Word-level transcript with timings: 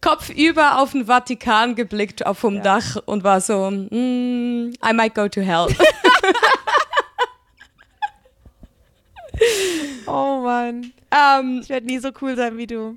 kopfüber 0.00 0.78
auf 0.78 0.92
den 0.92 1.06
Vatikan 1.06 1.74
geblickt 1.74 2.24
auf 2.26 2.38
vom 2.38 2.56
ja. 2.56 2.62
Dach 2.62 2.96
und 3.06 3.24
war 3.24 3.40
so, 3.40 3.70
mm, 3.70 4.74
I 4.84 4.92
might 4.92 5.14
go 5.14 5.28
to 5.28 5.40
hell. 5.40 5.68
oh 10.06 10.42
Mann. 10.42 10.92
Um, 11.10 11.60
ich 11.62 11.68
werde 11.68 11.86
nie 11.86 11.98
so 11.98 12.10
cool 12.20 12.36
sein 12.36 12.56
wie 12.56 12.66
du. 12.66 12.96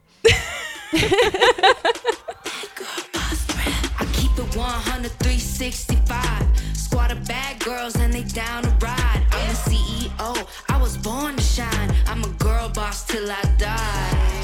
Squad 6.96 7.12
of 7.12 7.28
bad 7.28 7.60
girls 7.60 7.96
and 7.96 8.14
they 8.14 8.24
down 8.24 8.64
to 8.64 8.70
ride. 8.80 9.22
I'm 9.32 9.48
the 9.50 9.56
CEO, 9.70 10.48
I 10.70 10.78
was 10.78 10.98
born 10.98 11.36
to 11.36 11.44
shine. 11.44 11.94
I'm 12.08 12.24
a 12.24 12.30
girl 12.40 12.70
boss 12.70 13.06
till 13.06 13.30
I 13.30 13.42
die. 13.58 14.35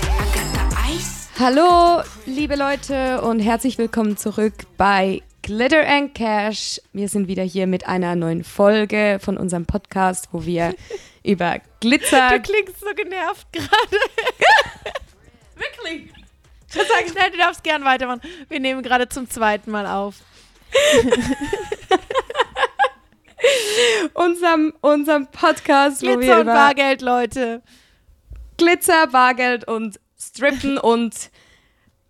Hallo, 1.43 2.03
liebe 2.27 2.55
Leute 2.55 3.19
und 3.21 3.39
herzlich 3.39 3.79
willkommen 3.79 4.15
zurück 4.15 4.53
bei 4.77 5.23
Glitter 5.41 5.87
and 5.87 6.13
Cash. 6.13 6.79
Wir 6.93 7.09
sind 7.09 7.27
wieder 7.27 7.41
hier 7.41 7.65
mit 7.65 7.87
einer 7.87 8.15
neuen 8.15 8.43
Folge 8.43 9.17
von 9.19 9.37
unserem 9.37 9.65
Podcast, 9.65 10.27
wo 10.31 10.45
wir 10.45 10.75
über 11.23 11.57
Glitzer. 11.79 12.29
Du 12.29 12.41
klingst 12.41 12.79
so 12.79 12.93
genervt 12.95 13.51
gerade. 13.51 13.71
Wirklich. 15.55 16.13
Ich 16.69 16.75
würde 16.75 16.89
sagen, 16.89 17.09
schnell, 17.09 17.31
du 17.31 17.37
darfst 17.39 17.63
gern 17.63 17.83
weitermachen. 17.85 18.21
Wir 18.47 18.59
nehmen 18.59 18.83
gerade 18.83 19.09
zum 19.09 19.27
zweiten 19.27 19.71
Mal 19.71 19.87
auf. 19.87 20.17
unserem, 24.13 24.75
unserem 24.81 25.25
Podcast, 25.25 26.01
Glitzer 26.01 26.17
wo 26.17 26.21
wir 26.21 26.39
und 26.41 26.45
Bargeld, 26.45 27.01
Leute. 27.01 27.63
Glitzer, 28.57 29.07
Bargeld 29.07 29.67
und 29.67 29.99
Strippen 30.21 30.77
und 30.77 31.31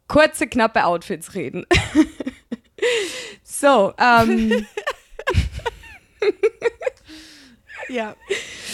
kurze, 0.08 0.48
knappe 0.48 0.86
Outfits 0.86 1.34
reden. 1.34 1.66
so, 3.44 3.94
ähm. 3.98 4.52
ja, 7.90 8.16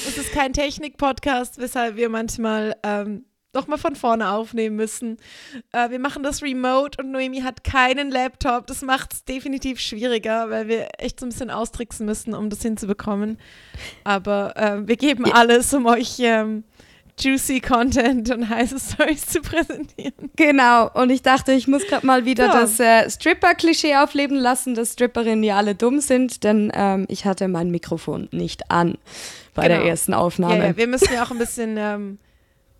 es 0.07 0.17
ist 0.17 0.31
kein 0.31 0.53
Technik-Podcast, 0.53 1.59
weshalb 1.59 1.97
wir 1.97 2.09
manchmal 2.09 2.75
ähm, 2.81 3.25
nochmal 3.53 3.77
von 3.77 3.95
vorne 3.95 4.29
aufnehmen 4.31 4.75
müssen. 4.75 5.17
Äh, 5.71 5.91
wir 5.91 5.99
machen 5.99 6.23
das 6.23 6.41
remote 6.41 7.01
und 7.01 7.11
Noemi 7.11 7.41
hat 7.41 7.63
keinen 7.63 8.09
Laptop. 8.09 8.65
Das 8.65 8.81
macht 8.81 9.13
es 9.13 9.25
definitiv 9.25 9.79
schwieriger, 9.79 10.49
weil 10.49 10.67
wir 10.67 10.87
echt 10.97 11.19
so 11.19 11.27
ein 11.27 11.29
bisschen 11.29 11.51
austricksen 11.51 12.07
müssen, 12.07 12.33
um 12.33 12.49
das 12.49 12.61
hinzubekommen. 12.61 13.37
Aber 14.03 14.57
äh, 14.57 14.87
wir 14.87 14.97
geben 14.97 15.25
ja. 15.27 15.33
alles, 15.33 15.73
um 15.73 15.85
euch 15.85 16.15
ähm, 16.19 16.63
juicy 17.19 17.61
Content 17.61 18.29
und 18.31 18.49
heiße 18.49 18.79
Stories 18.79 19.25
zu 19.25 19.41
präsentieren. 19.41 20.13
Genau, 20.35 20.89
und 20.93 21.09
ich 21.09 21.21
dachte, 21.21 21.53
ich 21.53 21.67
muss 21.67 21.85
gerade 21.87 22.05
mal 22.05 22.25
wieder 22.25 22.47
ja. 22.47 22.53
das 22.53 22.79
äh, 22.79 23.09
Stripper-Klischee 23.09 23.95
aufleben 23.95 24.37
lassen, 24.37 24.75
dass 24.75 24.93
Stripperinnen 24.93 25.43
ja 25.43 25.57
alle 25.57 25.75
dumm 25.75 25.99
sind, 25.99 26.43
denn 26.43 26.71
ähm, 26.73 27.05
ich 27.09 27.25
hatte 27.25 27.47
mein 27.47 27.71
Mikrofon 27.71 28.27
nicht 28.31 28.69
an 28.69 28.97
bei 29.53 29.67
genau. 29.67 29.79
der 29.79 29.89
ersten 29.89 30.13
Aufnahme. 30.13 30.57
Ja, 30.57 30.65
ja, 30.67 30.77
wir 30.77 30.87
müssen 30.87 31.11
ja 31.11 31.23
auch 31.23 31.31
ein 31.31 31.39
bisschen 31.39 31.75
ähm, 31.77 32.19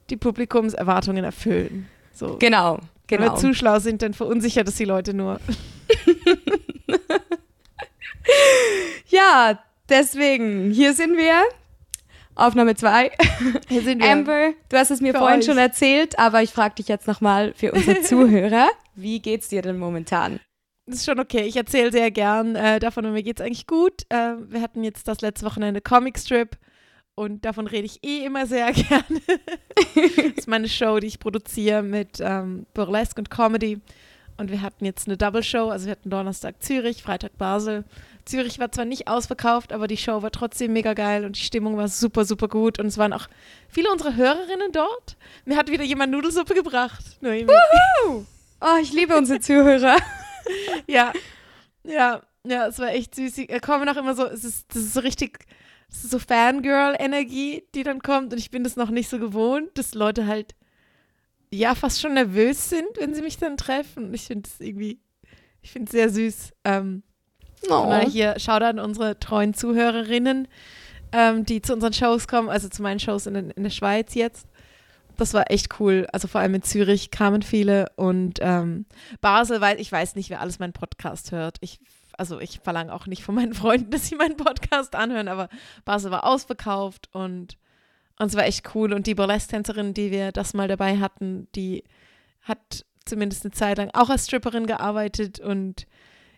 die 0.10 0.18
Publikumserwartungen 0.18 1.24
erfüllen. 1.24 1.88
So. 2.14 2.38
Genau, 2.38 2.80
genau. 3.08 3.08
Wenn 3.08 3.32
wir 3.32 3.36
zu 3.36 3.54
schlau 3.54 3.80
sind, 3.80 4.02
dann 4.02 4.14
verunsichert 4.14 4.68
es 4.68 4.76
die 4.76 4.86
Leute 4.86 5.14
nur. 5.14 5.40
ja, 9.08 9.60
deswegen, 9.90 10.72
hier 10.72 10.94
sind 10.94 11.18
wir. 11.18 11.44
Aufnahme 12.38 12.76
2. 12.76 13.12
Hier 13.68 13.82
sind 13.82 14.02
wir. 14.02 14.12
Amber, 14.12 14.54
du 14.70 14.78
hast 14.78 14.92
es 14.92 15.02
mir 15.02 15.14
für 15.14 15.20
vorhin 15.20 15.40
euch. 15.40 15.46
schon 15.46 15.58
erzählt, 15.58 16.20
aber 16.20 16.44
ich 16.44 16.52
frage 16.52 16.76
dich 16.76 16.88
jetzt 16.88 17.08
nochmal 17.08 17.54
für 17.56 17.72
unsere 17.72 18.02
Zuhörer. 18.04 18.68
Wie 18.96 19.20
geht's 19.20 19.50
dir 19.50 19.62
denn 19.62 19.78
momentan? 19.80 20.40
Das 20.86 20.98
ist 21.00 21.06
schon 21.06 21.20
okay. 21.20 21.42
Ich 21.42 21.56
erzähle 21.58 21.92
sehr 21.92 22.12
gern 22.12 22.56
äh, 22.56 22.80
davon 22.80 23.06
und 23.06 23.14
mir 23.14 23.24
geht's 23.24 23.42
eigentlich 23.42 23.68
gut. 23.68 24.04
Äh, 24.10 24.36
wir 24.50 24.62
hatten 24.62 24.84
jetzt 24.84 25.08
das 25.08 25.22
letzte 25.22 25.46
Wochenende 25.46 25.82
Comic 25.82 26.20
Strip 26.20 26.58
und 27.16 27.44
davon 27.44 27.66
rede 27.66 27.86
ich 27.88 28.04
eh 28.04 28.24
immer 28.24 28.46
sehr 28.46 28.72
gerne. 28.72 29.22
das 29.96 30.38
ist 30.38 30.48
meine 30.48 30.70
Show, 30.70 31.00
die 31.00 31.08
ich 31.08 31.20
produziere 31.20 31.82
mit 31.82 32.20
ähm, 32.22 32.68
Burlesque 32.74 33.18
und 33.20 33.32
Comedy. 33.32 33.82
Und 34.38 34.52
wir 34.52 34.62
hatten 34.62 34.86
jetzt 34.86 35.08
eine 35.08 35.18
Double 35.18 35.42
Show, 35.42 35.70
also 35.70 35.88
wir 35.88 35.94
hatten 35.94 36.12
Donnerstag 36.12 36.62
Zürich, 36.62 37.02
Freitag 37.02 37.36
Basel. 37.40 37.84
Zürich 38.28 38.60
war 38.60 38.72
zwar 38.72 38.86
nicht 38.86 39.08
ausverkauft, 39.08 39.74
aber 39.74 39.88
die 39.88 39.98
Show 39.98 40.22
war 40.22 40.32
trotzdem 40.32 40.74
mega 40.74 40.94
geil 40.94 41.26
und 41.26 41.36
die 41.36 41.42
Stimmung 41.42 41.78
war 41.78 41.88
super, 41.88 42.26
super 42.26 42.48
gut. 42.48 42.80
Und 42.80 42.88
es 42.88 42.98
waren 42.98 43.14
auch 43.14 43.28
viele 43.70 43.92
unserer 43.92 44.16
Hörerinnen 44.16 44.72
dort. 44.72 45.18
Mir 45.46 45.58
hat 45.58 45.72
wieder 45.72 45.84
jemand 45.84 46.12
Nudelsuppe 46.12 46.54
gebracht. 46.54 47.04
Noemi. 47.22 47.52
Oh, 48.60 48.78
ich 48.82 48.92
liebe 48.94 49.16
unsere 49.16 49.40
Zuhörer. 49.40 49.98
ja, 50.88 51.14
ja, 51.84 52.22
ja, 52.44 52.68
es 52.68 52.80
war 52.80 52.90
echt 52.90 53.16
süß. 53.16 53.36
Sie 53.36 53.48
kommen 53.48 53.88
auch 53.90 53.98
immer 53.98 54.16
so, 54.16 54.26
es 54.26 54.44
ist, 54.44 54.74
das 54.74 54.84
ist 54.84 54.94
so 54.94 55.00
richtig 55.02 55.46
das 55.90 56.04
ist 56.04 56.12
so 56.12 56.20
Fangirl-Energie, 56.20 57.64
die 57.74 57.84
dann 57.84 58.02
kommt. 58.02 58.34
Und 58.34 58.40
ich 58.40 58.52
bin 58.52 58.64
das 58.64 58.76
noch 58.76 58.90
nicht 58.90 59.10
so 59.10 59.20
gewohnt, 59.20 59.78
dass 59.78 59.94
Leute 59.94 60.28
halt 60.28 60.56
ja 61.50 61.76
fast 61.76 62.02
schon 62.02 62.14
nervös 62.14 62.70
sind, 62.70 62.88
wenn 62.98 63.16
sie 63.16 63.22
mich 63.22 63.38
dann 63.38 63.58
treffen. 63.58 64.08
Und 64.08 64.14
ich 64.14 64.24
finde 64.24 64.50
es 64.50 64.60
irgendwie, 64.60 65.00
ich 65.62 65.72
finde 65.72 65.86
es 65.86 65.92
sehr 65.92 66.10
süß. 66.10 66.54
Ähm, 66.66 67.04
oh. 67.70 67.94
hier 68.10 68.40
Shoutout 68.40 68.66
an 68.66 68.80
unsere 68.80 69.20
treuen 69.20 69.54
Zuhörerinnen, 69.54 70.48
ähm, 71.12 71.46
die 71.46 71.62
zu 71.62 71.74
unseren 71.74 71.94
Shows 71.94 72.28
kommen, 72.28 72.50
also 72.50 72.70
zu 72.70 72.82
meinen 72.82 73.00
Shows 73.00 73.26
in, 73.28 73.36
in 73.36 73.64
der 73.64 73.70
Schweiz 73.70 74.14
jetzt 74.14 74.48
das 75.18 75.34
war 75.34 75.50
echt 75.50 75.80
cool. 75.80 76.08
Also 76.14 76.28
vor 76.28 76.42
allem 76.42 76.54
in 76.54 76.62
Zürich 76.62 77.12
kamen 77.12 77.42
viele 77.42 77.92
und 77.96 78.38
ähm, 78.40 78.86
Basel, 79.20 79.62
weil 79.62 79.82
ich 79.82 79.92
weiß 79.92 80.16
nicht, 80.16 80.30
wer 80.30 80.42
alles 80.42 80.60
meinen 80.60 80.74
Podcast 80.74 81.32
hört. 81.32 81.58
Ich 81.62 81.80
also 82.18 82.40
ich 82.40 82.60
verlange 82.64 82.92
auch 82.94 83.06
nicht 83.06 83.24
von 83.24 83.36
meinen 83.36 83.54
Freunden, 83.54 83.92
dass 83.92 84.08
sie 84.08 84.16
meinen 84.16 84.38
Podcast 84.38 84.96
anhören, 84.96 85.28
aber 85.28 85.50
Basel 85.86 86.12
war 86.12 86.26
ausverkauft 86.26 87.10
und, 87.14 87.58
und 88.20 88.26
es 88.26 88.36
war 88.36 88.46
echt 88.46 88.76
cool. 88.76 88.92
Und 88.92 89.08
die 89.08 89.16
Burlesque-Tänzerin, 89.16 89.94
die 89.94 90.12
wir 90.12 90.32
das 90.32 90.54
mal 90.54 90.68
dabei 90.68 90.98
hatten, 90.98 91.48
die 91.56 91.84
hat 92.42 92.86
zumindest 93.06 93.46
eine 93.46 93.52
Zeit 93.52 93.78
lang 93.78 93.92
auch 93.94 94.10
als 94.10 94.26
Stripperin 94.26 94.68
gearbeitet 94.68 95.40
und 95.40 95.86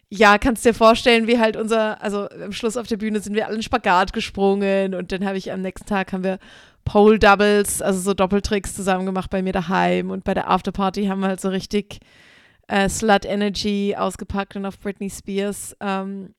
ja, 0.09 0.38
kannst 0.40 0.66
dir 0.66 0.74
vorstellen, 0.74 1.28
wie 1.28 1.40
halt 1.40 1.56
unser, 1.56 2.02
also 2.02 2.28
am 2.30 2.52
Schluss 2.52 2.78
auf 2.78 2.88
der 2.88 2.97
Bühne 2.97 3.20
sind 3.20 3.36
wir 3.36 3.46
alle 3.46 3.56
in 3.56 3.64
Spagat 3.64 4.12
gesprungen 4.12 4.96
und 4.96 5.12
dann 5.12 5.25
habe 5.25 5.38
ich 5.38 5.52
am 5.52 5.62
nächsten 5.62 5.88
Tag 5.88 6.14
haben 6.14 6.24
wir 6.24 6.40
Pole 6.84 7.20
Doubles, 7.20 7.81
also 7.81 8.00
so 8.00 8.14
Doppeltricks 8.16 8.75
zusammen 8.75 9.06
gemacht 9.06 9.30
bei 9.30 9.44
mir 9.44 9.53
daheim 9.53 10.09
und 10.09 10.24
bei 10.24 10.34
der 10.34 10.50
Afterparty 10.50 11.06
haben 11.06 11.19
wir 11.19 11.28
halt 11.28 11.42
so 11.42 11.50
richtig 11.50 12.00
äh, 12.68 12.90
Slut 12.90 13.25
Energy 13.25 13.96
ausgepackt 13.96 14.56
und 14.56 14.66
auf 14.66 14.80
Britney 14.80 15.12
Spears 15.12 15.75
ähm, 15.80 16.34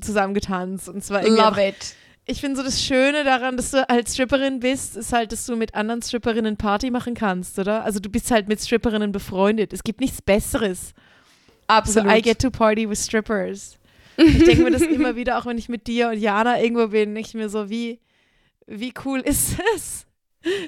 zusammengetanzt. 0.00 0.88
Und 0.88 1.02
zwar 1.02 1.22
Love 1.22 1.68
it. 1.68 1.94
Ich 2.26 2.40
finde 2.40 2.58
so 2.58 2.62
das 2.62 2.82
Schöne 2.82 3.24
daran, 3.24 3.56
dass 3.56 3.70
du 3.70 3.88
als 3.88 4.14
Stripperin 4.14 4.60
bist, 4.60 4.96
ist 4.96 5.12
halt, 5.12 5.32
dass 5.32 5.46
du 5.46 5.56
mit 5.56 5.74
anderen 5.74 6.02
Stripperinnen 6.02 6.56
Party 6.56 6.90
machen 6.90 7.14
kannst, 7.14 7.58
oder? 7.58 7.82
Also 7.84 7.98
du 7.98 8.10
bist 8.10 8.30
halt 8.30 8.46
mit 8.46 8.60
Stripperinnen 8.60 9.10
befreundet. 9.10 9.72
Es 9.72 9.82
gibt 9.82 10.00
nichts 10.00 10.20
Besseres. 10.22 10.92
Absolut. 11.70 12.08
Also 12.08 12.18
I 12.18 12.22
get 12.22 12.40
to 12.40 12.50
party 12.50 12.88
with 12.88 12.98
strippers. 12.98 13.78
ich 14.16 14.44
denke 14.44 14.64
mir 14.64 14.70
das 14.70 14.82
immer 14.82 15.16
wieder, 15.16 15.38
auch 15.38 15.46
wenn 15.46 15.58
ich 15.58 15.68
mit 15.68 15.86
dir 15.86 16.08
und 16.08 16.18
Jana 16.18 16.60
irgendwo 16.60 16.88
bin, 16.88 17.16
ich 17.16 17.34
mir 17.34 17.48
so, 17.48 17.70
wie, 17.70 18.00
wie 18.66 18.92
cool 19.04 19.20
ist 19.20 19.56
es, 19.74 20.06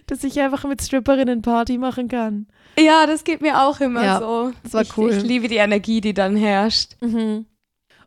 dass 0.06 0.24
ich 0.24 0.40
einfach 0.40 0.64
mit 0.64 0.80
Stripperinnen 0.80 1.42
Party 1.42 1.78
machen 1.78 2.08
kann. 2.08 2.46
Ja, 2.78 3.06
das 3.06 3.24
geht 3.24 3.40
mir 3.40 3.62
auch 3.62 3.80
immer 3.80 4.04
ja, 4.04 4.18
so. 4.18 4.52
Das 4.62 4.74
war 4.74 4.82
ich, 4.82 4.96
cool. 4.96 5.10
Ich 5.10 5.22
liebe 5.22 5.48
die 5.48 5.56
Energie, 5.56 6.00
die 6.00 6.14
dann 6.14 6.36
herrscht. 6.36 6.96
Mhm. 7.00 7.46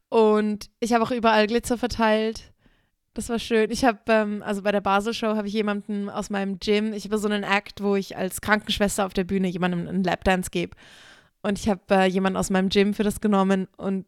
Und 0.10 0.70
ich 0.80 0.94
habe 0.94 1.04
auch 1.04 1.12
überall 1.12 1.48
Glitzer 1.48 1.78
verteilt. 1.78 2.52
Das 3.14 3.30
war 3.30 3.40
schön. 3.40 3.72
Ich 3.72 3.86
habe, 3.86 4.00
ähm, 4.08 4.44
also 4.46 4.62
bei 4.62 4.72
der 4.72 4.82
Basel-Show 4.82 5.36
habe 5.36 5.48
ich 5.48 5.54
jemanden 5.54 6.10
aus 6.10 6.30
meinem 6.30 6.60
Gym, 6.60 6.94
ich 6.94 7.06
habe 7.06 7.18
so 7.18 7.28
einen 7.28 7.44
Act, 7.44 7.82
wo 7.82 7.96
ich 7.96 8.18
als 8.18 8.42
Krankenschwester 8.42 9.06
auf 9.06 9.14
der 9.14 9.24
Bühne 9.24 9.48
jemandem 9.48 9.88
einen 9.88 10.04
Lapdance 10.04 10.50
gebe. 10.52 10.76
Und 11.46 11.60
ich 11.60 11.70
habe 11.70 11.82
äh, 11.92 12.06
jemanden 12.08 12.38
aus 12.38 12.50
meinem 12.50 12.70
Gym 12.70 12.96
für 12.96 13.04
das 13.04 13.22
genommen 13.22 13.68
und 13.78 14.08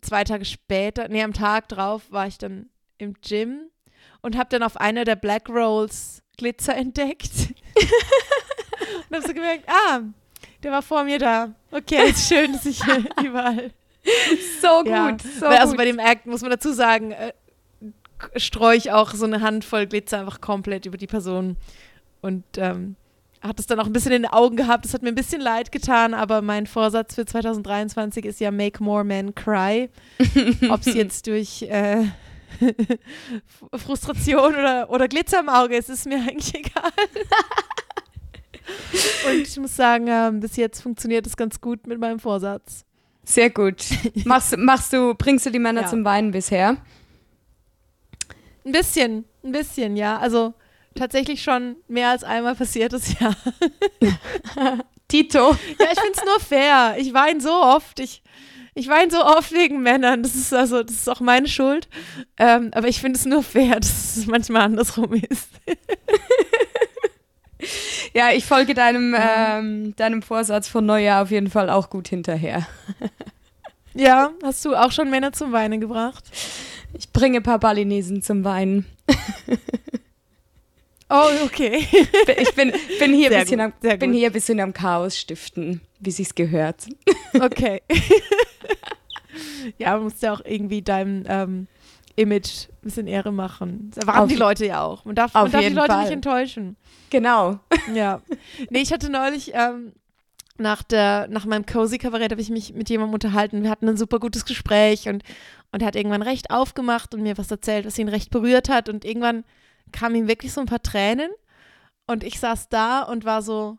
zwei 0.00 0.22
Tage 0.22 0.44
später, 0.44 1.08
nee, 1.08 1.24
am 1.24 1.32
Tag 1.32 1.68
drauf 1.68 2.02
war 2.10 2.28
ich 2.28 2.38
dann 2.38 2.66
im 2.98 3.14
Gym 3.20 3.62
und 4.22 4.38
habe 4.38 4.48
dann 4.48 4.62
auf 4.62 4.76
einer 4.76 5.04
der 5.04 5.16
Black 5.16 5.48
Rolls 5.48 6.22
Glitzer 6.36 6.76
entdeckt. 6.76 7.32
und 9.10 9.16
habe 9.16 9.26
so 9.26 9.34
gemerkt, 9.34 9.64
ah, 9.68 10.02
der 10.62 10.70
war 10.70 10.82
vor 10.82 11.02
mir 11.02 11.18
da. 11.18 11.52
Okay, 11.72 12.10
ist 12.10 12.28
schön, 12.28 12.52
dass 12.52 12.64
ich 12.64 12.84
hier 12.84 13.04
überall. 13.24 13.72
So 14.62 14.84
gut, 14.84 14.86
ja. 14.86 15.16
so 15.40 15.46
Also 15.46 15.68
gut. 15.70 15.78
bei 15.78 15.84
dem 15.84 15.98
Act 15.98 16.26
muss 16.26 16.42
man 16.42 16.52
dazu 16.52 16.72
sagen, 16.72 17.10
äh, 17.10 17.32
streue 18.36 18.76
ich 18.76 18.92
auch 18.92 19.12
so 19.14 19.24
eine 19.24 19.40
Handvoll 19.40 19.88
Glitzer 19.88 20.20
einfach 20.20 20.40
komplett 20.40 20.86
über 20.86 20.96
die 20.96 21.08
Person. 21.08 21.56
Und 22.20 22.44
ähm, 22.56 22.94
hat 23.46 23.60
es 23.60 23.66
dann 23.66 23.78
auch 23.78 23.86
ein 23.86 23.92
bisschen 23.92 24.12
in 24.12 24.22
den 24.22 24.32
Augen 24.32 24.56
gehabt. 24.56 24.84
Das 24.84 24.94
hat 24.94 25.02
mir 25.02 25.10
ein 25.10 25.14
bisschen 25.14 25.40
leid 25.40 25.70
getan, 25.70 26.14
aber 26.14 26.40
mein 26.40 26.66
Vorsatz 26.66 27.14
für 27.14 27.26
2023 27.26 28.24
ist 28.24 28.40
ja 28.40 28.50
Make 28.50 28.82
More 28.82 29.04
Men 29.04 29.34
Cry. 29.34 29.90
Ob 30.70 30.80
es 30.80 30.94
jetzt 30.94 31.26
durch 31.26 31.62
äh, 31.62 32.06
Frustration 33.74 34.54
oder, 34.54 34.88
oder 34.88 35.08
Glitzer 35.08 35.40
im 35.40 35.50
Auge 35.50 35.76
ist, 35.76 35.90
ist 35.90 36.06
mir 36.06 36.16
eigentlich 36.16 36.54
egal. 36.54 36.90
Und 39.28 39.42
ich 39.42 39.58
muss 39.58 39.76
sagen, 39.76 40.08
äh, 40.08 40.30
bis 40.32 40.56
jetzt 40.56 40.80
funktioniert 40.80 41.26
es 41.26 41.36
ganz 41.36 41.60
gut 41.60 41.86
mit 41.86 42.00
meinem 42.00 42.18
Vorsatz. 42.18 42.86
Sehr 43.24 43.50
gut. 43.50 43.84
Machst, 44.24 44.56
machst 44.56 44.92
du, 44.92 45.14
bringst 45.14 45.44
du 45.44 45.50
die 45.50 45.58
Männer 45.58 45.82
ja. 45.82 45.88
zum 45.88 46.04
Weinen 46.04 46.30
bisher? 46.30 46.76
Ein 48.64 48.72
bisschen, 48.72 49.26
ein 49.42 49.52
bisschen, 49.52 49.96
ja. 49.96 50.18
Also 50.18 50.54
tatsächlich 50.94 51.42
schon 51.42 51.76
mehr 51.88 52.10
als 52.10 52.24
einmal 52.24 52.54
passiert 52.54 52.92
ist, 52.92 53.20
ja. 53.20 53.34
Tito. 55.08 55.56
Ja, 55.78 55.86
ich 55.92 56.00
finde 56.00 56.16
es 56.16 56.24
nur 56.24 56.40
fair. 56.40 56.96
Ich 56.98 57.12
weine 57.14 57.40
so 57.40 57.52
oft. 57.52 58.00
Ich, 58.00 58.22
ich 58.74 58.88
weine 58.88 59.10
so 59.10 59.24
oft 59.24 59.52
wegen 59.52 59.82
Männern. 59.82 60.22
Das 60.22 60.34
ist 60.34 60.52
also, 60.52 60.82
das 60.82 60.94
ist 60.94 61.08
auch 61.08 61.20
meine 61.20 61.48
Schuld. 61.48 61.88
Ähm, 62.36 62.70
aber 62.74 62.88
ich 62.88 63.00
finde 63.00 63.18
es 63.18 63.26
nur 63.26 63.42
fair, 63.42 63.74
dass 63.80 64.16
es 64.16 64.26
manchmal 64.26 64.62
andersrum 64.62 65.14
ist. 65.14 65.48
ja, 68.14 68.30
ich 68.32 68.44
folge 68.44 68.74
deinem, 68.74 69.14
ähm, 69.16 69.94
deinem 69.96 70.22
Vorsatz 70.22 70.68
von 70.68 70.86
Neujahr 70.86 71.22
auf 71.22 71.30
jeden 71.30 71.50
Fall 71.50 71.70
auch 71.70 71.90
gut 71.90 72.08
hinterher. 72.08 72.66
ja, 73.94 74.30
hast 74.42 74.64
du 74.64 74.74
auch 74.74 74.90
schon 74.90 75.10
Männer 75.10 75.32
zum 75.32 75.52
Weinen 75.52 75.80
gebracht? 75.80 76.24
Ich 76.94 77.12
bringe 77.12 77.38
ein 77.38 77.42
paar 77.42 77.58
Balinesen 77.58 78.22
zum 78.22 78.44
Weinen. 78.44 78.86
Oh, 81.10 81.28
okay. 81.44 81.86
Ich 82.38 82.54
bin, 82.54 82.72
bin, 82.98 83.12
hier, 83.12 83.30
ein 83.30 83.40
bisschen 83.40 83.60
am, 83.60 83.72
bin 83.98 84.12
hier 84.12 84.28
ein 84.28 84.32
bisschen 84.32 84.60
am 84.60 84.72
Chaos 84.72 85.18
stiften, 85.18 85.80
wie 86.00 86.10
sich's 86.10 86.34
gehört. 86.34 86.86
Okay. 87.38 87.82
ja, 89.78 89.94
man 89.94 90.04
muss 90.04 90.20
ja 90.20 90.32
auch 90.32 90.40
irgendwie 90.44 90.82
deinem 90.82 91.24
ähm, 91.28 91.66
Image 92.16 92.68
ein 92.68 92.78
bisschen 92.82 93.06
Ehre 93.06 93.32
machen. 93.32 93.90
Das 93.90 94.02
erwarten 94.02 94.20
auf, 94.20 94.28
die 94.28 94.36
Leute 94.36 94.66
ja 94.66 94.82
auch. 94.82 95.04
Man 95.04 95.14
darf, 95.14 95.34
man 95.34 95.50
darf 95.50 95.60
die 95.60 95.68
Leute 95.68 95.92
Fall. 95.92 96.02
nicht 96.02 96.12
enttäuschen. 96.12 96.76
Genau. 97.10 97.58
Ja. 97.94 98.22
Nee, 98.70 98.80
ich 98.80 98.92
hatte 98.92 99.10
neulich 99.10 99.52
ähm, 99.54 99.92
nach, 100.56 100.82
der, 100.82 101.28
nach 101.28 101.44
meinem 101.44 101.66
Cozy-Kabarett 101.66 102.30
habe 102.30 102.40
ich 102.40 102.50
mich 102.50 102.72
mit 102.74 102.88
jemandem 102.88 103.14
unterhalten. 103.14 103.62
Wir 103.62 103.70
hatten 103.70 103.88
ein 103.88 103.96
super 103.96 104.20
gutes 104.20 104.44
Gespräch 104.44 105.08
und, 105.08 105.22
und 105.72 105.82
er 105.82 105.86
hat 105.86 105.96
irgendwann 105.96 106.22
recht 106.22 106.50
aufgemacht 106.50 107.14
und 107.14 107.22
mir 107.22 107.36
was 107.36 107.50
erzählt, 107.50 107.86
was 107.86 107.98
ihn 107.98 108.08
recht 108.08 108.30
berührt 108.30 108.68
hat. 108.68 108.88
Und 108.88 109.04
irgendwann 109.04 109.44
kamen 109.94 110.16
ihm 110.16 110.28
wirklich 110.28 110.52
so 110.52 110.60
ein 110.60 110.66
paar 110.66 110.82
Tränen 110.82 111.30
und 112.06 112.24
ich 112.24 112.38
saß 112.38 112.68
da 112.68 113.02
und 113.02 113.24
war 113.24 113.40
so, 113.40 113.78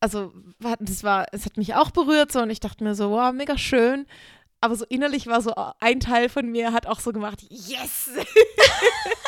also 0.00 0.32
das 0.80 1.04
war, 1.04 1.26
es 1.32 1.44
hat 1.44 1.56
mich 1.56 1.74
auch 1.74 1.90
berührt 1.90 2.32
so 2.32 2.40
und 2.40 2.50
ich 2.50 2.60
dachte 2.60 2.82
mir 2.82 2.94
so, 2.94 3.10
wow, 3.10 3.32
mega 3.32 3.56
schön. 3.56 4.06
Aber 4.60 4.74
so 4.76 4.84
innerlich 4.86 5.26
war 5.26 5.42
so 5.42 5.54
ein 5.78 6.00
Teil 6.00 6.28
von 6.28 6.50
mir 6.50 6.72
hat 6.72 6.86
auch 6.86 6.98
so 7.00 7.12
gemacht, 7.12 7.44
yes! 7.50 8.10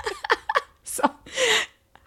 so. 0.82 1.02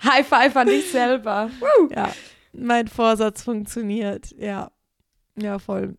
High 0.03 0.27
five 0.27 0.55
an 0.55 0.67
dich 0.67 0.91
selber. 0.91 1.51
Ja, 1.91 2.11
mein 2.53 2.87
Vorsatz 2.87 3.43
funktioniert. 3.43 4.31
Ja, 4.37 4.71
ja, 5.35 5.59
voll. 5.59 5.97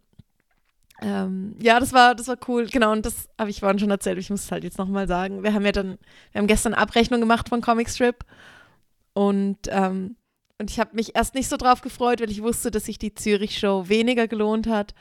Ähm, 1.03 1.57
ja, 1.61 1.81
das 1.81 1.93
war, 1.93 2.15
das 2.15 2.29
war 2.29 2.37
cool. 2.49 2.67
Genau, 2.67 2.93
und 2.93 3.07
das 3.07 3.29
habe 3.39 3.51
ich 3.51 3.61
vorhin 3.61 3.79
schon 3.79 3.91
erzählt. 3.91 4.19
Ich 4.19 4.31
muss 4.31 4.45
es 4.45 4.53
halt 4.53 4.65
jetzt 4.65 4.79
nochmal 4.79 5.09
sagen. 5.09 5.43
Wir 5.43 5.55
haben 5.55 5.65
ja 5.65 5.73
dann, 5.73 5.99
wir 6.33 6.41
haben 6.41 6.47
gestern 6.47 6.75
Abrechnung 6.75 7.21
gemacht 7.21 7.49
von 7.49 7.61
Comicstrip. 7.61 8.25
Und, 9.15 9.59
ähm, 9.69 10.17
und 10.59 10.71
ich 10.71 10.79
habe 10.79 10.95
mich 10.95 11.17
erst 11.17 11.35
nicht 11.35 11.49
so 11.49 11.57
drauf 11.57 11.81
gefreut, 11.81 12.21
weil 12.21 12.31
ich 12.31 12.43
wusste, 12.43 12.71
dass 12.71 12.85
sich 12.85 12.99
die 12.99 13.15
Zürich-Show 13.15 13.89
weniger 13.89 14.29
gelohnt 14.29 14.67
hat. 14.67 14.95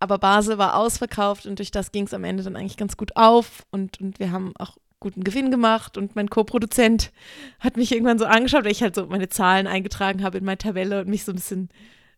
Aber 0.00 0.18
Basel 0.18 0.58
war 0.58 0.76
ausverkauft 0.76 1.46
und 1.46 1.58
durch 1.58 1.70
das 1.70 1.90
ging 1.90 2.04
es 2.04 2.12
am 2.12 2.24
Ende 2.24 2.42
dann 2.42 2.56
eigentlich 2.56 2.76
ganz 2.76 2.96
gut 2.96 3.16
auf. 3.16 3.64
Und, 3.70 4.00
und 4.00 4.18
wir 4.18 4.32
haben 4.32 4.52
auch 4.58 4.76
guten 4.98 5.22
Gewinn 5.22 5.52
gemacht. 5.52 5.96
Und 5.96 6.16
mein 6.16 6.28
Co-Produzent 6.28 7.12
hat 7.60 7.76
mich 7.76 7.92
irgendwann 7.92 8.18
so 8.18 8.26
angeschaut, 8.26 8.64
weil 8.64 8.72
ich 8.72 8.82
halt 8.82 8.96
so 8.96 9.06
meine 9.06 9.28
Zahlen 9.28 9.68
eingetragen 9.68 10.24
habe 10.24 10.38
in 10.38 10.44
meine 10.44 10.58
Tabelle 10.58 11.00
und 11.00 11.08
mich 11.08 11.24
so 11.24 11.32
ein 11.32 11.36
bisschen 11.36 11.68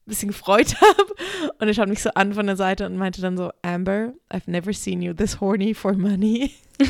bisschen 0.09 0.29
gefreut 0.29 0.75
habe. 0.81 1.15
Und 1.59 1.69
er 1.69 1.75
schaut 1.75 1.89
mich 1.89 2.03
so 2.03 2.11
an 2.15 2.35
von 2.35 2.47
der 2.47 2.57
Seite 2.57 2.87
und 2.87 2.97
meinte 2.97 3.21
dann 3.21 3.37
so, 3.37 3.51
Amber, 3.63 4.13
I've 4.31 4.43
never 4.47 4.73
seen 4.73 5.03
you 5.03 5.13
this 5.13 5.41
horny 5.41 5.75
for 5.75 5.93
money. 5.93 6.55
und 6.81 6.89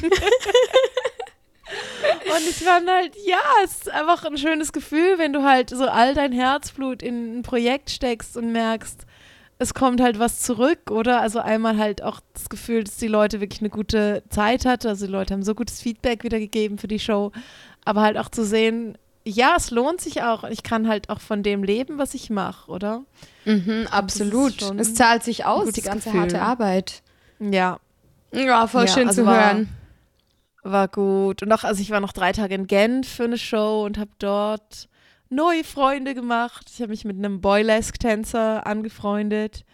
ich 2.49 2.65
war 2.65 2.81
halt, 2.87 3.17
ja, 3.27 3.41
es 3.65 3.73
ist 3.73 3.91
einfach 3.91 4.25
ein 4.25 4.39
schönes 4.39 4.73
Gefühl, 4.73 5.19
wenn 5.19 5.33
du 5.33 5.43
halt 5.43 5.71
so 5.71 5.87
all 5.87 6.15
dein 6.15 6.33
Herzblut 6.33 7.03
in 7.03 7.39
ein 7.39 7.43
Projekt 7.43 7.91
steckst 7.91 8.37
und 8.37 8.53
merkst, 8.53 9.07
es 9.59 9.75
kommt 9.75 10.01
halt 10.01 10.19
was 10.19 10.41
zurück, 10.41 10.91
oder? 10.91 11.21
Also 11.21 11.41
einmal 11.41 11.77
halt 11.79 12.03
auch 12.03 12.21
das 12.33 12.49
Gefühl, 12.49 12.85
dass 12.85 12.97
die 12.97 13.09
Leute 13.09 13.41
wirklich 13.41 13.61
eine 13.61 13.71
gute 13.71 14.23
Zeit 14.31 14.65
hatten. 14.65 14.87
Also 14.87 15.07
die 15.07 15.13
Leute 15.13 15.35
haben 15.35 15.43
so 15.43 15.55
gutes 15.55 15.83
Feedback 15.83 16.23
wieder 16.23 16.39
gegeben 16.39 16.79
für 16.79 16.87
die 16.87 17.01
Show. 17.01 17.33
Aber 17.85 18.03
halt 18.03 18.19
auch 18.19 18.29
zu 18.29 18.45
sehen, 18.45 18.97
ja, 19.29 19.55
es 19.57 19.71
lohnt 19.71 20.01
sich 20.01 20.23
auch. 20.23 20.45
Ich 20.45 20.63
kann 20.63 20.89
halt 20.89 21.11
auch 21.11 21.21
von 21.21 21.43
dem 21.43 21.63
leben, 21.63 21.99
was 21.99 22.15
ich 22.15 22.31
mache, 22.31 22.71
oder? 22.71 23.05
Mhm, 23.45 23.87
absolut. 23.91 24.63
Es 24.79 24.95
zahlt 24.95 25.23
sich 25.23 25.45
aus, 25.45 25.73
die 25.73 25.83
ganze 25.83 26.07
Gefühl. 26.07 26.21
harte 26.21 26.43
Arbeit. 26.43 27.03
Ja. 27.39 27.79
Ja, 28.33 28.67
voll 28.67 28.87
ja, 28.87 28.93
schön 28.93 29.09
also 29.09 29.23
zu 29.23 29.27
war, 29.27 29.45
hören. 29.45 29.69
War 30.63 30.89
gut. 30.89 31.43
Und 31.43 31.53
auch, 31.53 31.65
also 31.65 31.81
ich 31.81 31.91
war 31.91 32.01
noch 32.01 32.13
drei 32.13 32.33
Tage 32.33 32.55
in 32.55 32.67
Genf 32.67 33.09
für 33.09 33.25
eine 33.25 33.39
Show 33.39 33.85
und 33.85 33.99
habe 33.99 34.11
dort 34.19 34.89
neue 35.29 35.65
Freunde 35.65 36.15
gemacht. 36.15 36.71
Ich 36.73 36.81
habe 36.81 36.91
mich 36.91 37.05
mit 37.05 37.19
einem 37.19 37.41
Boylesque-Tänzer 37.41 38.67
angefreundet, 38.67 39.65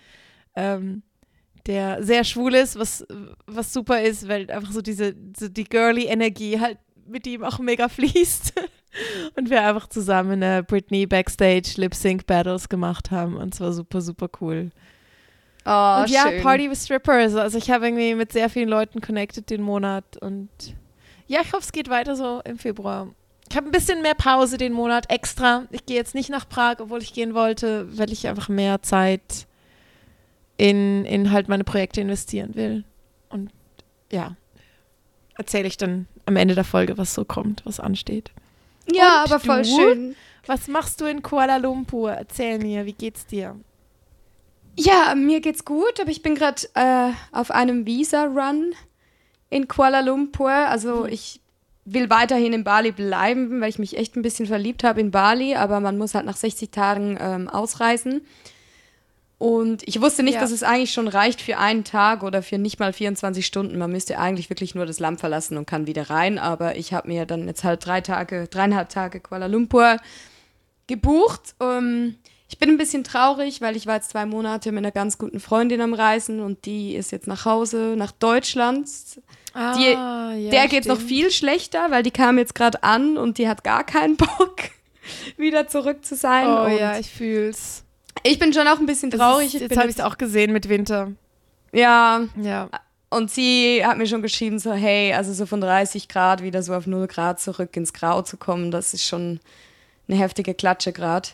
ähm, 0.57 1.03
der 1.67 2.03
sehr 2.03 2.25
schwul 2.25 2.55
ist, 2.55 2.79
was, 2.79 3.07
was 3.47 3.73
super 3.73 4.03
ist, 4.03 4.29
weil 4.29 4.50
einfach 4.50 4.73
so 4.73 4.83
diese, 4.83 5.15
so 5.37 5.49
die 5.49 5.65
girly 5.65 6.07
Energie 6.07 6.61
halt 6.61 6.79
mit 7.07 7.27
ihm 7.27 7.45
auch 7.45 7.59
mega 7.59 7.89
fließt. 7.89 8.53
Und 9.37 9.50
wir 9.50 9.62
einfach 9.62 9.88
zusammen 9.88 10.43
eine 10.43 10.62
Britney 10.62 11.06
Backstage 11.06 11.75
Lip 11.76 11.94
Sync 11.94 12.26
Battles 12.26 12.69
gemacht 12.69 13.11
haben 13.11 13.37
und 13.37 13.55
es 13.55 13.61
war 13.61 13.73
super, 13.73 14.00
super 14.00 14.29
cool. 14.41 14.70
Oh, 15.67 16.02
und 16.02 16.11
ja, 16.11 16.29
schön. 16.29 16.43
Party 16.43 16.70
with 16.70 16.85
Strippers. 16.85 17.35
Also 17.35 17.56
ich 17.58 17.70
habe 17.70 17.87
irgendwie 17.87 18.14
mit 18.14 18.32
sehr 18.32 18.50
vielen 18.50 18.69
Leuten 18.69 19.00
connected 19.00 19.49
den 19.49 19.62
Monat 19.62 20.17
und 20.19 20.49
ja, 21.26 21.41
ich 21.41 21.52
hoffe, 21.52 21.62
es 21.62 21.73
geht 21.73 21.88
weiter 21.88 22.17
so 22.17 22.43
im 22.44 22.58
Februar. 22.58 23.08
Ich 23.49 23.56
habe 23.56 23.69
ein 23.69 23.73
bisschen 23.73 24.02
mehr 24.02 24.14
Pause 24.14 24.58
den 24.58 24.73
Monat 24.73 25.11
extra. 25.11 25.64
Ich 25.70 25.87
gehe 25.87 25.97
jetzt 25.97 26.14
nicht 26.14 26.31
nach 26.31 26.49
Prag, 26.49 26.76
obwohl 26.81 27.02
ich 27.02 27.14
gehen 27.14 27.35
wollte, 27.35 27.87
weil 27.97 28.12
ich 28.12 28.26
einfach 28.29 28.49
mehr 28.49 28.82
Zeit 28.82 29.47
in, 30.56 31.05
in 31.05 31.31
halt 31.31 31.49
meine 31.49 31.64
Projekte 31.64 32.00
investieren 32.00 32.55
will. 32.55 32.85
Und 33.29 33.50
ja, 34.11 34.37
erzähle 35.37 35.69
ich 35.69 35.76
dann 35.76 36.06
am 36.26 36.37
Ende 36.37 36.55
der 36.55 36.64
Folge, 36.64 36.99
was 36.99 37.14
so 37.14 37.25
kommt, 37.25 37.64
was 37.64 37.81
ansteht. 37.81 38.32
Ja, 38.93 39.23
Und 39.23 39.33
aber 39.33 39.41
voll 39.41 39.63
du? 39.63 39.69
schön. 39.69 40.17
Was 40.47 40.69
machst 40.69 41.01
du 41.01 41.07
in 41.07 41.23
Kuala 41.23 41.57
Lumpur? 41.57 42.13
Erzähl 42.13 42.59
mir, 42.59 42.85
wie 42.85 42.93
geht's 42.93 43.27
dir? 43.27 43.57
Ja, 44.77 45.15
mir 45.15 45.41
geht's 45.41 45.65
gut, 45.65 46.00
aber 46.00 46.11
ich 46.11 46.23
bin 46.23 46.35
gerade 46.35 46.62
äh, 46.75 47.12
auf 47.33 47.50
einem 47.50 47.87
Visa-Run 47.87 48.75
in 49.50 49.69
Kuala 49.69 50.00
Lumpur. 50.00 50.50
Also 50.50 51.05
mhm. 51.05 51.09
ich 51.12 51.41
will 51.85 52.11
weiterhin 52.11 52.53
in 52.53 52.64
Bali 52.64 52.93
bleiben, 52.93 53.61
weil 53.61 53.69
ich 53.69 53.79
mich 53.79 53.97
echt 53.97 54.17
ein 54.17 54.23
bisschen 54.23 54.47
verliebt 54.47 54.85
habe 54.85 55.00
in 55.00 55.11
Bali, 55.11 55.55
aber 55.55 55.81
man 55.81 55.99
muss 55.99 56.14
halt 56.14 56.26
nach 56.26 56.37
60 56.37 56.71
Tagen 56.71 57.19
ähm, 57.21 57.49
ausreisen. 57.49 58.23
Und 59.38 59.87
ich 59.87 60.00
wusste 60.00 60.23
nicht, 60.23 60.35
ja. 60.35 60.41
dass 60.41 60.53
es 60.53 60.62
eigentlich 60.62 60.93
schon 60.93 61.09
reicht 61.09 61.41
für 61.41 61.59
einen 61.59 61.85
Tag 61.85 62.23
oder 62.23 62.43
für 62.43 62.57
nicht 62.57 62.79
mal 62.79 62.93
24 62.93 63.45
Stunden. 63.45 63.76
Man 63.79 63.91
müsste 63.91 64.19
eigentlich 64.19 64.49
wirklich 64.49 64.75
nur 64.75 64.87
das 64.87 65.00
Land 65.00 65.21
verlassen 65.21 65.57
und 65.59 65.67
kann 65.67 65.87
wieder 65.87 66.09
rein. 66.09 66.38
Aber 66.38 66.76
ich 66.76 66.95
habe 66.95 67.09
mir 67.09 67.26
dann 67.26 67.47
jetzt 67.47 67.64
halt 67.64 67.85
drei 67.85 68.00
Tage, 68.00 68.47
dreieinhalb 68.49 68.88
Tage 68.88 69.21
Kuala 69.21 69.47
Lumpur 69.47 69.99
gebucht. 70.87 71.55
Um, 71.59 71.69
ähm, 71.69 72.14
ich 72.49 72.59
bin 72.59 72.69
ein 72.71 72.79
bisschen 72.79 73.03
traurig, 73.03 73.61
weil 73.61 73.75
ich 73.75 73.87
war 73.87 73.97
jetzt 73.97 74.11
zwei 74.11 74.26
Monate 74.26 74.71
mit 74.71 74.79
einer 74.79 74.93
ganz 74.93 75.19
guten 75.19 75.41
Freundin 75.41 75.81
am 75.81 75.93
Reisen 75.93 76.41
und 76.41 76.67
die 76.67 76.95
ist 76.95 77.11
jetzt 77.11 77.26
nach 77.26 77.47
Hause, 77.47 77.95
nach 77.97 78.12
Deutschland. 78.12 78.88
Ah, 79.55 79.76
die, 79.76 79.91
ja, 80.45 80.50
der 80.50 80.69
geht 80.69 80.87
noch 80.87 81.00
viel 81.00 81.31
schlechter, 81.31 81.91
weil 81.91 82.03
die 82.03 82.11
kam 82.11 82.38
jetzt 82.38 82.55
gerade 82.55 82.83
an 82.85 83.17
und 83.17 83.38
die 83.38 83.49
hat 83.49 83.64
gar 83.64 83.83
keinen 83.83 84.17
Bock, 84.19 84.57
wieder 85.37 85.69
zurück 85.69 86.05
zu 86.05 86.14
sein. 86.14 86.47
Oh 86.47 86.69
ja, 86.69 86.99
ich 86.99 87.11
fühl's. 87.11 87.84
Ich 88.23 88.38
bin 88.38 88.52
schon 88.52 88.66
auch 88.68 88.78
ein 88.78 88.87
bisschen 88.87 89.11
traurig. 89.11 89.54
Ist, 89.54 89.61
jetzt 89.61 89.76
habe 89.76 89.88
ich 89.88 89.97
es 89.97 90.00
auch 90.00 90.18
gesehen 90.18 90.52
mit 90.52 90.68
Winter. 90.68 91.12
Ja. 91.73 92.25
Ja. 92.40 92.71
Und 93.11 93.30
sie 93.30 93.85
hat 93.85 93.99
mir 93.99 94.06
schon 94.06 94.23
geschrieben, 94.23 94.59
so, 94.59 94.73
hey, 94.73 95.12
also 95.12 95.33
so 95.33 95.47
von 95.47 95.61
30 95.61 96.09
Grad 96.09 96.42
wieder 96.42 96.62
so 96.62 96.75
auf 96.75 96.87
0 96.87 97.06
Grad 97.06 97.40
zurück 97.40 97.76
ins 97.76 97.92
Grau 97.92 98.23
zu 98.23 98.37
kommen, 98.37 98.71
das 98.71 98.92
ist 98.92 99.04
schon 99.04 99.40
eine 100.09 100.18
heftige 100.18 100.54
Klatsche 100.54 100.92
gerade. 100.92 101.28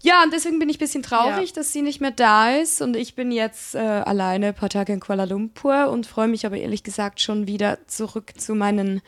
Ja, 0.00 0.22
und 0.22 0.32
deswegen 0.32 0.58
bin 0.58 0.68
ich 0.68 0.76
ein 0.76 0.80
bisschen 0.80 1.02
traurig, 1.02 1.50
ja. 1.50 1.54
dass 1.54 1.72
sie 1.72 1.82
nicht 1.82 2.00
mehr 2.00 2.12
da 2.12 2.52
ist. 2.52 2.80
Und 2.80 2.96
ich 2.96 3.14
bin 3.14 3.32
jetzt 3.32 3.74
äh, 3.74 3.78
alleine 3.78 4.48
ein 4.48 4.54
paar 4.54 4.68
Tage 4.68 4.92
in 4.92 5.00
Kuala 5.00 5.24
Lumpur 5.24 5.88
und 5.88 6.06
freue 6.06 6.28
mich 6.28 6.46
aber 6.46 6.56
ehrlich 6.56 6.84
gesagt 6.84 7.20
schon 7.20 7.46
wieder 7.46 7.78
zurück 7.88 8.32
zu 8.36 8.54
meinen 8.54 9.00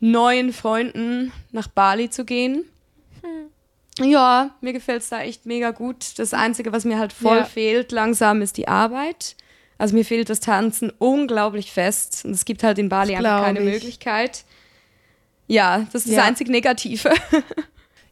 neuen 0.00 0.52
Freunden 0.52 1.32
nach 1.50 1.68
Bali 1.68 2.08
zu 2.08 2.24
gehen. 2.24 2.64
Ja, 3.98 4.50
mir 4.60 4.72
gefällt 4.72 5.02
es 5.02 5.10
da 5.10 5.20
echt 5.20 5.46
mega 5.46 5.70
gut. 5.70 6.18
Das 6.18 6.32
Einzige, 6.32 6.72
was 6.72 6.84
mir 6.84 6.98
halt 6.98 7.12
voll 7.12 7.38
ja. 7.38 7.44
fehlt 7.44 7.92
langsam, 7.92 8.40
ist 8.40 8.56
die 8.56 8.68
Arbeit. 8.68 9.36
Also 9.76 9.94
mir 9.94 10.04
fehlt 10.04 10.30
das 10.30 10.40
Tanzen 10.40 10.90
unglaublich 10.98 11.72
fest. 11.72 12.24
Und 12.24 12.32
es 12.32 12.44
gibt 12.44 12.62
halt 12.62 12.78
in 12.78 12.88
Bali 12.88 13.14
einfach 13.14 13.42
keine 13.44 13.58
ich. 13.60 13.64
Möglichkeit. 13.64 14.44
Ja, 15.46 15.86
das 15.92 16.06
ist 16.06 16.12
ja. 16.12 16.18
das 16.18 16.26
einzig 16.26 16.48
Negative. 16.48 17.12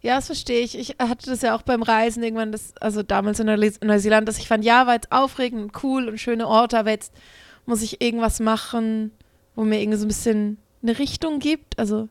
Ja, 0.02 0.16
das 0.16 0.26
verstehe 0.26 0.62
ich. 0.62 0.78
Ich 0.78 0.96
hatte 0.98 1.26
das 1.28 1.42
ja 1.42 1.54
auch 1.54 1.62
beim 1.62 1.82
Reisen 1.82 2.22
irgendwann, 2.22 2.52
das, 2.52 2.74
also 2.80 3.02
damals 3.02 3.38
in 3.38 3.46
Neuseeland, 3.46 4.26
dass 4.26 4.38
ich 4.38 4.48
fand, 4.48 4.64
ja, 4.64 4.86
war 4.86 4.94
jetzt 4.94 5.12
aufregend 5.12 5.62
und 5.62 5.84
cool 5.84 6.08
und 6.08 6.18
schöne 6.18 6.48
Orte, 6.48 6.78
aber 6.78 6.90
jetzt 6.90 7.12
muss 7.66 7.82
ich 7.82 8.00
irgendwas 8.00 8.40
machen, 8.40 9.12
wo 9.54 9.62
mir 9.62 9.80
irgendwie 9.80 9.98
so 9.98 10.06
ein 10.06 10.08
bisschen 10.08 10.56
eine 10.82 10.98
Richtung 10.98 11.38
gibt. 11.38 11.78
Also, 11.78 12.08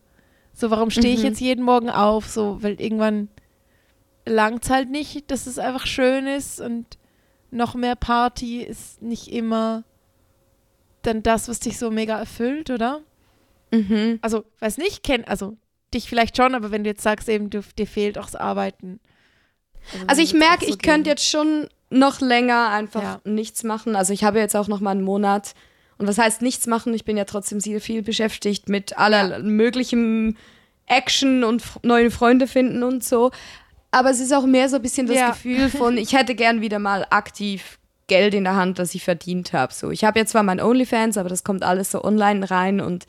so, 0.54 0.70
warum 0.70 0.92
stehe 0.92 1.14
ich 1.14 1.22
mhm. 1.22 1.26
jetzt 1.26 1.42
jeden 1.42 1.66
Morgen 1.66 1.90
auf? 1.90 2.28
So, 2.28 2.62
weil 2.62 2.80
irgendwann 2.80 3.28
langt 4.26 4.64
es 4.64 4.70
halt 4.70 4.90
nicht, 4.90 5.32
dass 5.32 5.48
es 5.48 5.60
einfach 5.60 5.86
schön 5.86 6.28
ist 6.28 6.62
und 6.62 6.98
noch 7.52 7.74
mehr 7.74 7.96
Party 7.96 8.62
ist 8.62 9.02
nicht 9.02 9.32
immer 9.32 9.84
dann 11.02 11.24
das, 11.24 11.48
was 11.48 11.60
dich 11.60 11.78
so 11.78 11.92
mega 11.92 12.18
erfüllt, 12.18 12.70
oder? 12.70 13.02
Mhm. 13.72 14.20
Also, 14.22 14.44
weiß 14.60 14.78
nicht, 14.78 15.04
kenn, 15.04 15.24
also 15.26 15.58
dich 15.94 16.10
vielleicht 16.10 16.38
schon, 16.38 16.56
aber 16.56 16.72
wenn 16.72 16.84
du 16.84 16.90
jetzt 16.90 17.04
sagst, 17.04 17.30
eben, 17.30 17.50
du, 17.50 17.62
dir 17.78 17.88
fehlt 17.88 18.18
auch 18.18 18.26
das 18.26 18.36
Arbeiten. 18.36 19.00
Also, 19.94 20.06
also 20.08 20.22
ich 20.22 20.34
merke, 20.34 20.66
so 20.66 20.72
ich 20.72 20.80
könnte 20.80 21.10
jetzt 21.10 21.28
schon 21.28 21.70
noch 21.90 22.22
länger 22.22 22.70
einfach 22.70 23.02
ja. 23.02 23.22
nichts 23.24 23.64
machen. 23.64 23.96
Also 23.96 24.14
ich 24.14 24.24
habe 24.24 24.40
jetzt 24.40 24.56
auch 24.56 24.68
noch 24.68 24.80
mal 24.80 24.92
einen 24.92 25.02
Monat. 25.02 25.54
Und 25.98 26.08
was 26.08 26.18
heißt 26.18 26.42
nichts 26.42 26.68
machen? 26.68 26.94
Ich 26.94 27.04
bin 27.04 27.18
ja 27.18 27.26
trotzdem 27.26 27.60
sehr 27.60 27.82
viel 27.82 28.04
beschäftigt 28.04 28.70
mit 28.70 28.98
aller 28.98 29.38
ja. 29.38 29.40
möglichen 29.40 30.38
Action 30.86 31.44
und 31.44 31.64
neue 31.84 32.12
Freunde 32.12 32.48
finden 32.48 32.84
und 32.84 33.04
so. 33.04 33.32
Aber 33.92 34.10
es 34.10 34.20
ist 34.20 34.34
auch 34.34 34.46
mehr 34.46 34.70
so 34.70 34.76
ein 34.76 34.82
bisschen 34.82 35.08
das 35.08 35.16
ja. 35.16 35.30
Gefühl 35.32 35.70
von, 35.70 35.98
ich 35.98 36.14
hätte 36.14 36.36
gern 36.36 36.62
wieder 36.62 36.80
mal 36.80 37.06
aktiv 37.10 37.80
Geld 38.08 38.34
in 38.34 38.44
der 38.44 38.56
Hand, 38.56 38.80
das 38.80 38.94
ich 38.96 39.04
verdient 39.04 39.54
habe. 39.54 39.74
So, 39.74 39.92
ich 39.92 40.04
habe 40.04 40.20
jetzt 40.20 40.32
zwar 40.32 40.44
mein 40.44 40.60
OnlyFans, 40.60 41.18
aber 41.18 41.30
das 41.30 41.44
kommt 41.44 41.64
alles 41.64 41.92
so 41.92 42.04
online 42.04 42.50
rein 42.50 42.82
und 42.82 43.06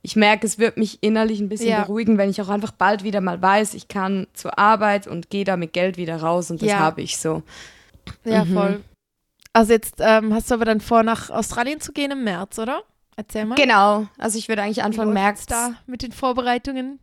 ich 0.00 0.16
merke, 0.16 0.46
es 0.46 0.58
wird 0.58 0.76
mich 0.76 1.02
innerlich 1.02 1.40
ein 1.40 1.48
bisschen 1.48 1.70
ja. 1.70 1.82
beruhigen, 1.82 2.18
wenn 2.18 2.28
ich 2.28 2.40
auch 2.42 2.48
einfach 2.48 2.72
bald 2.72 3.04
wieder 3.04 3.20
mal 3.20 3.40
weiß, 3.40 3.74
ich 3.74 3.88
kann 3.88 4.26
zur 4.34 4.58
Arbeit 4.58 5.06
und 5.06 5.30
gehe 5.30 5.44
da 5.44 5.56
mit 5.56 5.72
Geld 5.72 5.96
wieder 5.96 6.16
raus 6.16 6.50
und 6.50 6.60
das 6.62 6.68
ja. 6.68 6.78
habe 6.78 7.00
ich 7.00 7.16
so. 7.16 7.42
Ja, 8.24 8.44
mhm. 8.44 8.54
voll. 8.54 8.80
Also 9.54 9.72
jetzt 9.72 9.96
ähm, 10.00 10.34
hast 10.34 10.50
du 10.50 10.54
aber 10.54 10.64
dann 10.64 10.80
vor, 10.80 11.02
nach 11.02 11.30
Australien 11.30 11.80
zu 11.80 11.92
gehen 11.92 12.10
im 12.10 12.24
März, 12.24 12.58
oder? 12.58 12.82
Erzähl 13.16 13.44
mal. 13.44 13.54
Genau. 13.54 14.06
Also 14.18 14.38
ich 14.38 14.48
würde 14.48 14.62
eigentlich 14.62 14.82
Anfang 14.82 15.12
März 15.12 15.46
da 15.46 15.74
mit 15.86 16.02
den 16.02 16.12
Vorbereitungen. 16.12 16.98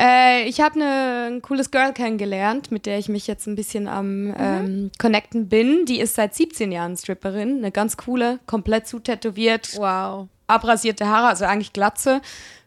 Äh, 0.00 0.48
ich 0.48 0.60
habe 0.60 0.78
ne, 0.78 1.28
ein 1.30 1.42
cooles 1.42 1.70
Girl 1.70 1.92
kennengelernt, 1.92 2.70
mit 2.70 2.86
der 2.86 2.98
ich 2.98 3.08
mich 3.08 3.26
jetzt 3.26 3.46
ein 3.46 3.54
bisschen 3.54 3.86
am 3.86 4.28
mhm. 4.28 4.34
ähm, 4.38 4.90
Connecten 4.98 5.48
bin. 5.48 5.84
Die 5.84 6.00
ist 6.00 6.14
seit 6.14 6.34
17 6.34 6.72
Jahren 6.72 6.96
Stripperin. 6.96 7.58
Eine 7.58 7.70
ganz 7.70 7.96
coole, 7.96 8.38
komplett 8.46 8.86
zutätowiert. 8.86 9.76
Wow 9.76 10.28
abrasierte 10.50 11.06
Haare, 11.06 11.28
also 11.28 11.44
eigentlich 11.44 11.72
Glatze, 11.72 12.20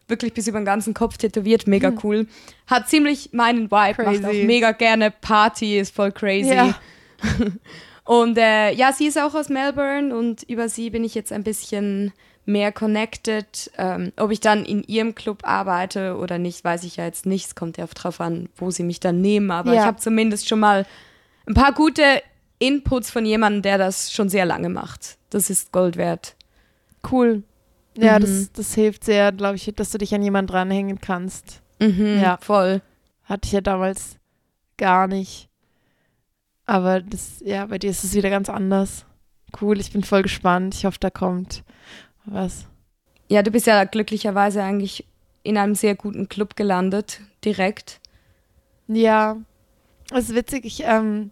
wirklich 0.08 0.32
bis 0.32 0.48
über 0.48 0.58
den 0.58 0.64
ganzen 0.64 0.94
Kopf 0.94 1.18
tätowiert, 1.18 1.66
mega 1.66 1.90
mhm. 1.90 1.98
cool. 2.02 2.26
Hat 2.66 2.88
ziemlich 2.88 3.32
meinen 3.32 3.70
Vibe, 3.70 4.02
crazy. 4.02 4.20
macht 4.20 4.30
auch 4.30 4.44
mega 4.44 4.72
gerne 4.72 5.10
Party, 5.10 5.78
ist 5.78 5.94
voll 5.94 6.10
crazy. 6.10 6.54
Ja. 6.54 6.74
und 8.04 8.36
äh, 8.38 8.72
ja, 8.72 8.92
sie 8.92 9.06
ist 9.06 9.18
auch 9.18 9.34
aus 9.34 9.48
Melbourne 9.48 10.16
und 10.16 10.42
über 10.44 10.68
sie 10.68 10.90
bin 10.90 11.04
ich 11.04 11.14
jetzt 11.14 11.32
ein 11.32 11.44
bisschen 11.44 12.12
mehr 12.46 12.72
connected. 12.72 13.70
Ähm, 13.78 14.12
ob 14.16 14.30
ich 14.30 14.40
dann 14.40 14.64
in 14.64 14.82
ihrem 14.84 15.14
Club 15.14 15.40
arbeite 15.44 16.16
oder 16.16 16.38
nicht, 16.38 16.64
weiß 16.64 16.84
ich 16.84 16.96
ja 16.96 17.04
jetzt 17.04 17.26
nicht. 17.26 17.46
Es 17.46 17.54
kommt 17.54 17.76
ja 17.76 17.86
drauf 17.86 18.20
an, 18.20 18.48
wo 18.56 18.70
sie 18.70 18.82
mich 18.82 19.00
dann 19.00 19.20
nehmen. 19.20 19.50
Aber 19.50 19.72
ja. 19.72 19.80
ich 19.80 19.86
habe 19.86 19.98
zumindest 19.98 20.48
schon 20.48 20.60
mal 20.60 20.86
ein 21.46 21.54
paar 21.54 21.72
gute 21.72 22.22
Inputs 22.58 23.10
von 23.10 23.26
jemandem, 23.26 23.62
der 23.62 23.78
das 23.78 24.12
schon 24.12 24.28
sehr 24.28 24.46
lange 24.46 24.68
macht. 24.68 25.18
Das 25.30 25.50
ist 25.50 25.72
Gold 25.72 25.96
wert. 25.96 26.36
Cool. 27.10 27.42
Ja, 27.96 28.18
mhm. 28.18 28.22
das, 28.22 28.52
das 28.52 28.74
hilft 28.74 29.04
sehr, 29.04 29.32
glaube 29.32 29.56
ich, 29.56 29.70
dass 29.76 29.90
du 29.90 29.98
dich 29.98 30.14
an 30.14 30.22
jemanden 30.22 30.50
dranhängen 30.50 31.00
kannst. 31.00 31.62
Mhm, 31.80 32.20
ja, 32.20 32.38
voll. 32.40 32.82
Hatte 33.24 33.46
ich 33.46 33.52
ja 33.52 33.60
damals 33.60 34.16
gar 34.76 35.06
nicht. 35.06 35.48
Aber 36.66 37.00
das, 37.00 37.40
ja, 37.40 37.66
bei 37.66 37.78
dir 37.78 37.90
ist 37.90 38.04
es 38.04 38.14
wieder 38.14 38.30
ganz 38.30 38.48
anders. 38.48 39.04
Cool, 39.60 39.78
ich 39.78 39.92
bin 39.92 40.02
voll 40.02 40.22
gespannt. 40.22 40.74
Ich 40.74 40.84
hoffe, 40.84 40.98
da 40.98 41.10
kommt 41.10 41.62
was. 42.24 42.66
Ja, 43.28 43.42
du 43.42 43.50
bist 43.50 43.66
ja 43.66 43.84
glücklicherweise 43.84 44.62
eigentlich 44.62 45.06
in 45.42 45.56
einem 45.58 45.74
sehr 45.74 45.94
guten 45.94 46.28
Club 46.28 46.56
gelandet, 46.56 47.20
direkt. 47.44 48.00
Ja, 48.86 49.36
es 50.12 50.30
ist 50.30 50.34
witzig. 50.34 50.64
Ich 50.64 50.82
ähm, 50.84 51.30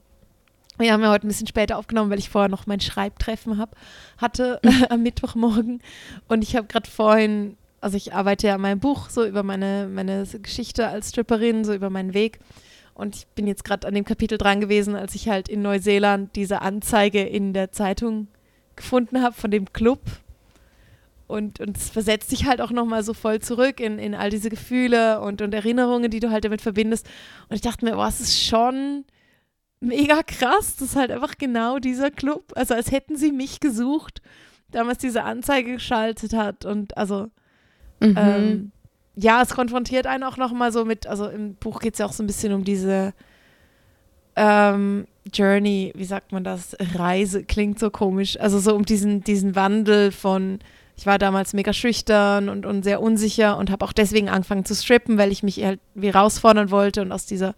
wir 0.79 0.93
haben 0.93 1.03
ja 1.03 1.11
heute 1.11 1.27
ein 1.27 1.29
bisschen 1.29 1.47
später 1.47 1.79
aufgenommen, 1.79 2.11
weil 2.11 2.19
ich 2.19 2.31
vorher 2.31 2.49
noch 2.49 2.67
mein 2.67 2.81
Schreibtreffen 2.81 3.59
hab, 3.59 3.77
hatte 4.19 4.61
am 4.91 5.03
Mittwochmorgen. 5.03 5.83
Und 6.29 6.43
ich 6.43 6.57
habe 6.57 6.67
gerade 6.67 6.91
vorhin, 6.91 7.57
also 7.81 7.97
ich 7.97 8.15
arbeite 8.15 8.49
ja 8.49 8.55
an 8.55 8.63
meinem 8.63 8.81
Buch, 8.81 9.09
so 9.11 9.25
über 9.25 9.43
meine, 9.43 9.89
meine 9.93 10.27
Geschichte 10.27 10.89
als 10.89 11.11
Stripperin, 11.11 11.65
so 11.65 11.75
über 11.75 11.91
meinen 11.91 12.15
Weg. 12.15 12.41
Und 12.95 13.17
ich 13.17 13.27
bin 13.29 13.47
jetzt 13.47 13.65
gerade 13.65 13.87
an 13.87 13.95
dem 13.95 14.05
Kapitel 14.05 14.39
dran 14.39 14.61
gewesen, 14.61 14.95
als 14.95 15.15
ich 15.15 15.29
halt 15.29 15.49
in 15.49 15.63
Neuseeland 15.63 16.37
diese 16.37 16.63
Anzeige 16.63 17.23
in 17.23 17.53
der 17.53 17.73
Zeitung 17.73 18.29
gefunden 18.77 19.23
habe 19.23 19.35
von 19.35 19.51
dem 19.51 19.73
Club. 19.73 20.01
Und, 21.33 21.61
und 21.61 21.79
es 21.79 21.89
versetzt 21.89 22.31
dich 22.31 22.45
halt 22.45 22.61
auch 22.61 22.71
nochmal 22.71 23.03
so 23.03 23.15
voll 23.15 23.41
zurück 23.41 23.81
in, 23.81 23.99
in 23.99 24.15
all 24.15 24.29
diese 24.29 24.51
Gefühle 24.51 25.21
und, 25.21 25.41
und 25.41 25.55
Erinnerungen, 25.55 26.11
die 26.11 26.21
du 26.21 26.31
halt 26.31 26.45
damit 26.45 26.61
verbindest. 26.61 27.09
Und 27.49 27.57
ich 27.57 27.63
dachte 27.63 27.87
mir, 27.87 27.93
boah, 27.93 28.09
es 28.09 28.21
ist 28.21 28.39
schon 28.39 29.07
mega 29.81 30.23
krass. 30.23 30.77
Das 30.77 30.91
ist 30.91 30.97
halt 30.97 31.11
einfach 31.11 31.39
genau 31.39 31.79
dieser 31.79 32.11
Club. 32.11 32.53
Also 32.55 32.75
als 32.75 32.91
hätten 32.91 33.17
sie 33.17 33.33
mich 33.33 33.61
gesucht, 33.61 34.21
damals 34.71 34.99
diese 34.99 35.25
Anzeige 35.25 35.73
geschaltet 35.73 36.35
hat. 36.35 36.67
Und 36.67 36.99
also 36.99 37.31
mhm. 38.01 38.15
ähm, 38.19 38.73
ja, 39.15 39.41
es 39.41 39.55
konfrontiert 39.55 40.07
einen 40.07 40.25
auch 40.25 40.37
nochmal 40.37 40.71
so 40.71 40.85
mit, 40.85 41.07
also 41.07 41.29
im 41.29 41.55
Buch 41.55 41.81
geht 41.81 41.95
es 41.95 41.99
ja 41.99 42.05
auch 42.05 42.13
so 42.13 42.23
ein 42.23 42.27
bisschen 42.27 42.53
um 42.53 42.65
diese 42.65 43.15
ähm, 44.37 45.07
Journey, 45.33 45.93
wie 45.95 46.05
sagt 46.05 46.33
man 46.33 46.45
das? 46.45 46.77
Reise, 46.95 47.43
klingt 47.45 47.79
so 47.79 47.89
komisch. 47.89 48.39
Also 48.39 48.59
so 48.59 48.75
um 48.75 48.85
diesen, 48.85 49.25
diesen 49.25 49.57
Wandel 49.57 50.13
von, 50.13 50.59
ich 50.97 51.07
war 51.07 51.19
damals 51.19 51.53
mega 51.53 51.73
schüchtern 51.73 52.49
und, 52.49 52.67
und 52.67 52.83
sehr 52.83 53.01
unsicher 53.01 53.57
und 53.57 53.71
habe 53.71 53.85
auch 53.85 53.93
deswegen 53.93 54.29
angefangen 54.29 54.65
zu 54.65 54.75
strippen, 54.75 55.19
weil 55.19 55.33
ich 55.33 55.43
mich 55.43 55.63
halt 55.65 55.81
wie 55.95 56.13
herausfordern 56.13 56.71
wollte 56.71 57.03
und 57.03 57.13
aus 57.13 57.27
dieser 57.27 57.55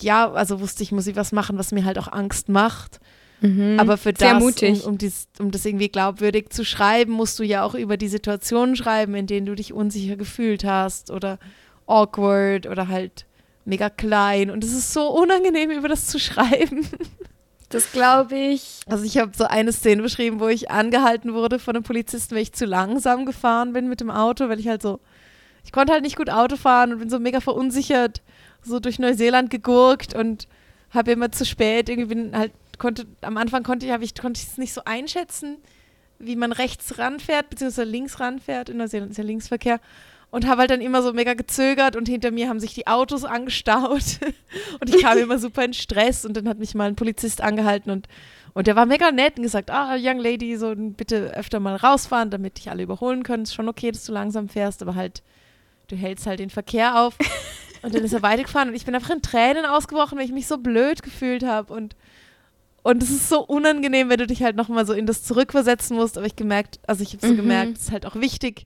ja, 0.00 0.32
also 0.32 0.60
wusste 0.60 0.82
ich, 0.82 0.92
muss 0.92 1.06
ich 1.06 1.16
was 1.16 1.32
machen, 1.32 1.58
was 1.58 1.72
mir 1.72 1.84
halt 1.84 1.98
auch 1.98 2.10
Angst 2.10 2.48
macht. 2.48 3.00
Mhm. 3.40 3.76
Aber 3.78 3.96
für 3.98 4.12
das, 4.12 4.42
um, 4.42 4.80
um, 4.80 4.98
dies, 4.98 5.28
um 5.38 5.50
das 5.50 5.64
irgendwie 5.66 5.88
glaubwürdig 5.88 6.50
zu 6.50 6.64
schreiben, 6.64 7.12
musst 7.12 7.38
du 7.38 7.42
ja 7.42 7.62
auch 7.62 7.74
über 7.74 7.96
die 7.96 8.08
Situationen 8.08 8.76
schreiben, 8.76 9.14
in 9.14 9.26
denen 9.26 9.46
du 9.46 9.54
dich 9.54 9.72
unsicher 9.72 10.16
gefühlt 10.16 10.64
hast 10.64 11.10
oder 11.10 11.38
awkward 11.86 12.66
oder 12.66 12.88
halt 12.88 13.26
mega 13.66 13.90
klein. 13.90 14.50
Und 14.50 14.64
es 14.64 14.72
ist 14.72 14.92
so 14.92 15.08
unangenehm, 15.08 15.70
über 15.78 15.88
das 15.88 16.06
zu 16.06 16.18
schreiben. 16.18 16.86
Das 17.74 17.90
glaube 17.90 18.36
ich. 18.36 18.82
Also 18.86 19.04
ich 19.04 19.18
habe 19.18 19.32
so 19.36 19.44
eine 19.44 19.72
Szene 19.72 20.00
beschrieben, 20.00 20.38
wo 20.38 20.46
ich 20.46 20.70
angehalten 20.70 21.34
wurde 21.34 21.58
von 21.58 21.74
einem 21.74 21.82
Polizisten, 21.82 22.36
weil 22.36 22.42
ich 22.42 22.52
zu 22.52 22.66
langsam 22.66 23.26
gefahren 23.26 23.72
bin 23.72 23.88
mit 23.88 24.00
dem 24.00 24.10
Auto, 24.10 24.48
weil 24.48 24.60
ich 24.60 24.68
halt 24.68 24.80
so, 24.80 25.00
ich 25.64 25.72
konnte 25.72 25.92
halt 25.92 26.04
nicht 26.04 26.16
gut 26.16 26.30
Auto 26.30 26.54
fahren 26.54 26.92
und 26.92 27.00
bin 27.00 27.10
so 27.10 27.18
mega 27.18 27.40
verunsichert 27.40 28.22
so 28.62 28.78
durch 28.78 29.00
Neuseeland 29.00 29.50
gegurkt 29.50 30.14
und 30.14 30.46
habe 30.90 31.10
immer 31.10 31.32
zu 31.32 31.44
spät 31.44 31.88
irgendwie 31.88 32.14
bin 32.14 32.36
halt 32.36 32.52
konnte 32.78 33.06
am 33.20 33.36
Anfang 33.36 33.64
konnte 33.64 33.86
ich 33.86 33.92
ich 33.92 34.14
konnte 34.14 34.40
es 34.40 34.56
nicht 34.56 34.72
so 34.72 34.82
einschätzen, 34.84 35.58
wie 36.20 36.36
man 36.36 36.52
rechts 36.52 36.98
ranfährt 36.98 37.50
beziehungsweise 37.50 37.90
links 37.90 38.20
ranfährt 38.20 38.68
in 38.68 38.76
Neuseeland 38.76 39.10
ist 39.10 39.18
ja 39.18 39.24
Linksverkehr 39.24 39.80
und 40.34 40.48
habe 40.48 40.62
halt 40.62 40.70
dann 40.70 40.80
immer 40.80 41.00
so 41.00 41.12
mega 41.12 41.34
gezögert 41.34 41.94
und 41.94 42.08
hinter 42.08 42.32
mir 42.32 42.48
haben 42.48 42.58
sich 42.58 42.74
die 42.74 42.88
Autos 42.88 43.24
angestaut 43.24 44.18
und 44.80 44.92
ich 44.92 45.00
kam 45.00 45.16
immer 45.16 45.38
super 45.38 45.64
in 45.64 45.72
Stress 45.72 46.24
und 46.24 46.36
dann 46.36 46.48
hat 46.48 46.58
mich 46.58 46.74
mal 46.74 46.88
ein 46.88 46.96
Polizist 46.96 47.40
angehalten 47.40 47.92
und 47.92 48.08
und 48.52 48.68
der 48.68 48.76
war 48.76 48.86
mega 48.86 49.10
nett 49.10 49.36
und 49.36 49.42
gesagt, 49.42 49.70
ah, 49.70 49.96
Young 49.98 50.18
Lady, 50.18 50.56
so 50.56 50.74
bitte 50.76 51.36
öfter 51.36 51.58
mal 51.58 51.74
rausfahren, 51.74 52.30
damit 52.30 52.58
dich 52.58 52.70
alle 52.70 52.84
überholen 52.84 53.24
können. 53.24 53.42
Ist 53.42 53.54
schon 53.54 53.68
okay, 53.68 53.90
dass 53.90 54.04
du 54.04 54.12
langsam 54.12 54.48
fährst, 54.48 54.80
aber 54.80 54.94
halt, 54.94 55.24
du 55.88 55.96
hältst 55.96 56.24
halt 56.28 56.38
den 56.38 56.50
Verkehr 56.50 57.00
auf. 57.00 57.16
Und 57.82 57.96
dann 57.96 58.04
ist 58.04 58.12
er 58.12 58.22
weitergefahren 58.22 58.70
und 58.70 58.74
ich 58.74 58.86
bin 58.86 58.94
einfach 58.94 59.10
in 59.10 59.20
Tränen 59.20 59.66
ausgebrochen, 59.66 60.16
weil 60.16 60.24
ich 60.24 60.32
mich 60.32 60.46
so 60.46 60.56
blöd 60.56 61.02
gefühlt 61.02 61.44
habe. 61.44 61.70
Und, 61.70 61.96
und 62.82 63.02
es 63.02 63.10
ist 63.10 63.28
so 63.28 63.44
unangenehm, 63.44 64.08
wenn 64.08 64.16
du 64.16 64.26
dich 64.26 64.42
halt 64.42 64.56
nochmal 64.56 64.86
so 64.86 64.94
in 64.94 65.04
das 65.04 65.22
zurückversetzen 65.22 65.94
musst. 65.94 66.16
Aber 66.16 66.26
ich 66.26 66.34
gemerkt, 66.34 66.78
also 66.86 67.02
ich 67.02 67.12
habe 67.12 67.26
so 67.26 67.32
mhm. 67.34 67.36
gemerkt, 67.36 67.76
es 67.76 67.82
ist 67.82 67.90
halt 67.90 68.06
auch 68.06 68.14
wichtig, 68.14 68.64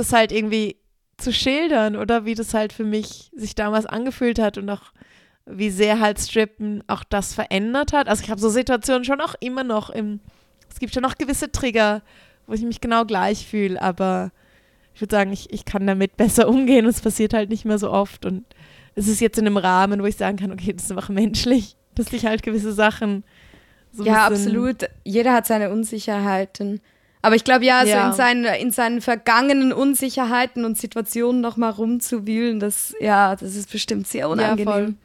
das 0.00 0.12
halt 0.12 0.32
irgendwie 0.32 0.76
zu 1.16 1.32
schildern 1.32 1.96
oder 1.96 2.24
wie 2.24 2.34
das 2.34 2.54
halt 2.54 2.72
für 2.72 2.84
mich 2.84 3.30
sich 3.34 3.54
damals 3.54 3.86
angefühlt 3.86 4.38
hat 4.38 4.58
und 4.58 4.68
auch 4.70 4.92
wie 5.46 5.70
sehr 5.70 6.00
halt 6.00 6.18
Strippen 6.18 6.82
auch 6.86 7.04
das 7.04 7.34
verändert 7.34 7.92
hat. 7.92 8.08
Also 8.08 8.22
ich 8.22 8.30
habe 8.30 8.40
so 8.40 8.48
Situationen 8.48 9.04
schon 9.04 9.20
auch 9.20 9.34
immer 9.40 9.64
noch 9.64 9.90
im, 9.90 10.20
es 10.70 10.78
gibt 10.78 10.94
schon 10.94 11.02
noch 11.02 11.18
gewisse 11.18 11.52
Trigger, 11.52 12.02
wo 12.46 12.54
ich 12.54 12.62
mich 12.62 12.80
genau 12.80 13.04
gleich 13.04 13.46
fühle, 13.46 13.80
aber 13.80 14.32
ich 14.94 15.00
würde 15.00 15.14
sagen, 15.14 15.32
ich, 15.32 15.52
ich 15.52 15.64
kann 15.64 15.86
damit 15.86 16.16
besser 16.16 16.48
umgehen 16.48 16.84
und 16.84 16.90
es 16.90 17.00
passiert 17.00 17.34
halt 17.34 17.50
nicht 17.50 17.64
mehr 17.64 17.78
so 17.78 17.90
oft. 17.90 18.24
Und 18.26 18.44
es 18.94 19.08
ist 19.08 19.20
jetzt 19.20 19.38
in 19.38 19.46
einem 19.46 19.56
Rahmen, 19.56 20.02
wo 20.02 20.06
ich 20.06 20.16
sagen 20.16 20.36
kann, 20.36 20.52
okay, 20.52 20.72
das 20.72 20.84
ist 20.84 20.90
einfach 20.90 21.08
menschlich, 21.08 21.76
dass 21.94 22.06
sich 22.06 22.26
halt 22.26 22.42
gewisse 22.42 22.72
Sachen 22.72 23.24
so 23.92 24.04
Ja, 24.04 24.26
absolut. 24.26 24.88
Jeder 25.04 25.32
hat 25.32 25.46
seine 25.46 25.70
Unsicherheiten. 25.70 26.80
Aber 27.22 27.36
ich 27.36 27.44
glaube, 27.44 27.64
ja, 27.64 27.82
ja. 27.84 28.02
So 28.02 28.08
in, 28.08 28.16
seinen, 28.16 28.44
in 28.60 28.70
seinen 28.70 29.00
vergangenen 29.00 29.72
Unsicherheiten 29.72 30.64
und 30.64 30.78
Situationen 30.78 31.40
nochmal 31.40 31.72
rumzuwühlen, 31.72 32.60
das, 32.60 32.94
ja, 33.00 33.36
das 33.36 33.54
ist 33.54 33.70
bestimmt 33.70 34.06
sehr 34.06 34.28
unangenehm. 34.28 34.96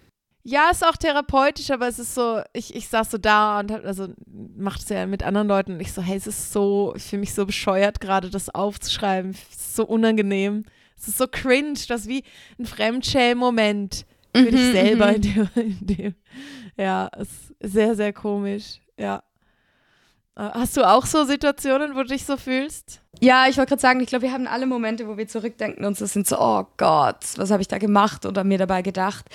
Ja, 0.43 0.65
ja, 0.65 0.69
ist 0.69 0.85
auch 0.85 0.95
therapeutisch, 0.95 1.71
aber 1.71 1.87
es 1.87 1.97
ist 1.97 2.13
so, 2.13 2.39
ich, 2.53 2.75
ich 2.75 2.87
saß 2.87 3.09
so 3.09 3.17
da 3.17 3.59
und 3.59 3.71
hab, 3.71 3.83
also 3.83 4.09
macht 4.55 4.81
es 4.81 4.89
ja 4.89 5.07
mit 5.07 5.23
anderen 5.23 5.47
Leuten 5.47 5.73
und 5.73 5.79
ich 5.79 5.91
so, 5.91 6.03
hey, 6.03 6.17
es 6.17 6.27
ist 6.27 6.53
so, 6.53 6.93
ich 6.95 7.03
fühle 7.03 7.21
mich 7.21 7.33
so 7.33 7.47
bescheuert, 7.47 7.99
gerade 7.99 8.29
das 8.29 8.53
aufzuschreiben. 8.53 9.31
Es 9.31 9.57
ist 9.57 9.75
so 9.75 9.85
unangenehm. 9.85 10.65
Es 10.95 11.07
ist 11.07 11.17
so 11.17 11.25
cringe, 11.27 11.79
das 11.87 12.01
ist 12.01 12.07
wie 12.07 12.23
ein 12.59 12.67
Fremdschämen-Moment 12.67 14.05
für 14.35 14.43
mhm, 14.43 14.51
dich 14.51 14.71
selber 14.71 15.07
mhm. 15.07 15.15
in 15.15 15.21
dem, 15.21 15.49
in 15.55 15.87
dem. 15.87 16.15
Ja, 16.77 17.07
ist 17.07 17.55
sehr, 17.59 17.95
sehr 17.95 18.13
komisch. 18.13 18.81
Ja. 18.99 19.23
Äh, 20.35 20.49
hast 20.53 20.77
du 20.77 20.87
auch 20.87 21.05
so 21.05 21.23
Situationen, 21.25 21.95
wo 21.95 22.01
du 22.01 22.07
dich 22.07 22.25
so 22.25 22.37
fühlst? 22.37 23.01
Ja, 23.21 23.47
ich 23.47 23.57
wollte 23.57 23.69
gerade 23.69 23.81
sagen, 23.81 23.99
ich 24.01 24.07
glaube, 24.07 24.23
wir 24.23 24.33
haben 24.33 24.47
alle 24.47 24.65
Momente, 24.65 25.07
wo 25.07 25.17
wir 25.17 25.27
zurückdenken 25.27 25.85
und 25.85 25.97
so 25.97 26.05
sind 26.05 26.27
so, 26.27 26.37
oh 26.39 26.65
Gott, 26.77 27.23
was 27.37 27.51
habe 27.51 27.61
ich 27.61 27.67
da 27.67 27.77
gemacht 27.77 28.25
oder 28.25 28.43
mir 28.43 28.57
dabei 28.57 28.81
gedacht. 28.81 29.25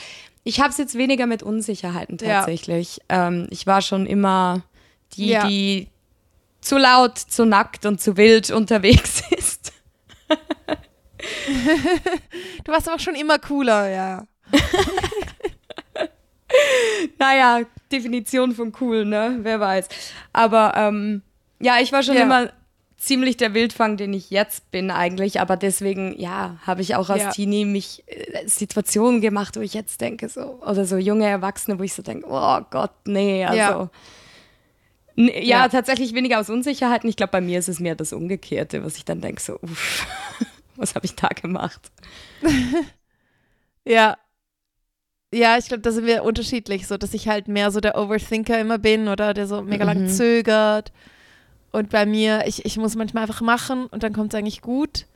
Ich 0.45 0.61
habe 0.61 0.71
es 0.71 0.79
jetzt 0.79 0.97
weniger 0.97 1.27
mit 1.27 1.43
Unsicherheiten 1.43 2.19
tatsächlich. 2.19 3.01
Ja. 3.11 3.29
Ähm, 3.29 3.47
ich 3.51 3.67
war 3.67 3.83
schon 3.83 4.07
immer 4.07 4.63
die, 5.15 5.29
ja. 5.29 5.47
die 5.47 5.89
zu 6.61 6.77
laut, 6.77 7.19
zu 7.19 7.47
nackt 7.47 7.87
und 7.87 8.01
zu 8.01 8.17
wild 8.17 8.51
unterwegs 8.51 9.23
ist. 9.31 9.73
du 12.65 12.73
warst 12.73 12.89
aber 12.89 12.99
schon 12.99 13.15
immer 13.15 13.39
cooler, 13.39 13.89
ja. 13.89 14.27
naja, 17.19 17.61
Definition 17.91 18.55
von 18.55 18.73
cool, 18.81 19.05
ne? 19.05 19.39
Wer 19.43 19.61
weiß. 19.61 19.89
Aber 20.33 20.75
ähm, 20.77 21.23
ja, 21.61 21.79
ich 21.81 21.93
war 21.93 22.03
schon 22.03 22.17
ja. 22.17 22.23
immer 22.23 22.51
ziemlich 23.01 23.39
der 23.39 23.55
Wildfang, 23.55 23.97
den 23.97 24.13
ich 24.13 24.31
jetzt 24.31 24.71
bin 24.71 24.91
eigentlich. 24.91 25.41
Aber 25.41 25.57
deswegen, 25.57 26.19
ja, 26.19 26.59
habe 26.67 26.83
ich 26.83 26.95
auch 26.97 27.09
als 27.09 27.23
ja. 27.23 27.31
Teenie 27.31 27.65
mich 27.65 28.05
äh, 28.07 28.47
Situationen 28.47 29.21
gemacht, 29.21 29.57
wo 29.57 29.61
ich 29.61 29.75
jetzt 29.75 30.01
denke, 30.01 30.29
so, 30.29 30.61
oder 30.63 30.85
so 30.85 30.99
junge 30.99 31.27
Erwachsene, 31.27 31.79
wo 31.79 31.83
ich 31.83 31.95
so 31.95 32.03
denke, 32.03 32.27
oh 32.29 32.61
Gott, 32.71 32.93
nee, 33.07 33.45
also. 33.45 33.59
Ja. 33.59 33.91
Ja, 35.17 35.41
ja, 35.41 35.69
tatsächlich 35.69 36.15
weniger 36.15 36.41
aus 36.41 36.49
Unsicherheiten. 36.49 37.09
Ich 37.09 37.17
glaube, 37.17 37.33
bei 37.33 37.41
mir 37.41 37.59
ist 37.59 37.69
es 37.69 37.81
mehr 37.81 37.95
das 37.95 38.13
Umgekehrte, 38.13 38.85
was 38.85 38.97
ich 38.97 39.05
dann 39.05 39.21
denke, 39.21 39.43
so, 39.43 39.59
uff, 39.61 40.07
was 40.77 40.95
habe 40.95 41.05
ich 41.05 41.15
da 41.15 41.29
gemacht? 41.29 41.91
ja, 43.85 44.17
ja, 45.33 45.57
ich 45.59 45.67
glaube, 45.67 45.83
da 45.83 45.93
sind 45.93 46.07
wir 46.07 46.25
unterschiedlich, 46.25 46.87
so 46.87 46.97
dass 46.97 47.15
ich 47.15 47.29
halt 47.29 47.47
mehr 47.47 47.71
so 47.71 47.81
der 47.81 47.97
Overthinker 47.97 48.59
immer 48.59 48.79
bin 48.79 49.09
oder 49.09 49.33
der 49.33 49.47
so 49.47 49.63
mega 49.63 49.85
lang 49.85 50.03
mhm. 50.03 50.09
zögert. 50.09 50.93
Und 51.73 51.91
bei 51.91 52.05
mir, 52.05 52.45
ich, 52.47 52.65
ich 52.65 52.77
muss 52.77 52.97
manchmal 52.97 53.23
einfach 53.23 53.41
machen 53.41 53.87
und 53.87 54.03
dann 54.03 54.13
kommt 54.13 54.35
es 54.35 54.39
eigentlich 54.39 54.61
gut. 54.61 55.07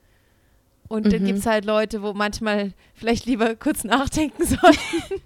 Und 0.87 1.07
mhm. 1.07 1.11
dann 1.11 1.25
gibt 1.25 1.39
es 1.41 1.47
halt 1.47 1.65
Leute, 1.65 2.03
wo 2.03 2.13
manchmal 2.13 2.73
vielleicht 2.95 3.27
lieber 3.27 3.57
kurz 3.57 3.83
nachdenken 3.85 4.45
sollten. 4.45 5.23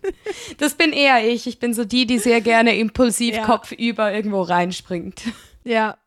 Das 0.56 0.74
bin 0.74 0.92
eher 0.92 1.28
ich. 1.28 1.46
Ich 1.46 1.58
bin 1.58 1.74
so 1.74 1.84
die, 1.84 2.06
die 2.06 2.18
sehr 2.18 2.40
gerne 2.40 2.76
impulsiv 2.78 3.34
ja. 3.34 3.44
kopfüber 3.44 4.12
irgendwo 4.12 4.42
reinspringt. 4.42 5.22
Ja, 5.64 5.98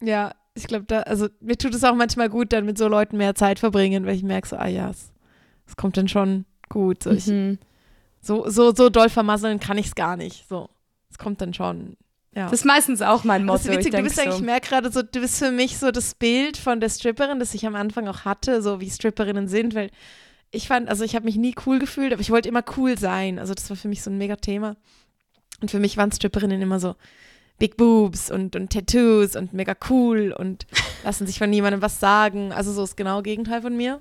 ja. 0.00 0.32
Ich 0.56 0.68
glaube, 0.68 0.84
da, 0.86 1.00
also 1.00 1.26
mir 1.40 1.58
tut 1.58 1.74
es 1.74 1.82
auch 1.82 1.96
manchmal 1.96 2.28
gut, 2.28 2.52
dann 2.52 2.64
mit 2.64 2.78
so 2.78 2.86
Leuten 2.86 3.16
mehr 3.16 3.34
Zeit 3.34 3.58
verbringen, 3.58 4.06
weil 4.06 4.14
ich 4.14 4.22
merke 4.22 4.46
so, 4.46 4.54
ah 4.54 4.68
ja, 4.68 4.90
es, 4.90 5.10
es 5.66 5.74
kommt 5.74 5.96
dann 5.96 6.06
schon 6.06 6.44
gut. 6.68 7.02
So, 7.02 7.10
mhm. 7.10 7.16
ich, 7.16 7.58
so, 8.24 8.48
so, 8.48 8.74
so 8.74 8.88
doll 8.88 9.08
vermasseln 9.08 9.60
kann 9.60 9.78
ich 9.78 9.86
es 9.86 9.94
gar 9.94 10.16
nicht. 10.16 10.48
So, 10.48 10.68
es 11.10 11.18
kommt 11.18 11.40
dann 11.40 11.54
schon. 11.54 11.96
Ja. 12.34 12.44
Das 12.44 12.52
ist 12.52 12.64
meistens 12.64 13.00
auch 13.00 13.22
mein 13.24 13.44
Motto. 13.44 13.58
Das 13.58 13.66
ist 13.66 13.78
witzig, 13.78 13.92
du 13.92 14.02
bist 14.02 14.16
so. 14.16 14.22
eigentlich, 14.22 14.38
ich 14.38 14.44
merke 14.44 14.68
gerade 14.68 14.90
so, 14.90 15.02
du 15.02 15.20
bist 15.20 15.38
für 15.38 15.52
mich 15.52 15.78
so 15.78 15.90
das 15.90 16.14
Bild 16.14 16.56
von 16.56 16.80
der 16.80 16.88
Stripperin, 16.88 17.38
das 17.38 17.54
ich 17.54 17.66
am 17.66 17.76
Anfang 17.76 18.08
auch 18.08 18.24
hatte, 18.24 18.60
so 18.60 18.80
wie 18.80 18.90
Stripperinnen 18.90 19.46
sind, 19.46 19.74
weil 19.74 19.90
ich 20.50 20.68
fand, 20.68 20.88
also 20.88 21.04
ich 21.04 21.14
habe 21.14 21.26
mich 21.26 21.36
nie 21.36 21.54
cool 21.66 21.78
gefühlt, 21.78 22.12
aber 22.12 22.22
ich 22.22 22.30
wollte 22.30 22.48
immer 22.48 22.64
cool 22.76 22.98
sein. 22.98 23.38
Also 23.38 23.54
das 23.54 23.68
war 23.70 23.76
für 23.76 23.88
mich 23.88 24.02
so 24.02 24.10
ein 24.10 24.18
mega 24.18 24.36
Thema. 24.36 24.76
Und 25.60 25.70
für 25.70 25.78
mich 25.78 25.96
waren 25.96 26.10
Stripperinnen 26.10 26.60
immer 26.60 26.80
so 26.80 26.96
Big 27.58 27.76
Boobs 27.76 28.30
und, 28.30 28.56
und 28.56 28.72
Tattoos 28.72 29.36
und 29.36 29.52
mega 29.52 29.74
cool 29.88 30.34
und 30.36 30.66
lassen 31.04 31.26
sich 31.26 31.38
von 31.38 31.50
niemandem 31.50 31.82
was 31.82 32.00
sagen. 32.00 32.52
Also 32.52 32.72
so 32.72 32.80
das 32.80 32.96
genaue 32.96 33.22
Gegenteil 33.22 33.62
von 33.62 33.76
mir. 33.76 34.00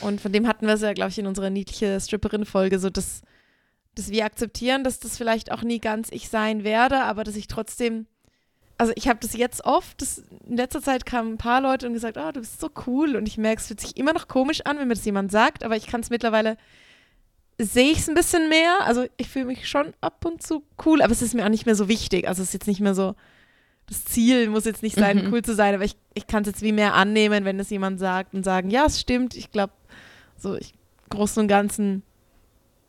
Und 0.00 0.20
von 0.20 0.32
dem 0.32 0.46
hatten 0.46 0.66
wir 0.66 0.74
es 0.74 0.80
ja, 0.80 0.92
glaube 0.92 1.10
ich, 1.10 1.18
in 1.18 1.26
unserer 1.26 1.50
niedliche 1.50 2.00
Stripperin-Folge, 2.00 2.78
so 2.78 2.90
dass, 2.90 3.22
dass 3.94 4.10
wir 4.10 4.24
akzeptieren, 4.24 4.84
dass 4.84 4.98
das 4.98 5.16
vielleicht 5.16 5.52
auch 5.52 5.62
nie 5.62 5.80
ganz 5.80 6.08
ich 6.10 6.28
sein 6.28 6.64
werde, 6.64 7.02
aber 7.02 7.24
dass 7.24 7.36
ich 7.36 7.46
trotzdem, 7.46 8.06
also 8.76 8.92
ich 8.96 9.08
habe 9.08 9.18
das 9.20 9.34
jetzt 9.34 9.64
oft, 9.64 10.00
das, 10.00 10.22
in 10.48 10.56
letzter 10.56 10.82
Zeit 10.82 11.06
kamen 11.06 11.34
ein 11.34 11.38
paar 11.38 11.60
Leute 11.60 11.86
und 11.86 11.94
gesagt, 11.94 12.16
oh, 12.16 12.32
du 12.32 12.40
bist 12.40 12.60
so 12.60 12.70
cool. 12.86 13.16
Und 13.16 13.26
ich 13.26 13.38
merke, 13.38 13.60
es 13.60 13.66
fühlt 13.66 13.80
sich 13.80 13.96
immer 13.96 14.12
noch 14.12 14.28
komisch 14.28 14.62
an, 14.64 14.78
wenn 14.78 14.88
mir 14.88 14.94
das 14.94 15.04
jemand 15.04 15.30
sagt, 15.32 15.64
aber 15.64 15.76
ich 15.76 15.86
kann 15.86 16.00
es 16.00 16.10
mittlerweile, 16.10 16.56
sehe 17.58 17.90
ich 17.90 17.98
es 17.98 18.08
ein 18.08 18.14
bisschen 18.14 18.48
mehr, 18.48 18.78
also 18.84 19.06
ich 19.16 19.28
fühle 19.28 19.46
mich 19.46 19.68
schon 19.68 19.92
ab 20.00 20.24
und 20.24 20.42
zu 20.42 20.62
cool, 20.86 21.02
aber 21.02 21.12
es 21.12 21.22
ist 21.22 21.34
mir 21.34 21.44
auch 21.44 21.50
nicht 21.50 21.66
mehr 21.66 21.74
so 21.74 21.88
wichtig, 21.88 22.28
also 22.28 22.42
es 22.42 22.48
ist 22.48 22.54
jetzt 22.54 22.68
nicht 22.68 22.80
mehr 22.80 22.94
so, 22.94 23.16
das 23.88 24.04
Ziel 24.04 24.48
muss 24.48 24.64
jetzt 24.64 24.82
nicht 24.82 24.96
sein, 24.96 25.24
mhm. 25.24 25.32
cool 25.32 25.42
zu 25.42 25.54
sein, 25.54 25.74
aber 25.74 25.84
ich, 25.84 25.96
ich 26.14 26.26
kann 26.26 26.42
es 26.42 26.48
jetzt 26.48 26.62
wie 26.62 26.72
mehr 26.72 26.94
annehmen, 26.94 27.44
wenn 27.44 27.58
es 27.58 27.70
jemand 27.70 27.98
sagt 27.98 28.34
und 28.34 28.44
sagen, 28.44 28.70
ja, 28.70 28.84
es 28.86 29.00
stimmt, 29.00 29.34
ich 29.34 29.50
glaube, 29.50 29.72
so 30.36 30.54
ich, 30.54 30.74
Großen 31.10 31.40
und 31.42 31.48
Ganzen 31.48 32.02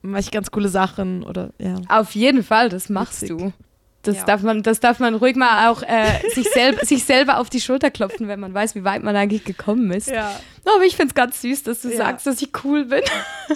mache 0.01 0.21
ich 0.21 0.31
ganz 0.31 0.51
coole 0.51 0.69
Sachen 0.69 1.23
oder 1.23 1.51
ja. 1.57 1.75
Auf 1.87 2.15
jeden 2.15 2.43
Fall, 2.43 2.69
das 2.69 2.89
machst 2.89 3.23
Witzig. 3.23 3.37
du. 3.37 3.53
Das, 4.01 4.15
ja. 4.15 4.23
darf 4.23 4.43
man, 4.43 4.63
das 4.63 4.79
darf 4.79 4.99
man 4.99 5.15
ruhig 5.15 5.35
mal 5.35 5.69
auch 5.69 5.83
äh, 5.83 6.21
sich, 6.33 6.49
selb, 6.49 6.79
sich 6.85 7.03
selber 7.03 7.37
auf 7.37 7.49
die 7.49 7.59
Schulter 7.59 7.91
klopfen, 7.91 8.29
wenn 8.29 8.39
man 8.39 8.53
weiß, 8.53 8.75
wie 8.75 8.85
weit 8.85 9.03
man 9.03 9.15
eigentlich 9.15 9.43
gekommen 9.43 9.91
ist. 9.91 10.09
Ja. 10.09 10.39
Aber 10.63 10.83
ich 10.85 10.95
finde 10.95 11.09
es 11.09 11.15
ganz 11.15 11.41
süß, 11.41 11.63
dass 11.63 11.81
du 11.81 11.89
ja. 11.89 11.97
sagst, 11.97 12.25
dass 12.25 12.41
ich 12.41 12.49
cool 12.63 12.85
bin. 12.85 13.01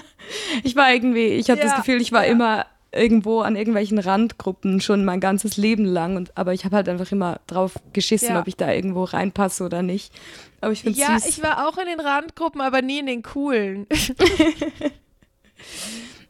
ich 0.63 0.75
war 0.75 0.93
irgendwie, 0.93 1.27
ich 1.27 1.49
habe 1.49 1.61
das 1.61 1.75
Gefühl, 1.75 2.01
ich 2.01 2.11
war 2.11 2.25
immer 2.25 2.65
irgendwo 2.93 3.41
an 3.41 3.55
irgendwelchen 3.55 3.99
Randgruppen 3.99 4.81
schon 4.81 5.03
mein 5.03 5.19
ganzes 5.19 5.57
Leben 5.57 5.85
lang. 5.85 6.15
Und, 6.15 6.37
aber 6.37 6.53
ich 6.53 6.65
habe 6.65 6.75
halt 6.75 6.89
einfach 6.89 7.11
immer 7.11 7.39
drauf 7.47 7.73
geschissen, 7.91 8.29
ja. 8.29 8.39
ob 8.39 8.47
ich 8.47 8.55
da 8.55 8.71
irgendwo 8.71 9.03
reinpasse 9.03 9.63
oder 9.63 9.81
nicht. 9.81 10.13
Aber 10.61 10.71
ich 10.71 10.83
finde 10.83 10.99
Ja, 10.99 11.19
süß. 11.19 11.27
ich 11.27 11.43
war 11.43 11.67
auch 11.67 11.77
in 11.77 11.87
den 11.87 11.99
Randgruppen, 11.99 12.61
aber 12.61 12.81
nie 12.81 12.99
in 12.99 13.07
den 13.07 13.23
coolen. 13.23 13.87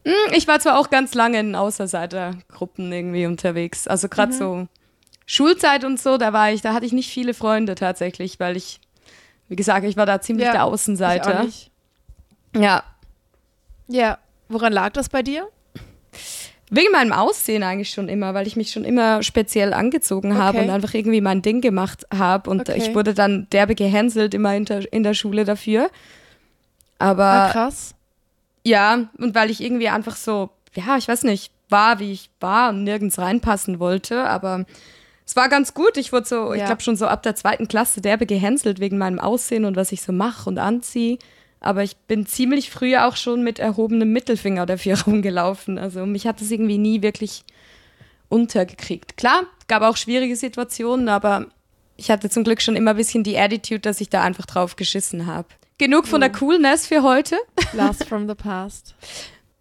Hm, 0.06 0.34
ich 0.34 0.48
war 0.48 0.60
zwar 0.60 0.78
auch 0.78 0.90
ganz 0.90 1.14
lange 1.14 1.40
in 1.40 1.56
Außerseitergruppen 1.56 2.92
irgendwie 2.92 3.26
unterwegs. 3.26 3.88
Also 3.88 4.10
gerade 4.10 4.34
mhm. 4.34 4.38
so 4.38 4.68
Schulzeit 5.26 5.86
und 5.86 6.00
so, 6.00 6.18
da 6.18 6.34
war 6.34 6.52
ich, 6.52 6.62
da 6.62 6.74
hatte 6.74 6.86
ich 6.86 6.92
nicht 6.92 7.10
viele 7.10 7.34
Freunde 7.34 7.76
tatsächlich, 7.76 8.40
weil 8.40 8.58
ich, 8.58 8.82
wie 9.48 9.56
gesagt, 9.56 9.86
ich 9.86 9.96
war 9.96 10.06
da 10.06 10.20
ziemlich 10.20 10.48
ja, 10.48 10.52
der 10.52 10.66
Außenseiter. 10.66 11.48
Ja. 12.56 12.84
Ja. 13.88 14.18
Woran 14.50 14.74
lag 14.74 14.92
das 14.92 15.08
bei 15.08 15.24
dir? 15.24 15.48
Wegen 16.76 16.92
meinem 16.92 17.14
Aussehen 17.14 17.62
eigentlich 17.62 17.92
schon 17.92 18.10
immer, 18.10 18.34
weil 18.34 18.48
ich 18.48 18.56
mich 18.56 18.72
schon 18.72 18.84
immer 18.84 19.22
speziell 19.22 19.74
angezogen 19.74 20.32
okay. 20.32 20.42
habe 20.42 20.62
und 20.64 20.72
einfach 20.72 20.96
irgendwie 20.96 21.22
mein 21.22 21.44
Ding 21.44 21.62
gemacht 21.62 22.08
habe. 22.12 22.50
Und 22.50 22.62
okay. 22.62 22.80
ich 22.80 22.96
wurde 22.96 23.14
dann 23.14 23.48
derbe 23.52 23.76
gehänselt 23.76 24.34
immer 24.34 24.56
in 24.56 24.66
der, 24.66 24.92
in 24.92 25.04
der 25.04 25.14
Schule 25.14 25.46
dafür. 25.46 25.92
Aber. 26.98 27.26
Ah, 27.26 27.50
krass. 27.52 27.94
Ja, 28.66 29.08
und 29.20 29.36
weil 29.36 29.52
ich 29.52 29.62
irgendwie 29.62 29.90
einfach 29.90 30.16
so, 30.16 30.50
ja, 30.74 30.98
ich 30.98 31.08
weiß 31.08 31.24
nicht, 31.24 31.52
war, 31.70 32.00
wie 32.00 32.12
ich 32.12 32.32
war 32.40 32.70
und 32.70 32.84
nirgends 32.84 33.20
reinpassen 33.20 33.80
wollte. 33.80 34.24
Aber 34.24 34.66
es 35.28 35.36
war 35.36 35.50
ganz 35.50 35.76
gut. 35.76 35.98
Ich 35.98 36.12
wurde 36.12 36.26
so, 36.26 36.54
ja. 36.54 36.56
ich 36.56 36.66
glaube 36.66 36.82
schon 36.82 36.96
so 36.96 37.06
ab 37.06 37.22
der 37.22 37.36
zweiten 37.36 37.68
Klasse 37.68 38.02
derbe 38.02 38.26
gehänselt 38.26 38.80
wegen 38.80 38.98
meinem 38.98 39.20
Aussehen 39.20 39.66
und 39.66 39.76
was 39.76 39.92
ich 39.92 40.02
so 40.02 40.12
mache 40.12 40.50
und 40.50 40.58
anziehe. 40.58 41.20
Aber 41.64 41.82
ich 41.84 41.96
bin 41.96 42.26
ziemlich 42.28 42.70
früh 42.70 42.98
auch 42.98 43.16
schon 43.16 43.44
mit 43.44 43.58
erhobenem 43.58 44.12
Mittelfinger 44.12 44.66
dafür 44.66 45.02
rumgelaufen. 45.08 45.80
Also 45.80 46.06
mich 46.06 46.28
hat 46.28 46.42
das 46.42 46.52
irgendwie 46.52 46.78
nie 46.78 47.02
wirklich 47.02 47.44
untergekriegt. 48.30 49.18
Klar, 49.18 49.44
gab 49.68 49.82
auch 49.82 49.98
schwierige 49.98 50.36
Situationen, 50.36 51.10
aber 51.10 51.48
ich 51.96 52.12
hatte 52.12 52.30
zum 52.30 52.44
Glück 52.44 52.62
schon 52.62 52.76
immer 52.76 52.92
ein 52.92 52.98
bisschen 52.98 53.24
die 53.24 53.38
Attitude, 53.38 53.80
dass 53.80 54.02
ich 54.02 54.10
da 54.10 54.22
einfach 54.22 54.46
drauf 54.46 54.76
geschissen 54.76 55.26
habe. 55.26 55.48
Genug 55.78 56.08
von 56.08 56.22
der 56.22 56.32
Coolness 56.32 56.86
für 56.88 57.02
heute. 57.02 57.38
Last 57.74 58.06
from 58.06 58.28
the 58.28 58.36
past. 58.36 58.96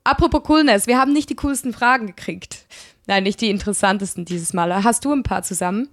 Apropos 0.05 0.43
Coolness, 0.43 0.87
wir 0.87 0.99
haben 0.99 1.13
nicht 1.13 1.31
die 1.31 1.37
coolsten 1.37 1.73
Fragen 1.73 2.09
gekriegt. 2.09 2.67
Nein, 3.07 3.23
nicht 3.23 3.41
die 3.41 3.51
interessantesten 3.51 4.25
dieses 4.25 4.53
Mal. 4.53 4.85
Hast 4.85 5.05
du 5.05 5.13
ein 5.13 5.23
paar 5.23 5.43
zusammen? 5.43 5.89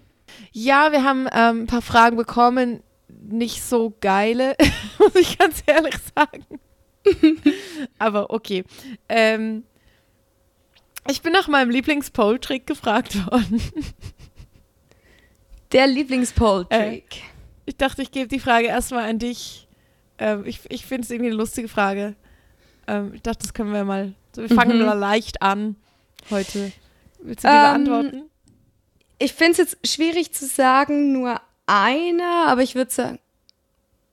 Ja, 0.51 0.91
wir 0.91 1.03
haben 1.03 1.27
ähm, 1.31 1.63
ein 1.63 1.67
paar 1.67 1.81
Fragen 1.81 2.17
bekommen, 2.17 2.81
nicht 3.21 3.63
so 3.63 3.95
geile, 4.01 4.55
muss 4.99 5.15
ich 5.15 5.37
ganz 5.37 5.63
ehrlich 5.65 5.95
sagen. 6.15 6.45
Aber 7.99 8.31
okay. 8.31 8.63
Ähm, 9.07 9.63
ich 11.07 11.21
bin 11.21 11.33
nach 11.33 11.47
meinem 11.47 11.69
Lieblings-Pole-Trick 11.69 12.67
gefragt 12.67 13.15
worden. 13.31 13.61
Der 15.71 15.87
Lieblings-Pole-Trick. 15.87 17.17
Äh, 17.17 17.21
ich 17.65 17.77
dachte, 17.77 18.01
ich 18.01 18.11
gebe 18.11 18.27
die 18.27 18.39
Frage 18.39 18.67
erstmal 18.67 19.09
an 19.09 19.19
dich. 19.19 19.67
Ähm, 20.17 20.45
ich 20.45 20.61
ich 20.69 20.85
finde 20.85 21.03
es 21.03 21.11
irgendwie 21.11 21.29
eine 21.29 21.37
lustige 21.37 21.67
Frage. 21.67 22.15
Ähm, 22.87 23.13
ich 23.13 23.21
dachte, 23.21 23.39
das 23.39 23.53
können 23.53 23.73
wir 23.73 23.83
mal. 23.83 24.13
So, 24.35 24.41
wir 24.41 24.49
fangen 24.49 24.79
mhm. 24.79 24.85
mal 24.85 24.97
leicht 24.97 25.41
an 25.41 25.75
heute. 26.29 26.71
Willst 27.21 27.43
du 27.43 27.47
die 27.47 27.53
ähm, 27.53 27.61
beantworten? 27.61 28.23
Ich 29.19 29.33
finde 29.33 29.51
es 29.51 29.57
jetzt 29.57 29.87
schwierig 29.87 30.33
zu 30.33 30.47
sagen, 30.47 31.11
nur 31.11 31.39
einer, 31.69 32.47
aber 32.47 32.61
ich 32.63 32.75
würde 32.75 32.91
sagen, 32.91 33.19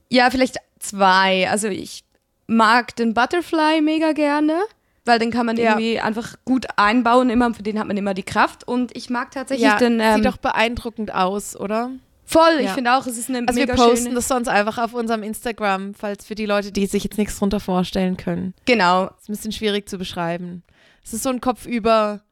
ja, 0.08 0.30
vielleicht 0.30 0.58
zwei. 0.78 1.48
Also 1.50 1.68
ich 1.68 2.04
mag 2.46 2.94
den 2.96 3.14
Butterfly 3.14 3.80
mega 3.80 4.12
gerne, 4.12 4.60
weil 5.04 5.18
den 5.18 5.30
kann 5.30 5.46
man 5.46 5.56
ja. 5.56 5.70
irgendwie 5.70 6.00
einfach 6.00 6.36
gut 6.44 6.66
einbauen, 6.76 7.30
immer, 7.30 7.52
für 7.54 7.62
den 7.62 7.78
hat 7.78 7.86
man 7.86 7.96
immer 7.96 8.14
die 8.14 8.22
Kraft. 8.22 8.66
Und 8.66 8.96
ich 8.96 9.10
mag 9.10 9.30
tatsächlich 9.30 9.66
ja, 9.66 9.78
den. 9.78 10.00
Ähm, 10.00 10.16
sieht 10.16 10.26
doch 10.26 10.36
beeindruckend 10.36 11.14
aus, 11.14 11.56
oder? 11.56 11.90
Voll, 12.28 12.54
ja. 12.54 12.60
ich 12.62 12.70
finde 12.70 12.92
auch, 12.92 13.06
es 13.06 13.16
ist 13.16 13.28
eine 13.28 13.46
also 13.46 13.58
mega 13.58 13.76
wir 13.76 13.84
posten 13.84 14.14
das 14.16 14.26
sonst 14.26 14.48
einfach 14.48 14.78
auf 14.78 14.94
unserem 14.94 15.22
Instagram, 15.22 15.94
falls 15.94 16.26
für 16.26 16.34
die 16.34 16.46
Leute, 16.46 16.72
die 16.72 16.86
sich 16.86 17.04
jetzt 17.04 17.18
nichts 17.18 17.38
drunter 17.38 17.60
vorstellen 17.60 18.16
können. 18.16 18.52
Genau. 18.64 19.04
Ist 19.04 19.28
ein 19.28 19.32
bisschen 19.32 19.52
schwierig 19.52 19.88
zu 19.88 19.96
beschreiben. 19.96 20.64
Es 21.04 21.12
ist 21.12 21.22
so 21.22 21.30
ein 21.30 21.40
Kopfüber 21.40 22.22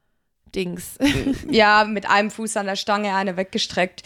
Dings. 0.52 0.98
ja, 1.48 1.84
mit 1.84 2.08
einem 2.08 2.30
Fuß 2.30 2.56
an 2.56 2.66
der 2.66 2.76
Stange, 2.76 3.14
eine 3.14 3.36
weggestreckt. 3.36 4.02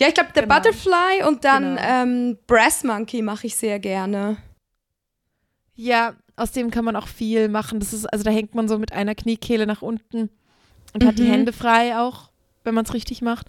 Ja, 0.00 0.08
ich 0.08 0.14
glaube, 0.14 0.30
der 0.34 0.44
genau. 0.44 0.56
Butterfly 0.56 1.24
und 1.28 1.44
dann 1.44 1.76
genau. 1.76 1.82
ähm, 1.82 2.38
Brass 2.46 2.84
Monkey 2.84 3.20
mache 3.20 3.46
ich 3.46 3.54
sehr 3.54 3.78
gerne. 3.78 4.38
Ja, 5.74 6.14
aus 6.36 6.52
dem 6.52 6.70
kann 6.70 6.86
man 6.86 6.96
auch 6.96 7.06
viel 7.06 7.48
machen. 7.48 7.80
Das 7.80 7.92
ist, 7.92 8.06
also 8.06 8.24
da 8.24 8.30
hängt 8.30 8.54
man 8.54 8.66
so 8.66 8.78
mit 8.78 8.92
einer 8.92 9.14
Kniekehle 9.14 9.66
nach 9.66 9.82
unten 9.82 10.30
und 10.94 11.02
mhm. 11.02 11.06
hat 11.06 11.18
die 11.18 11.24
mhm. 11.24 11.32
Hände 11.32 11.52
frei 11.52 11.98
auch, 11.98 12.30
wenn 12.64 12.74
man 12.74 12.86
es 12.86 12.94
richtig 12.94 13.20
macht. 13.20 13.46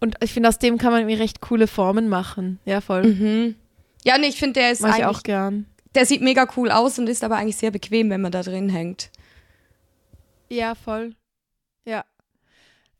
Und 0.00 0.16
ich 0.22 0.32
finde, 0.32 0.48
aus 0.48 0.58
dem 0.58 0.78
kann 0.78 0.90
man 0.90 1.02
irgendwie 1.02 1.20
recht 1.20 1.42
coole 1.42 1.66
Formen 1.66 2.08
machen. 2.08 2.58
Ja, 2.64 2.80
voll. 2.80 3.02
Mhm. 3.02 3.54
Ja, 4.02 4.16
nee, 4.16 4.28
ich 4.28 4.38
finde, 4.38 4.60
der 4.60 4.72
ist 4.72 4.80
Mach 4.80 4.96
ich 4.96 5.04
auch 5.04 5.22
gern. 5.22 5.66
Der 5.94 6.06
sieht 6.06 6.22
mega 6.22 6.48
cool 6.56 6.70
aus 6.70 6.98
und 6.98 7.10
ist 7.10 7.22
aber 7.22 7.36
eigentlich 7.36 7.58
sehr 7.58 7.72
bequem, 7.72 8.08
wenn 8.08 8.22
man 8.22 8.32
da 8.32 8.42
drin 8.42 8.70
hängt. 8.70 9.10
Ja, 10.48 10.74
voll. 10.74 11.14
Ja. 11.84 12.04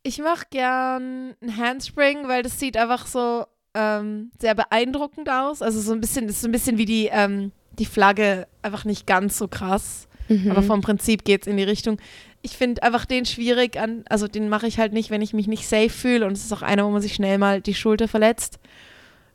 Ich 0.02 0.18
mache 0.18 0.46
gern 0.50 1.34
ein 1.42 1.56
Handspring, 1.56 2.26
weil 2.26 2.42
das 2.42 2.58
sieht 2.58 2.76
einfach 2.76 3.06
so 3.06 3.44
ähm, 3.74 4.30
sehr 4.40 4.54
beeindruckend 4.54 5.28
aus. 5.28 5.62
Also 5.62 5.80
so 5.80 5.92
ein 5.92 6.00
bisschen, 6.00 6.26
das 6.26 6.36
ist 6.36 6.42
so 6.42 6.48
ein 6.48 6.52
bisschen 6.52 6.78
wie 6.78 6.86
die, 6.86 7.08
ähm, 7.12 7.52
die 7.78 7.86
Flagge, 7.86 8.46
einfach 8.62 8.84
nicht 8.84 9.06
ganz 9.06 9.36
so 9.36 9.46
krass. 9.46 10.08
Mhm. 10.28 10.50
Aber 10.50 10.62
vom 10.62 10.80
Prinzip 10.80 11.24
geht 11.24 11.42
es 11.42 11.46
in 11.46 11.56
die 11.56 11.64
Richtung 11.64 11.98
ich 12.42 12.56
finde 12.56 12.82
einfach 12.82 13.04
den 13.04 13.26
schwierig 13.26 13.78
an, 13.78 14.04
also 14.08 14.26
den 14.26 14.48
mache 14.48 14.66
ich 14.66 14.78
halt 14.78 14.92
nicht, 14.92 15.10
wenn 15.10 15.22
ich 15.22 15.34
mich 15.34 15.46
nicht 15.46 15.68
safe 15.68 15.90
fühle 15.90 16.26
und 16.26 16.32
es 16.32 16.44
ist 16.44 16.52
auch 16.52 16.62
einer, 16.62 16.86
wo 16.86 16.90
man 16.90 17.02
sich 17.02 17.14
schnell 17.14 17.38
mal 17.38 17.60
die 17.60 17.74
Schulter 17.74 18.08
verletzt. 18.08 18.58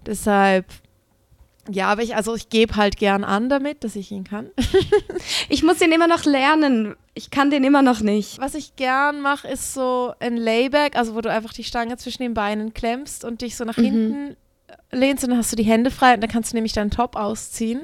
Deshalb, 0.06 0.66
ja, 1.70 1.88
aber 1.88 2.04
ich, 2.04 2.16
also 2.16 2.36
ich 2.36 2.50
gebe 2.50 2.76
halt 2.76 2.98
gern 2.98 3.24
an 3.24 3.50
damit, 3.50 3.84
dass 3.84 3.96
ich 3.96 4.12
ihn 4.12 4.24
kann. 4.24 4.50
ich 5.50 5.64
muss 5.64 5.80
den 5.80 5.92
immer 5.92 6.08
noch 6.08 6.26
lernen. 6.26 6.96
Ich 7.16 7.32
kann 7.32 7.50
den 7.50 7.64
immer 7.64 7.82
noch 7.82 8.02
nicht. 8.02 8.40
Was 8.40 8.54
ich 8.54 8.76
gern 8.76 9.22
mache, 9.22 9.48
ist 9.48 9.74
so 9.74 10.14
ein 10.20 10.38
Layback, 10.38 10.96
also 10.96 11.16
wo 11.16 11.22
du 11.22 11.32
einfach 11.32 11.54
die 11.54 11.64
Stange 11.64 11.98
zwischen 11.98 12.22
den 12.22 12.34
Beinen 12.34 12.74
klemmst 12.74 13.26
und 13.26 13.42
dich 13.42 13.56
so 13.56 13.66
nach 13.66 13.78
mhm. 13.78 13.84
hinten 13.84 14.38
lehnst 14.92 15.24
und 15.24 15.32
dann 15.32 15.40
hast 15.40 15.52
du 15.52 15.56
die 15.56 15.64
Hände 15.64 15.92
frei 15.92 16.14
und 16.14 16.22
dann 16.22 16.30
kannst 16.30 16.52
du 16.52 16.56
nämlich 16.58 16.74
deinen 16.74 16.92
Top 16.92 17.16
ausziehen. 17.16 17.82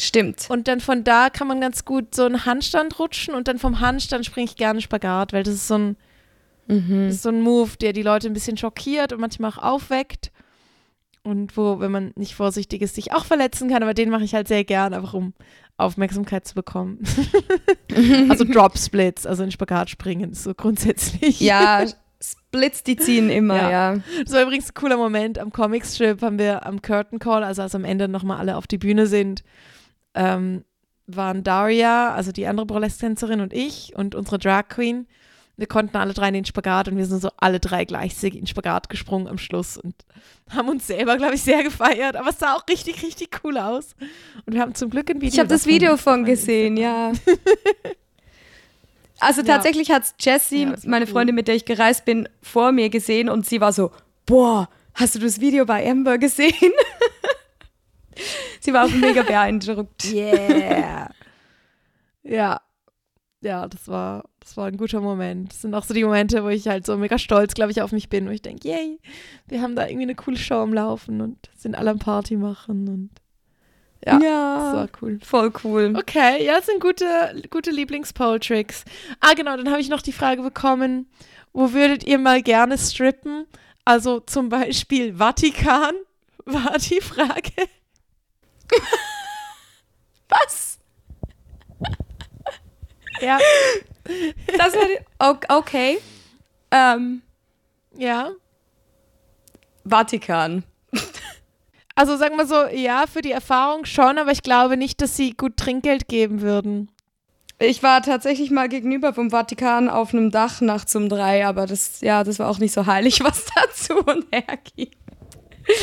Stimmt. 0.00 0.46
Und 0.48 0.68
dann 0.68 0.80
von 0.80 1.04
da 1.04 1.30
kann 1.30 1.48
man 1.48 1.60
ganz 1.60 1.84
gut 1.84 2.14
so 2.14 2.24
einen 2.24 2.46
Handstand 2.46 2.98
rutschen 2.98 3.34
und 3.34 3.48
dann 3.48 3.58
vom 3.58 3.80
Handstand 3.80 4.24
springe 4.24 4.46
ich 4.46 4.56
gerne 4.56 4.80
Spagat, 4.80 5.32
weil 5.32 5.42
das 5.42 5.54
ist 5.54 5.68
so 5.68 5.74
ein, 5.74 5.96
mhm. 6.66 7.08
ist 7.08 7.22
so 7.22 7.30
ein 7.30 7.40
Move, 7.40 7.76
der 7.80 7.92
die 7.92 8.02
Leute 8.02 8.28
ein 8.28 8.32
bisschen 8.32 8.56
schockiert 8.56 9.12
und 9.12 9.20
manchmal 9.20 9.50
auch 9.50 9.58
aufweckt. 9.58 10.30
Und 11.22 11.56
wo, 11.56 11.80
wenn 11.80 11.90
man 11.90 12.12
nicht 12.16 12.34
vorsichtig 12.34 12.82
ist, 12.82 12.94
sich 12.94 13.12
auch 13.12 13.24
verletzen 13.24 13.68
kann, 13.68 13.82
aber 13.82 13.94
den 13.94 14.10
mache 14.10 14.24
ich 14.24 14.34
halt 14.34 14.48
sehr 14.48 14.64
gern, 14.64 14.94
einfach 14.94 15.14
um 15.14 15.34
Aufmerksamkeit 15.76 16.46
zu 16.46 16.54
bekommen. 16.54 17.02
also 18.28 18.44
Drop 18.44 18.76
Splits, 18.76 19.26
also 19.26 19.44
in 19.44 19.50
Spagat 19.50 19.90
springen, 19.90 20.34
so 20.34 20.54
grundsätzlich. 20.54 21.40
Ja, 21.40 21.84
Splits, 22.20 22.82
die 22.82 22.96
ziehen 22.96 23.30
immer, 23.30 23.56
ja. 23.56 23.70
ja. 23.94 24.00
Das 24.24 24.32
war 24.32 24.42
übrigens 24.42 24.70
ein 24.70 24.74
cooler 24.74 24.96
Moment. 24.96 25.38
Am 25.38 25.52
Comic 25.52 25.86
Strip 25.86 26.20
haben 26.22 26.38
wir 26.38 26.66
am 26.66 26.82
Curtain 26.82 27.20
Call, 27.20 27.44
also 27.44 27.62
als 27.62 27.74
am 27.74 27.84
Ende 27.84 28.08
nochmal 28.08 28.38
alle 28.38 28.56
auf 28.56 28.66
die 28.66 28.78
Bühne 28.78 29.06
sind, 29.06 29.44
ähm, 30.14 30.64
waren 31.06 31.44
Daria, 31.44 32.12
also 32.12 32.32
die 32.32 32.46
andere 32.46 32.66
Burlesque-Tänzerin 32.66 33.40
und 33.40 33.52
ich 33.52 33.94
und 33.94 34.14
unsere 34.14 34.38
Drag 34.38 34.68
Queen. 34.68 35.06
Wir 35.58 35.66
konnten 35.66 35.96
alle 35.96 36.14
drei 36.14 36.28
in 36.28 36.34
den 36.34 36.44
Spagat 36.44 36.86
und 36.86 36.96
wir 36.96 37.04
sind 37.04 37.20
so 37.20 37.30
alle 37.36 37.58
drei 37.58 37.84
gleichzeitig 37.84 38.34
in 38.34 38.42
den 38.42 38.46
Spagat 38.46 38.88
gesprungen 38.88 39.26
am 39.26 39.38
Schluss 39.38 39.76
und 39.76 39.94
haben 40.50 40.68
uns 40.68 40.86
selber, 40.86 41.16
glaube 41.16 41.34
ich, 41.34 41.42
sehr 41.42 41.64
gefeiert. 41.64 42.14
Aber 42.14 42.30
es 42.30 42.38
sah 42.38 42.54
auch 42.54 42.62
richtig, 42.70 43.02
richtig 43.02 43.40
cool 43.42 43.58
aus. 43.58 43.96
Und 44.46 44.54
wir 44.54 44.60
haben 44.60 44.76
zum 44.76 44.88
Glück 44.88 45.10
ein 45.10 45.16
Video. 45.16 45.28
Ich 45.30 45.38
habe 45.40 45.48
das 45.48 45.66
Video 45.66 45.96
von 45.96 46.24
gesehen, 46.24 46.76
ja. 46.76 47.10
also 49.18 49.42
tatsächlich 49.42 49.90
hat 49.90 50.14
Jessie, 50.20 50.62
ja, 50.62 50.76
meine 50.86 51.06
cool. 51.06 51.10
Freundin, 51.10 51.34
mit 51.34 51.48
der 51.48 51.56
ich 51.56 51.64
gereist 51.64 52.04
bin, 52.04 52.28
vor 52.40 52.70
mir 52.70 52.88
gesehen 52.88 53.28
und 53.28 53.44
sie 53.44 53.60
war 53.60 53.72
so, 53.72 53.90
boah, 54.26 54.68
hast 54.94 55.16
du 55.16 55.18
das 55.18 55.40
Video 55.40 55.66
bei 55.66 55.90
Amber 55.90 56.18
gesehen? 56.18 56.54
Sie 58.60 58.72
war 58.72 58.84
auch 58.84 58.90
mega 58.90 59.22
beeindruckt. 59.22 60.04
Yeah. 60.12 61.10
ja. 62.22 62.60
Ja, 63.40 63.68
das 63.68 63.86
war, 63.86 64.24
das 64.48 64.56
war 64.56 64.66
ein 64.66 64.78
guter 64.78 65.02
Moment. 65.02 65.52
Das 65.52 65.60
sind 65.60 65.74
auch 65.74 65.84
so 65.84 65.92
die 65.92 66.04
Momente, 66.04 66.42
wo 66.42 66.48
ich 66.48 66.66
halt 66.68 66.86
so 66.86 66.96
mega 66.96 67.18
stolz, 67.18 67.52
glaube 67.52 67.70
ich, 67.70 67.82
auf 67.82 67.92
mich 67.92 68.08
bin, 68.08 68.26
wo 68.26 68.30
ich 68.30 68.40
denke, 68.40 68.66
yay, 68.66 68.98
wir 69.46 69.60
haben 69.60 69.76
da 69.76 69.86
irgendwie 69.86 70.04
eine 70.04 70.14
coole 70.14 70.38
Show 70.38 70.54
am 70.54 70.72
Laufen 70.72 71.20
und 71.20 71.36
sind 71.54 71.76
alle 71.76 71.90
am 71.90 71.98
Party 71.98 72.36
machen 72.36 72.88
und 72.88 73.10
ja, 74.06 74.18
ja, 74.22 74.54
das 74.54 74.74
war 74.74 74.88
cool. 75.02 75.18
Voll 75.22 75.52
cool. 75.64 75.92
Okay, 75.98 76.46
ja, 76.46 76.56
das 76.56 76.66
sind 76.66 76.80
gute, 76.80 77.04
gute 77.50 77.70
Lieblings-Pole-Tricks. 77.70 78.84
Ah, 79.20 79.34
genau, 79.34 79.56
dann 79.56 79.68
habe 79.68 79.80
ich 79.80 79.90
noch 79.90 80.00
die 80.00 80.12
Frage 80.12 80.40
bekommen, 80.40 81.10
wo 81.52 81.72
würdet 81.74 82.04
ihr 82.04 82.18
mal 82.18 82.40
gerne 82.40 82.78
strippen? 82.78 83.44
Also 83.84 84.20
zum 84.20 84.48
Beispiel 84.48 85.16
Vatikan 85.16 85.94
war 86.46 86.78
die 86.78 87.02
Frage. 87.02 87.52
Was? 90.30 90.77
Ja. 93.20 93.38
Das 94.56 94.74
war 94.74 95.38
okay. 95.48 95.98
Ähm, 96.70 97.22
ja. 97.96 98.30
Vatikan. 99.84 100.64
Also 101.94 102.16
sagen 102.16 102.36
wir 102.36 102.46
so, 102.46 102.66
ja, 102.66 103.06
für 103.12 103.22
die 103.22 103.32
Erfahrung 103.32 103.84
schon, 103.84 104.18
aber 104.18 104.30
ich 104.30 104.42
glaube 104.42 104.76
nicht, 104.76 105.00
dass 105.00 105.16
sie 105.16 105.32
gut 105.32 105.56
Trinkgeld 105.56 106.06
geben 106.06 106.42
würden. 106.42 106.90
Ich 107.58 107.82
war 107.82 108.02
tatsächlich 108.02 108.52
mal 108.52 108.68
gegenüber 108.68 109.12
vom 109.12 109.30
Vatikan 109.30 109.88
auf 109.88 110.14
einem 110.14 110.30
Dach 110.30 110.60
nachts 110.60 110.94
um 110.94 111.08
drei, 111.08 111.44
aber 111.44 111.66
das, 111.66 112.00
ja, 112.00 112.22
das 112.22 112.38
war 112.38 112.48
auch 112.48 112.58
nicht 112.58 112.72
so 112.72 112.86
heilig, 112.86 113.20
was 113.24 113.46
dazu 113.54 113.96
und 113.96 114.26
her 114.32 114.58
ging. 114.76 114.90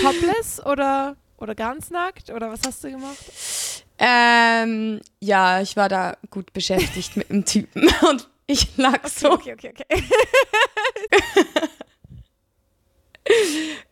Topless 0.02 0.66
oder? 0.66 1.18
Oder 1.38 1.54
ganz 1.54 1.90
nackt? 1.90 2.30
Oder 2.30 2.50
was 2.50 2.62
hast 2.66 2.84
du 2.86 2.92
gemacht? 2.92 3.18
Ähm, 3.98 5.00
ja, 5.22 5.62
ich 5.62 5.78
war 5.78 5.88
da 5.88 6.18
gut 6.30 6.52
beschäftigt 6.54 7.16
mit 7.16 7.30
dem 7.30 7.46
Typen 7.46 7.90
und 8.10 8.28
ich 8.48 8.78
lag 8.78 9.00
okay, 9.00 9.12
so. 9.16 9.32
Okay, 9.32 9.54
okay, 9.54 9.74
okay. 9.74 9.86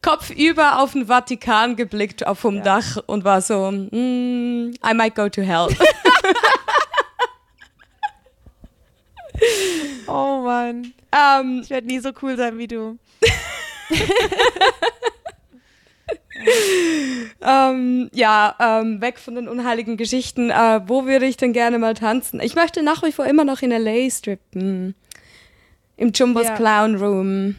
Kopfüber 0.02 0.80
auf 0.80 0.92
den 0.92 1.08
Vatikan 1.08 1.76
geblickt 1.76 2.28
auf 2.28 2.38
vom 2.40 2.58
ja. 2.58 2.64
Dach 2.64 2.98
und 3.08 3.24
war 3.24 3.42
so, 3.42 3.72
mm, 3.72 4.76
I 4.86 4.94
might 4.94 5.16
go 5.16 5.28
to 5.28 5.42
hell. 5.42 5.68
oh 10.08 10.42
Mann. 10.44 10.94
Um, 11.12 11.62
ich 11.64 11.70
werde 11.70 11.88
nie 11.88 12.00
so 12.00 12.12
cool 12.22 12.38
sein 12.38 12.58
wie 12.58 12.68
du. 12.68 12.98
ähm, 17.42 18.10
ja, 18.14 18.56
ähm, 18.60 19.02
weg 19.02 19.20
von 19.20 19.36
den 19.36 19.48
unheiligen 19.48 19.98
Geschichten. 19.98 20.50
Äh, 20.50 20.82
wo 20.88 21.06
würde 21.06 21.26
ich 21.26 21.38
denn 21.38 21.54
gerne 21.54 21.80
mal 21.80 21.94
tanzen? 21.94 22.40
Ich 22.42 22.56
möchte 22.56 22.84
nach 22.84 23.04
wie 23.04 23.12
vor 23.12 23.26
immer 23.26 23.46
noch 23.46 23.62
in 23.62 23.72
LA 23.72 24.10
strippen. 24.10 24.96
Im 25.98 26.12
Jumbos 26.14 26.48
ja. 26.48 26.56
Clown 26.56 26.96
Room. 26.96 27.56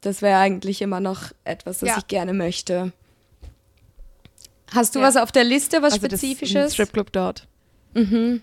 Das 0.00 0.22
wäre 0.22 0.38
eigentlich 0.38 0.82
immer 0.82 1.00
noch 1.00 1.32
etwas, 1.44 1.82
was 1.82 1.88
ja. 1.88 1.98
ich 1.98 2.06
gerne 2.08 2.32
möchte. 2.32 2.92
Hast 4.72 4.94
du 4.94 4.98
ja. 4.98 5.06
was 5.06 5.16
auf 5.16 5.32
der 5.32 5.44
Liste, 5.44 5.82
was 5.82 5.94
also 5.94 6.06
Spezifisches? 6.06 6.64
Das 6.64 6.74
Stripclub 6.74 7.12
dort. 7.12 7.46
Mhm. 7.94 8.42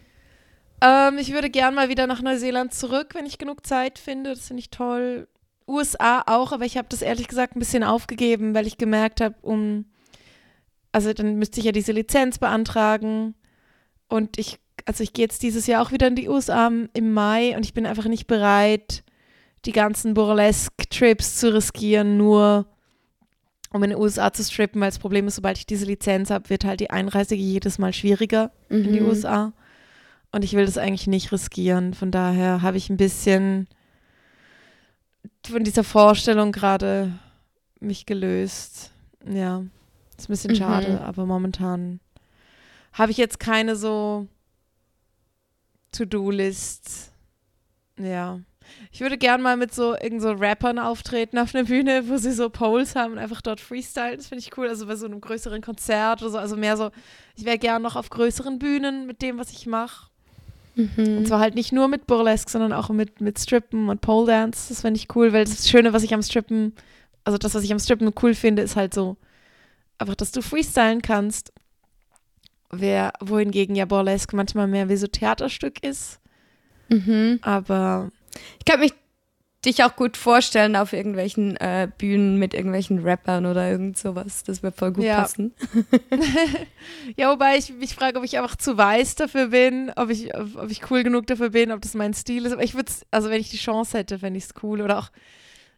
Ähm, 0.82 1.17
ich 1.19 1.34
würde 1.34 1.50
gern 1.50 1.76
mal 1.76 1.89
wieder 1.89 2.08
nach 2.08 2.21
Neuseeland 2.21 2.74
zurück, 2.74 3.10
wenn 3.13 3.26
ich 3.26 3.38
genug 3.38 3.65
Zeit 3.65 4.00
finde. 4.00 4.32
Das 4.32 4.47
finde 4.47 4.62
ich 4.62 4.69
toll. 4.69 5.28
USA 5.67 6.24
auch, 6.26 6.52
aber 6.52 6.65
ich 6.65 6.78
habe 6.78 6.88
das 6.89 7.02
ehrlich 7.02 7.28
gesagt 7.28 7.56
ein 7.56 7.60
bisschen 7.60 7.84
aufgegeben, 7.84 8.54
weil 8.54 8.67
ich 8.67 8.78
gemerkt 8.78 9.21
habe, 9.21 9.36
um, 9.41 9.86
also 10.91 11.13
dann 11.13 11.38
müsste 11.38 11.60
ich 11.60 11.65
ja 11.65 11.71
diese 11.71 11.91
Lizenz 11.91 12.39
beantragen 12.39 13.36
und 14.10 14.38
ich, 14.38 14.60
also 14.86 15.04
ich 15.04 15.13
gehe 15.13 15.24
jetzt 15.24 15.43
dieses 15.43 15.67
Jahr 15.67 15.82
auch 15.82 15.91
wieder 15.91 16.08
in 16.08 16.15
die 16.15 16.30
USA 16.30 16.71
im 16.93 17.13
Mai 17.13 17.56
und 17.56 17.65
ich 17.65 17.74
bin 17.74 17.86
einfach 17.86 18.06
nicht 18.06 18.28
bereit, 18.28 19.04
die 19.65 19.71
ganzen 19.71 20.13
Burlesque-Trips 20.13 21.38
zu 21.38 21.54
riskieren, 21.54 22.17
nur 22.17 22.65
um 23.71 23.84
in 23.84 23.91
den 23.91 24.00
USA 24.00 24.34
zu 24.34 24.43
strippen, 24.43 24.82
weil 24.82 24.89
das 24.89 25.00
Problem 25.00 25.28
ist, 25.28 25.36
sobald 25.36 25.58
ich 25.58 25.65
diese 25.65 25.86
Lizenz 25.86 26.30
habe, 26.30 26.50
wird 26.50 26.65
halt 26.65 26.82
die 26.82 26.89
Einreise 26.89 27.36
jedes 27.36 27.80
Mal 27.80 27.93
schwieriger 27.93 28.52
mhm. 28.69 28.86
in 28.86 28.93
die 28.93 29.00
mhm. 29.00 29.08
USA. 29.08 29.54
Und 30.34 30.43
ich 30.43 30.54
will 30.54 30.65
das 30.65 30.78
eigentlich 30.78 31.08
nicht 31.08 31.32
riskieren. 31.32 31.93
Von 31.93 32.12
daher 32.12 32.62
habe 32.62 32.78
ich 32.78 32.89
ein 32.89 32.97
bisschen 32.97 33.67
von 35.45 35.63
dieser 35.63 35.84
Vorstellung 35.84 36.51
gerade 36.51 37.13
mich 37.79 38.05
gelöst. 38.05 38.91
ja, 39.25 39.63
ist 40.17 40.29
ein 40.29 40.34
bisschen 40.34 40.51
mhm. 40.51 40.55
schade, 40.57 41.01
aber 41.01 41.25
momentan 41.25 41.99
habe 42.93 43.12
ich 43.12 43.17
jetzt 43.17 43.39
keine 43.39 43.75
so 43.75 44.27
To-Do-List. 45.91 47.12
Ja. 47.97 48.39
Ich 48.91 49.01
würde 49.01 49.17
gern 49.17 49.41
mal 49.41 49.57
mit 49.57 49.73
so 49.73 49.95
irgend 49.95 50.21
so 50.21 50.31
Rappern 50.31 50.79
auftreten 50.79 51.38
auf 51.38 51.53
einer 51.53 51.65
Bühne, 51.65 52.07
wo 52.07 52.17
sie 52.17 52.31
so 52.31 52.49
Poles 52.49 52.95
haben 52.95 53.13
und 53.13 53.19
einfach 53.19 53.41
dort 53.41 53.60
freestylen. 53.60 54.17
Das 54.17 54.27
finde 54.27 54.43
ich 54.43 54.57
cool. 54.57 54.67
Also 54.67 54.88
bei 54.88 54.95
so 54.95 55.05
einem 55.05 55.19
größeren 55.19 55.62
Konzert 55.62 56.21
oder 56.21 56.31
so. 56.31 56.38
Also 56.38 56.55
mehr 56.55 56.77
so, 56.77 56.91
ich 57.36 57.43
wäre 57.43 57.57
gern 57.57 57.81
noch 57.81 57.95
auf 57.95 58.10
größeren 58.10 58.60
Bühnen 58.60 59.07
mit 59.07 59.21
dem, 59.21 59.38
was 59.38 59.51
ich 59.51 59.65
mache. 59.65 60.11
Mhm. 60.75 61.17
Und 61.17 61.27
zwar 61.27 61.39
halt 61.39 61.55
nicht 61.55 61.71
nur 61.71 61.88
mit 61.88 62.07
Burlesque, 62.07 62.49
sondern 62.49 62.73
auch 62.73 62.89
mit, 62.89 63.21
mit 63.21 63.39
Strippen 63.39 63.89
und 63.89 64.01
Pole 64.01 64.27
Dance. 64.27 64.69
Das 64.69 64.81
finde 64.81 64.99
ich 64.99 65.15
cool, 65.15 65.34
weil 65.34 65.45
das 65.45 65.69
Schöne, 65.69 65.93
was 65.93 66.03
ich 66.03 66.13
am 66.13 66.23
Strippen, 66.23 66.73
also 67.23 67.38
das, 67.38 67.53
was 67.55 67.63
ich 67.63 67.71
am 67.71 67.79
Strippen 67.79 68.12
cool 68.21 68.34
finde, 68.34 68.62
ist 68.62 68.75
halt 68.75 68.93
so, 68.93 69.17
einfach, 70.01 70.15
dass 70.15 70.31
du 70.31 70.41
freestylen 70.41 71.01
kannst. 71.01 71.53
Wer, 72.71 73.13
wohingegen 73.19 73.75
ja 73.75 73.86
Burlesque 73.86 74.36
manchmal 74.36 74.67
mehr 74.67 74.89
wie 74.89 74.97
so 74.97 75.07
Theaterstück 75.07 75.84
ist. 75.84 76.19
Mhm. 76.89 77.39
Aber 77.41 78.10
ich 78.60 78.65
kann 78.65 78.79
mich 78.79 78.93
dich 79.65 79.84
auch 79.84 79.95
gut 79.95 80.17
vorstellen 80.17 80.76
auf 80.76 80.91
irgendwelchen 80.91 81.56
äh, 81.58 81.88
Bühnen 81.97 82.38
mit 82.38 82.54
irgendwelchen 82.54 83.00
Rappern 83.00 83.45
oder 83.45 83.69
irgend 83.69 83.97
sowas. 83.97 84.43
Das 84.43 84.63
wird 84.63 84.76
voll 84.76 84.91
gut 84.91 85.04
ja. 85.04 85.21
passen. 85.21 85.54
ja, 87.15 87.32
wobei 87.32 87.58
ich 87.58 87.71
mich 87.74 87.93
frage, 87.93 88.17
ob 88.17 88.26
ich 88.26 88.38
einfach 88.38 88.56
zu 88.56 88.78
weiß 88.78 89.15
dafür 89.15 89.47
bin, 89.47 89.91
ob 89.95 90.10
ich, 90.10 90.36
ob, 90.36 90.56
ob 90.56 90.71
ich 90.71 90.89
cool 90.89 91.04
genug 91.04 91.28
dafür 91.28 91.52
bin, 91.52 91.71
ob 91.71 91.82
das 91.82 91.93
mein 91.93 92.13
Stil 92.13 92.45
ist. 92.45 92.54
Aber 92.54 92.63
ich 92.63 92.74
würde 92.74 92.91
also 93.12 93.30
wenn 93.30 93.39
ich 93.39 93.50
die 93.50 93.58
Chance 93.58 94.00
hätte, 94.00 94.17
fände 94.17 94.39
ich 94.39 94.45
es 94.45 94.54
cool. 94.63 94.82
Oder 94.82 94.97
auch, 94.97 95.12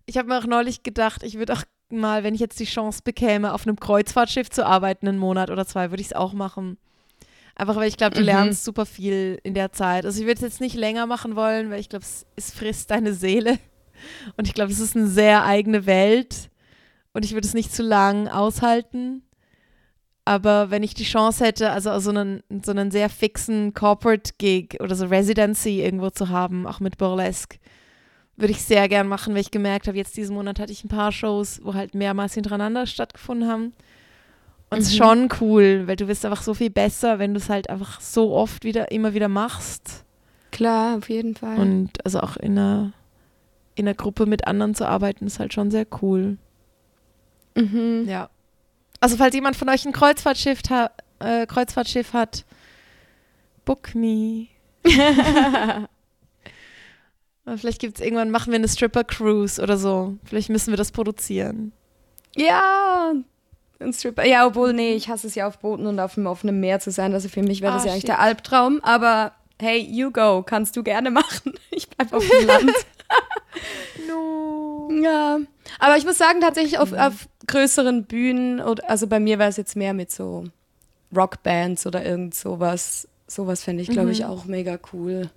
ich 0.05 0.17
habe 0.17 0.29
mir 0.29 0.37
auch 0.37 0.47
neulich 0.47 0.83
gedacht, 0.83 1.21
ich 1.23 1.37
würde 1.37 1.53
auch 1.53 1.63
mal, 1.89 2.23
wenn 2.23 2.35
ich 2.35 2.41
jetzt 2.41 2.59
die 2.59 2.65
Chance 2.65 3.01
bekäme, 3.03 3.53
auf 3.53 3.67
einem 3.67 3.79
Kreuzfahrtschiff 3.79 4.49
zu 4.49 4.65
arbeiten, 4.65 5.07
einen 5.07 5.19
Monat 5.19 5.51
oder 5.51 5.65
zwei, 5.65 5.91
würde 5.91 6.01
ich 6.01 6.07
es 6.07 6.13
auch 6.13 6.31
machen. 6.31 6.77
Einfach 7.55 7.75
weil 7.75 7.89
ich 7.89 7.97
glaube, 7.97 8.15
du 8.15 8.21
mhm. 8.21 8.27
lernst 8.27 8.63
super 8.63 8.85
viel 8.85 9.39
in 9.43 9.53
der 9.53 9.73
Zeit. 9.73 10.05
Also 10.05 10.19
ich 10.19 10.25
würde 10.25 10.35
es 10.35 10.41
jetzt 10.41 10.61
nicht 10.61 10.75
länger 10.75 11.05
machen 11.05 11.35
wollen, 11.35 11.69
weil 11.69 11.81
ich 11.81 11.89
glaube, 11.89 12.05
es, 12.05 12.25
es 12.35 12.51
frisst 12.51 12.89
deine 12.89 13.13
Seele. 13.13 13.59
Und 14.37 14.47
ich 14.47 14.53
glaube, 14.53 14.71
es 14.71 14.79
ist 14.79 14.95
eine 14.95 15.07
sehr 15.07 15.45
eigene 15.45 15.85
Welt. 15.85 16.49
Und 17.13 17.25
ich 17.25 17.33
würde 17.33 17.47
es 17.47 17.53
nicht 17.53 17.73
zu 17.73 17.83
lang 17.83 18.27
aushalten. 18.27 19.23
Aber 20.25 20.71
wenn 20.71 20.83
ich 20.83 20.93
die 20.93 21.03
Chance 21.03 21.45
hätte, 21.45 21.71
also 21.71 21.97
so 21.99 22.11
einen, 22.11 22.43
so 22.63 22.71
einen 22.71 22.91
sehr 22.91 23.09
fixen 23.09 23.73
Corporate-Gig 23.73 24.77
oder 24.79 24.95
so 24.95 25.05
Residency 25.07 25.81
irgendwo 25.81 26.09
zu 26.09 26.29
haben, 26.29 26.65
auch 26.65 26.79
mit 26.79 26.97
Burlesque, 26.97 27.59
würde 28.37 28.51
ich 28.51 28.63
sehr 28.63 28.87
gern 28.87 29.07
machen, 29.07 29.33
weil 29.33 29.41
ich 29.41 29.51
gemerkt 29.51 29.87
habe, 29.87 29.97
jetzt 29.97 30.17
diesen 30.17 30.35
Monat 30.35 30.59
hatte 30.59 30.71
ich 30.71 30.83
ein 30.83 30.89
paar 30.89 31.11
Shows, 31.11 31.59
wo 31.63 31.73
halt 31.73 31.93
mehrmals 31.93 32.33
hintereinander 32.33 32.87
stattgefunden 32.87 33.49
haben. 33.49 33.73
Und 34.69 34.79
es 34.79 34.85
mhm. 34.85 34.91
ist 34.91 34.97
schon 34.97 35.29
cool, 35.41 35.83
weil 35.85 35.97
du 35.97 36.07
wirst 36.07 36.25
einfach 36.25 36.41
so 36.41 36.53
viel 36.53 36.71
besser, 36.71 37.19
wenn 37.19 37.33
du 37.33 37.39
es 37.39 37.49
halt 37.49 37.69
einfach 37.69 38.01
so 38.01 38.33
oft 38.33 38.63
wieder, 38.63 38.91
immer 38.91 39.13
wieder 39.13 39.27
machst. 39.27 40.03
Klar, 40.51 40.97
auf 40.97 41.09
jeden 41.09 41.35
Fall. 41.35 41.59
Und 41.59 42.03
also 42.05 42.21
auch 42.21 42.37
in 42.37 42.57
einer, 42.57 42.93
in 43.75 43.87
einer 43.87 43.95
Gruppe 43.95 44.25
mit 44.25 44.47
anderen 44.47 44.75
zu 44.75 44.87
arbeiten, 44.87 45.25
ist 45.25 45.39
halt 45.39 45.53
schon 45.53 45.71
sehr 45.71 45.85
cool. 46.01 46.37
Mhm. 47.55 48.05
Ja. 48.07 48.29
Also 48.99 49.17
falls 49.17 49.35
jemand 49.35 49.55
von 49.55 49.69
euch 49.69 49.85
ein 49.85 49.91
Kreuzfahrtschiff, 49.91 50.61
ha 50.69 50.91
äh, 51.19 51.45
Kreuzfahrtschiff 51.45 52.13
hat, 52.13 52.45
book 53.65 53.95
me. 53.95 54.47
vielleicht 57.57 57.79
gibt 57.79 57.99
es 57.99 58.05
irgendwann, 58.05 58.31
machen 58.31 58.51
wir 58.51 58.59
eine 58.59 58.67
Stripper-Cruise 58.67 59.61
oder 59.61 59.77
so. 59.77 60.17
Vielleicht 60.23 60.49
müssen 60.49 60.71
wir 60.71 60.77
das 60.77 60.91
produzieren. 60.91 61.73
Ja, 62.35 63.13
ein 63.79 63.93
Stripper. 63.93 64.25
Ja, 64.25 64.47
obwohl, 64.47 64.73
nee, 64.73 64.93
ich 64.93 65.09
hasse 65.09 65.27
es 65.27 65.35
ja 65.35 65.47
auf 65.47 65.59
Booten 65.59 65.85
und 65.85 65.99
auf 65.99 66.15
dem 66.15 66.25
offenen 66.25 66.59
Meer 66.59 66.79
zu 66.79 66.91
sein. 66.91 67.13
Also 67.13 67.29
für 67.29 67.43
mich 67.43 67.61
wäre 67.61 67.73
das 67.73 67.83
ah, 67.83 67.87
ja 67.87 67.91
eigentlich 67.91 68.05
der 68.05 68.19
Albtraum. 68.19 68.79
Aber 68.83 69.33
hey, 69.59 69.79
you 69.79 70.11
go, 70.11 70.43
kannst 70.43 70.75
du 70.75 70.83
gerne 70.83 71.11
machen. 71.11 71.53
Ich 71.75 71.89
bleibe 71.89 72.15
auf 72.15 72.23
dem 72.27 72.45
Land. 72.47 72.71
No. 74.07 74.89
Ja. 75.03 75.39
Aber 75.79 75.97
ich 75.97 76.05
muss 76.05 76.17
sagen, 76.17 76.41
tatsächlich 76.41 76.77
auf, 76.77 76.93
auf 76.93 77.27
größeren 77.47 78.05
Bühnen, 78.05 78.59
also 78.61 79.07
bei 79.07 79.19
mir 79.19 79.39
war 79.39 79.47
es 79.47 79.57
jetzt 79.57 79.75
mehr 79.75 79.93
mit 79.93 80.11
so 80.11 80.45
Rockbands 81.15 81.85
oder 81.85 82.05
irgend 82.05 82.35
sowas. 82.35 83.07
Sowas 83.27 83.63
fände 83.63 83.81
ich, 83.81 83.89
glaube 83.89 84.11
ich, 84.11 84.19
mhm. 84.21 84.25
auch 84.25 84.45
mega 84.45 84.77
cool. 84.91 85.29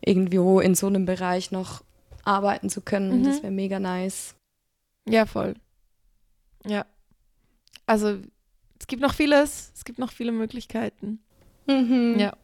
Irgendwo 0.00 0.60
in 0.60 0.74
so 0.74 0.86
einem 0.86 1.06
Bereich 1.06 1.50
noch 1.50 1.82
arbeiten 2.24 2.70
zu 2.70 2.80
können. 2.80 3.20
Mhm. 3.20 3.24
Das 3.24 3.42
wäre 3.42 3.52
mega 3.52 3.78
nice. 3.78 4.34
Ja, 5.08 5.26
voll. 5.26 5.54
Ja. 6.66 6.86
Also 7.86 8.18
es 8.78 8.86
gibt 8.86 9.02
noch 9.02 9.14
vieles, 9.14 9.72
es 9.74 9.84
gibt 9.84 9.98
noch 9.98 10.12
viele 10.12 10.32
Möglichkeiten. 10.32 11.20
Mhm. 11.66 12.16
Ja. 12.18 12.34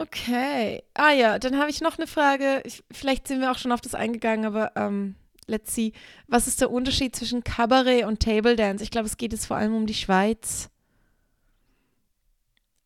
Okay. 0.00 0.82
Ah 0.94 1.12
ja, 1.12 1.38
dann 1.38 1.58
habe 1.58 1.68
ich 1.68 1.82
noch 1.82 1.98
eine 1.98 2.06
Frage. 2.06 2.62
Ich, 2.64 2.82
vielleicht 2.90 3.28
sind 3.28 3.42
wir 3.42 3.50
auch 3.52 3.58
schon 3.58 3.70
auf 3.70 3.82
das 3.82 3.94
eingegangen, 3.94 4.46
aber 4.46 4.72
ähm, 4.74 5.14
let's 5.46 5.74
see. 5.74 5.92
Was 6.26 6.46
ist 6.46 6.62
der 6.62 6.70
Unterschied 6.70 7.14
zwischen 7.14 7.44
Cabaret 7.44 8.06
und 8.06 8.20
Table 8.20 8.56
Dance? 8.56 8.82
Ich 8.82 8.90
glaube, 8.90 9.06
es 9.06 9.18
geht 9.18 9.32
jetzt 9.32 9.44
vor 9.44 9.58
allem 9.58 9.76
um 9.76 9.86
die 9.86 9.92
Schweiz. 9.92 10.70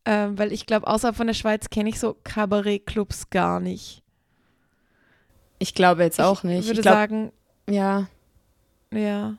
Ähm, 0.05 0.37
weil 0.37 0.53
ich 0.53 0.66
glaube, 0.66 0.88
außerhalb 0.88 1.14
von 1.14 1.29
der 1.29 1.35
Schweiz 1.35 1.70
kenne 1.70 1.88
ich 1.88 2.00
so 2.00 2.16
Cabaret-Clubs 2.24 3.31
gar 3.31 3.61
nicht. 3.61 4.03
Ich 5.61 5.74
glaube 5.74 6.03
jetzt 6.03 6.20
auch 6.20 6.42
nicht. 6.42 6.62
Ich 6.62 6.66
würde 6.66 6.81
ich 6.81 6.83
glaub, 6.83 6.94
sagen, 6.94 7.33
ja. 7.70 8.09
Ja. 8.92 9.37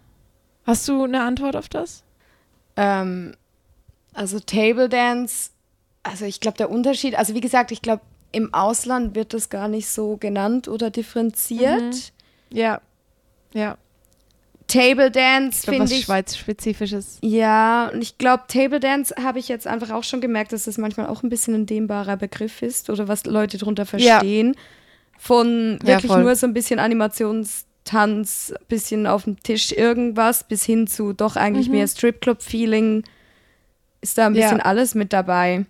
Hast 0.66 0.88
du 0.88 1.04
eine 1.04 1.24
Antwort 1.24 1.58
auf 1.58 1.68
das? 1.68 2.06
Ähm, 2.78 3.36
also 4.14 4.40
Table 4.40 4.88
Dance, 4.88 5.52
also 6.06 6.26
ich 6.26 6.40
glaube 6.40 6.58
der 6.58 6.70
Unterschied, 6.70 7.16
also 7.16 7.34
wie 7.34 7.42
gesagt, 7.42 7.72
ich 7.72 7.82
glaube 7.82 8.02
im 8.32 8.54
Ausland 8.54 9.16
wird 9.16 9.34
das 9.34 9.50
gar 9.50 9.68
nicht 9.68 9.88
so 9.88 10.18
genannt 10.18 10.68
oder 10.68 10.90
differenziert. 10.90 11.82
Mhm. 11.82 12.58
Ja, 12.58 12.82
ja. 13.54 13.78
Table 14.68 15.12
Dance 15.12 15.66
finde 15.66 15.94
ich. 15.94 16.06
Schweiz-spezifisches. 16.06 17.20
Ja, 17.22 17.92
und 17.94 18.02
ich 18.02 18.18
glaube, 18.18 18.44
Table 18.48 18.80
Dance 18.80 19.14
habe 19.22 19.40
ich 19.40 19.48
jetzt 19.48 19.68
einfach 19.68 19.92
auch 19.92 20.04
schon 20.04 20.22
gemerkt, 20.22 20.54
dass 20.54 20.66
das 20.66 20.78
manchmal 20.78 21.08
auch 21.08 21.22
ein 21.22 21.30
bisschen 21.30 21.54
ein 21.54 21.66
dehnbarer 21.66 22.18
Begriff 22.18 22.62
ist 22.62 22.90
oder 22.90 23.08
was 23.08 23.26
Leute 23.26 23.58
darunter 23.58 23.86
verstehen. 23.86 24.54
Ja. 24.56 24.62
Von 25.20 25.80
wirklich 25.84 26.12
ja, 26.12 26.18
nur 26.18 26.36
so 26.36 26.48
ein 26.48 26.54
bisschen 26.54 26.80
Animations- 26.80 27.66
Tanz, 27.86 28.52
bisschen 28.68 29.06
auf 29.06 29.24
dem 29.24 29.42
Tisch 29.42 29.72
irgendwas, 29.72 30.44
bis 30.44 30.66
hin 30.66 30.88
zu 30.88 31.14
doch 31.14 31.36
eigentlich 31.36 31.68
mhm. 31.68 31.76
mehr 31.76 31.88
Stripclub-Feeling. 31.88 33.04
Ist 34.02 34.18
da 34.18 34.26
ein 34.26 34.34
bisschen 34.34 34.58
ja. 34.58 34.66
alles 34.66 34.96
mit 34.96 35.14
dabei. 35.14 35.66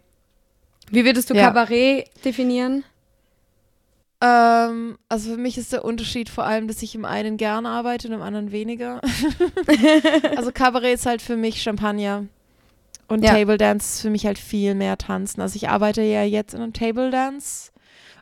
Wie 0.92 1.06
würdest 1.06 1.30
du 1.30 1.34
ja. 1.34 1.48
Kabarett 1.48 2.10
definieren? 2.24 2.84
Ähm, 4.22 4.98
also 5.10 5.32
für 5.32 5.38
mich 5.38 5.58
ist 5.58 5.74
der 5.74 5.84
Unterschied 5.84 6.30
vor 6.30 6.46
allem, 6.46 6.68
dass 6.68 6.82
ich 6.82 6.96
im 6.96 7.06
einen 7.06 7.38
gern 7.38 7.66
arbeite 7.66 8.08
und 8.08 8.14
im 8.14 8.22
anderen 8.22 8.52
weniger. 8.52 9.02
also 10.36 10.52
Kabarett 10.52 10.96
ist 10.96 11.06
halt 11.06 11.22
für 11.22 11.36
mich 11.36 11.62
Champagner. 11.62 12.26
Und 13.08 13.24
ja. 13.24 13.34
Table 13.34 13.58
Dance 13.58 13.96
ist 13.96 14.02
für 14.02 14.10
mich 14.10 14.26
halt 14.26 14.40
viel 14.40 14.74
mehr 14.74 14.98
Tanzen. 14.98 15.42
Also 15.42 15.58
ich 15.58 15.70
arbeite 15.70 16.02
ja 16.02 16.24
jetzt 16.24 16.54
in 16.54 16.62
einem 16.62 16.74
Table 16.74 17.12
Dance. 17.12 17.72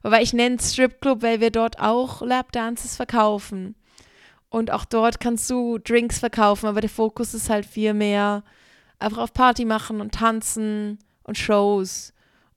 Weil 0.01 0.23
ich 0.23 0.33
nenne 0.33 0.57
es 0.57 0.73
Stripclub, 0.73 1.21
weil 1.21 1.39
wir 1.39 1.49
dort 1.49 1.79
auch 1.79 2.21
Lap 2.21 2.51
Dances 2.51 2.97
verkaufen. 2.97 3.75
Und 4.49 4.69
auch 4.69 4.85
dort 4.85 5.19
kannst 5.19 5.49
du 5.49 5.79
Drinks 5.79 6.19
verkaufen, 6.19 6.67
aber 6.67 6.81
der 6.81 6.89
Fokus 6.89 7.33
ist 7.33 7.49
halt 7.49 7.65
viel 7.65 7.93
mehr 7.93 8.43
einfach 8.99 9.17
auf 9.17 9.33
Party 9.33 9.65
machen 9.65 10.01
und 10.01 10.13
tanzen 10.13 10.99
und 11.23 11.37
Shows. 11.37 12.12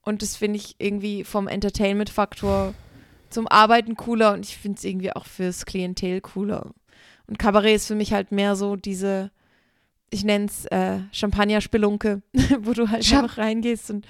Und 0.07 0.23
das 0.23 0.37
finde 0.37 0.59
ich 0.59 0.77
irgendwie 0.79 1.25
vom 1.25 1.49
Entertainment-Faktor 1.49 2.75
zum 3.29 3.49
Arbeiten 3.49 3.97
cooler 3.97 4.35
und 4.35 4.47
ich 4.47 4.57
finde 4.57 4.79
es 4.79 4.85
irgendwie 4.85 5.13
auch 5.13 5.27
fürs 5.27 5.67
Klientel 5.67 6.21
cooler. 6.21 6.71
Und 7.27 7.41
Kabarett 7.41 7.75
ist 7.75 7.89
für 7.89 7.97
mich 7.97 8.13
halt 8.13 8.31
mehr 8.31 8.55
so 8.55 8.77
diese, 8.77 9.33
ich 10.11 10.23
nenne 10.23 10.45
es 10.45 10.65
äh, 10.67 11.01
Champagner-Spelunke, 11.11 12.23
wo 12.61 12.73
du 12.73 12.89
halt 12.89 13.03
Champ 13.03 13.25
einfach 13.25 13.39
reingehst 13.39 13.91
und 13.91 14.07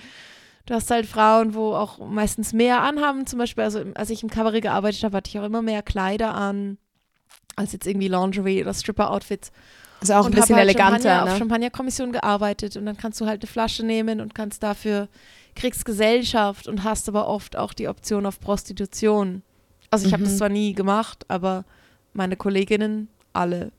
du 0.66 0.74
hast 0.74 0.90
halt 0.90 1.06
Frauen, 1.06 1.54
wo 1.54 1.72
auch 1.72 1.98
meistens 1.98 2.52
mehr 2.52 2.82
anhaben. 2.82 3.26
Zum 3.26 3.38
Beispiel, 3.38 3.64
also 3.64 3.82
als 3.94 4.10
ich 4.10 4.22
im 4.22 4.28
Kabarett 4.28 4.64
gearbeitet 4.64 5.02
habe, 5.02 5.16
hatte 5.16 5.30
ich 5.30 5.38
auch 5.38 5.44
immer 5.44 5.62
mehr 5.62 5.82
Kleider 5.82 6.34
an 6.34 6.76
als 7.56 7.72
jetzt 7.72 7.86
irgendwie 7.86 8.08
Lingerie 8.08 8.60
oder 8.60 8.74
Stripper-Outfits. 8.74 9.50
Also 10.02 10.12
auch 10.12 10.26
ein 10.26 10.32
bisschen 10.32 10.56
halt 10.56 10.68
eleganter. 10.68 11.08
Champagner, 11.08 11.24
ne? 11.24 11.32
auf 11.32 11.38
Champagnerkommission 11.38 12.12
gearbeitet 12.12 12.76
und 12.76 12.84
dann 12.84 12.98
kannst 12.98 13.18
du 13.18 13.24
halt 13.24 13.42
eine 13.42 13.50
Flasche 13.50 13.82
nehmen 13.82 14.20
und 14.20 14.34
kannst 14.34 14.62
dafür, 14.62 15.08
kriegst 15.56 15.84
Gesellschaft 15.84 16.68
und 16.68 16.84
hast 16.84 17.08
aber 17.08 17.26
oft 17.26 17.56
auch 17.56 17.72
die 17.72 17.88
Option 17.88 18.26
auf 18.26 18.38
Prostitution. 18.38 19.42
Also 19.90 20.06
ich 20.06 20.12
mhm. 20.12 20.14
habe 20.14 20.24
das 20.24 20.38
zwar 20.38 20.48
nie 20.48 20.74
gemacht, 20.74 21.24
aber 21.28 21.64
meine 22.12 22.36
Kolleginnen 22.36 23.08
alle 23.32 23.72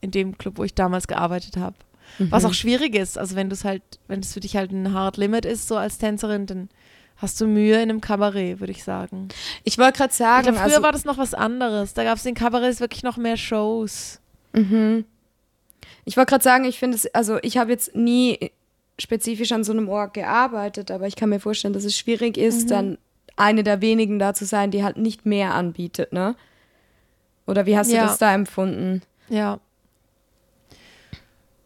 in 0.00 0.10
dem 0.10 0.36
Club, 0.36 0.58
wo 0.58 0.64
ich 0.64 0.74
damals 0.74 1.06
gearbeitet 1.06 1.56
habe. 1.56 1.76
Mhm. 2.18 2.30
Was 2.30 2.44
auch 2.44 2.54
schwierig 2.54 2.94
ist, 2.94 3.18
also 3.18 3.36
wenn 3.36 3.48
du 3.48 3.54
es 3.54 3.64
halt, 3.64 3.82
wenn 4.08 4.20
es 4.20 4.32
für 4.32 4.40
dich 4.40 4.56
halt 4.56 4.72
ein 4.72 4.92
Hard 4.92 5.16
Limit 5.16 5.44
ist, 5.44 5.68
so 5.68 5.76
als 5.76 5.98
Tänzerin, 5.98 6.46
dann 6.46 6.68
hast 7.16 7.40
du 7.40 7.46
Mühe 7.46 7.76
in 7.76 7.90
einem 7.90 8.00
Kabarett, 8.00 8.60
würde 8.60 8.72
ich 8.72 8.84
sagen. 8.84 9.28
Ich 9.64 9.76
wollte 9.78 9.98
gerade 9.98 10.14
sagen. 10.14 10.44
Glaub, 10.44 10.56
früher 10.56 10.64
also, 10.64 10.82
war 10.82 10.92
das 10.92 11.04
noch 11.04 11.18
was 11.18 11.34
anderes. 11.34 11.94
Da 11.94 12.04
gab 12.04 12.16
es 12.16 12.24
in 12.24 12.34
Kabarets 12.34 12.80
wirklich 12.80 13.02
noch 13.02 13.16
mehr 13.16 13.36
Shows. 13.36 14.20
Mhm. 14.52 15.04
Ich 16.04 16.16
wollte 16.16 16.30
gerade 16.30 16.44
sagen, 16.44 16.64
ich 16.64 16.78
finde 16.78 16.96
es, 16.96 17.12
also 17.14 17.38
ich 17.42 17.58
habe 17.58 17.70
jetzt 17.70 17.94
nie 17.94 18.52
spezifisch 18.98 19.52
an 19.52 19.64
so 19.64 19.72
einem 19.72 19.88
Ort 19.88 20.14
gearbeitet, 20.14 20.90
aber 20.90 21.06
ich 21.06 21.16
kann 21.16 21.28
mir 21.28 21.40
vorstellen, 21.40 21.74
dass 21.74 21.84
es 21.84 21.96
schwierig 21.96 22.36
ist, 22.36 22.64
mhm. 22.64 22.68
dann 22.68 22.98
eine 23.36 23.62
der 23.62 23.80
wenigen 23.80 24.18
da 24.18 24.34
zu 24.34 24.44
sein, 24.44 24.70
die 24.70 24.82
halt 24.82 24.96
nicht 24.96 25.24
mehr 25.24 25.54
anbietet, 25.54 26.12
ne? 26.12 26.34
Oder 27.46 27.64
wie 27.66 27.78
hast 27.78 27.90
ja. 27.90 28.02
du 28.02 28.06
das 28.08 28.18
da 28.18 28.34
empfunden? 28.34 29.02
Ja. 29.28 29.60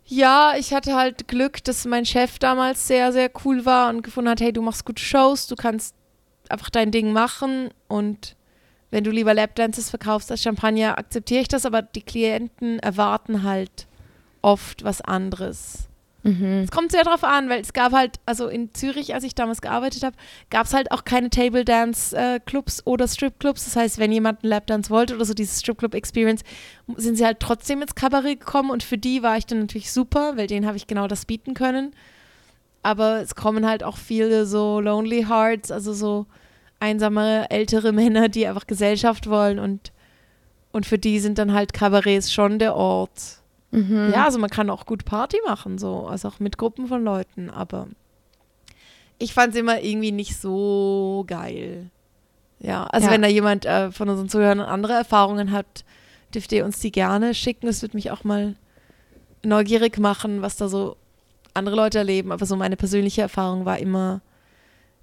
Ja, 0.04 0.52
ich 0.58 0.74
hatte 0.74 0.94
halt 0.94 1.26
Glück, 1.26 1.64
dass 1.64 1.86
mein 1.86 2.04
Chef 2.04 2.38
damals 2.38 2.86
sehr, 2.86 3.12
sehr 3.12 3.30
cool 3.44 3.64
war 3.64 3.88
und 3.88 4.02
gefunden 4.02 4.30
hat, 4.30 4.40
hey, 4.40 4.52
du 4.52 4.60
machst 4.60 4.84
gute 4.84 5.02
Shows, 5.02 5.46
du 5.46 5.56
kannst 5.56 5.94
einfach 6.50 6.70
dein 6.70 6.90
Ding 6.90 7.12
machen 7.12 7.70
und 7.88 8.36
wenn 8.90 9.04
du 9.04 9.10
lieber 9.10 9.32
Lapdances 9.32 9.88
verkaufst 9.88 10.30
als 10.30 10.42
Champagner, 10.42 10.98
akzeptiere 10.98 11.40
ich 11.40 11.48
das, 11.48 11.64
aber 11.64 11.80
die 11.80 12.02
Klienten 12.02 12.78
erwarten 12.78 13.42
halt 13.42 13.86
oft 14.42 14.84
was 14.84 15.00
anderes. 15.00 15.88
Mhm. 16.22 16.62
Es 16.64 16.70
kommt 16.70 16.92
sehr 16.92 17.02
darauf 17.02 17.24
an, 17.24 17.48
weil 17.48 17.60
es 17.60 17.72
gab 17.72 17.92
halt, 17.92 18.20
also 18.26 18.46
in 18.48 18.72
Zürich, 18.74 19.14
als 19.14 19.24
ich 19.24 19.34
damals 19.34 19.60
gearbeitet 19.60 20.04
habe, 20.04 20.16
gab 20.50 20.66
es 20.66 20.74
halt 20.74 20.92
auch 20.92 21.04
keine 21.04 21.30
Table 21.30 21.64
Dance 21.64 22.16
äh, 22.16 22.38
Clubs 22.40 22.86
oder 22.86 23.08
Strip 23.08 23.40
Clubs. 23.40 23.64
Das 23.64 23.76
heißt, 23.76 23.98
wenn 23.98 24.12
jemand 24.12 24.42
einen 24.42 24.50
Lapdance 24.50 24.90
wollte 24.90 25.16
oder 25.16 25.24
so 25.24 25.34
diese 25.34 25.58
Strip 25.58 25.78
Club 25.78 25.94
Experience, 25.94 26.42
sind 26.96 27.16
sie 27.16 27.24
halt 27.24 27.40
trotzdem 27.40 27.82
ins 27.82 27.94
Kabarett 27.94 28.40
gekommen 28.40 28.70
und 28.70 28.82
für 28.82 28.98
die 28.98 29.22
war 29.22 29.36
ich 29.36 29.46
dann 29.46 29.60
natürlich 29.60 29.90
super, 29.90 30.36
weil 30.36 30.46
denen 30.46 30.66
habe 30.66 30.76
ich 30.76 30.86
genau 30.86 31.08
das 31.08 31.24
bieten 31.26 31.54
können. 31.54 31.92
Aber 32.84 33.20
es 33.20 33.34
kommen 33.34 33.66
halt 33.66 33.82
auch 33.84 33.96
viele 33.96 34.46
so 34.46 34.80
Lonely 34.80 35.24
Hearts, 35.28 35.70
also 35.70 35.92
so 35.92 36.26
einsame 36.78 37.50
ältere 37.50 37.92
Männer, 37.92 38.28
die 38.28 38.46
einfach 38.46 38.66
Gesellschaft 38.66 39.28
wollen 39.28 39.58
und, 39.58 39.92
und 40.70 40.86
für 40.86 40.98
die 40.98 41.18
sind 41.18 41.38
dann 41.38 41.52
halt 41.52 41.72
Kabarets 41.72 42.32
schon 42.32 42.60
der 42.60 42.76
Ort 42.76 43.41
Mhm. 43.72 44.10
Ja, 44.12 44.26
also 44.26 44.38
man 44.38 44.50
kann 44.50 44.70
auch 44.70 44.86
gut 44.86 45.04
Party 45.04 45.38
machen, 45.46 45.78
so, 45.78 46.06
also 46.06 46.28
auch 46.28 46.38
mit 46.38 46.58
Gruppen 46.58 46.86
von 46.86 47.02
Leuten, 47.02 47.50
aber 47.50 47.88
ich 49.18 49.32
fand 49.34 49.54
es 49.54 49.60
immer 49.60 49.80
irgendwie 49.80 50.12
nicht 50.12 50.36
so 50.36 51.24
geil. 51.26 51.90
Ja, 52.60 52.84
also 52.84 53.08
ja. 53.08 53.12
wenn 53.12 53.22
da 53.22 53.28
jemand 53.28 53.66
äh, 53.66 53.90
von 53.90 54.08
unseren 54.08 54.28
Zuhörern 54.28 54.60
andere 54.60 54.92
Erfahrungen 54.92 55.50
hat, 55.50 55.84
dürft 56.34 56.52
ihr 56.52 56.64
uns 56.64 56.78
die 56.80 56.92
gerne 56.92 57.34
schicken. 57.34 57.66
Es 57.66 57.82
würde 57.82 57.96
mich 57.96 58.10
auch 58.10 58.24
mal 58.24 58.54
neugierig 59.42 59.98
machen, 59.98 60.42
was 60.42 60.56
da 60.56 60.68
so 60.68 60.96
andere 61.54 61.76
Leute 61.76 61.98
erleben. 61.98 62.30
Aber 62.30 62.46
so 62.46 62.56
meine 62.56 62.76
persönliche 62.76 63.22
Erfahrung 63.22 63.64
war 63.64 63.78
immer, 63.78 64.20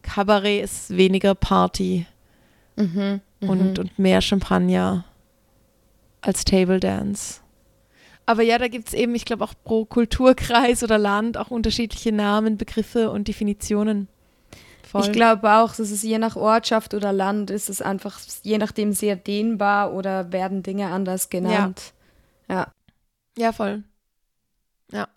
Kabarett 0.02 0.64
ist 0.64 0.96
weniger 0.96 1.36
Party 1.36 2.06
mhm, 2.78 3.22
und, 3.42 3.78
mhm. 3.78 3.80
und 3.80 4.00
mehr 4.00 4.22
Champagner 4.22 5.06
als 6.22 6.46
Table 6.46 6.80
Dance. 6.80 7.42
Aber 8.30 8.44
ja, 8.44 8.60
da 8.60 8.68
gibt 8.68 8.90
es 8.90 8.94
eben, 8.94 9.16
ich 9.16 9.26
glaube, 9.26 9.44
auch 9.44 9.56
pro 9.64 9.86
Kulturkreis 9.86 10.84
oder 10.84 11.00
Land 11.00 11.36
auch 11.36 11.50
unterschiedliche 11.50 12.12
Namen, 12.12 12.58
Begriffe 12.58 13.10
und 13.10 13.28
Definitionen. 13.28 14.08
Voll. 14.84 15.02
Ich 15.02 15.12
glaube 15.12 15.52
auch, 15.52 15.70
dass 15.70 15.90
es 15.90 16.04
je 16.04 16.20
nach 16.20 16.36
Ortschaft 16.36 16.94
oder 16.94 17.12
Land 17.12 17.50
ist 17.50 17.72
es 17.72 17.82
einfach 17.82 18.20
je 18.44 18.60
nachdem 18.60 18.94
sehr 18.94 19.16
dehnbar 19.16 19.96
oder 19.96 20.32
werden 20.32 20.62
Dinge 20.62 20.92
anders 20.92 21.32
genannt. 21.32 21.94
Ja. 22.48 22.56
Ja, 22.56 22.74
ja 23.36 23.52
voll. 23.52 23.84
Ja. 24.92 25.08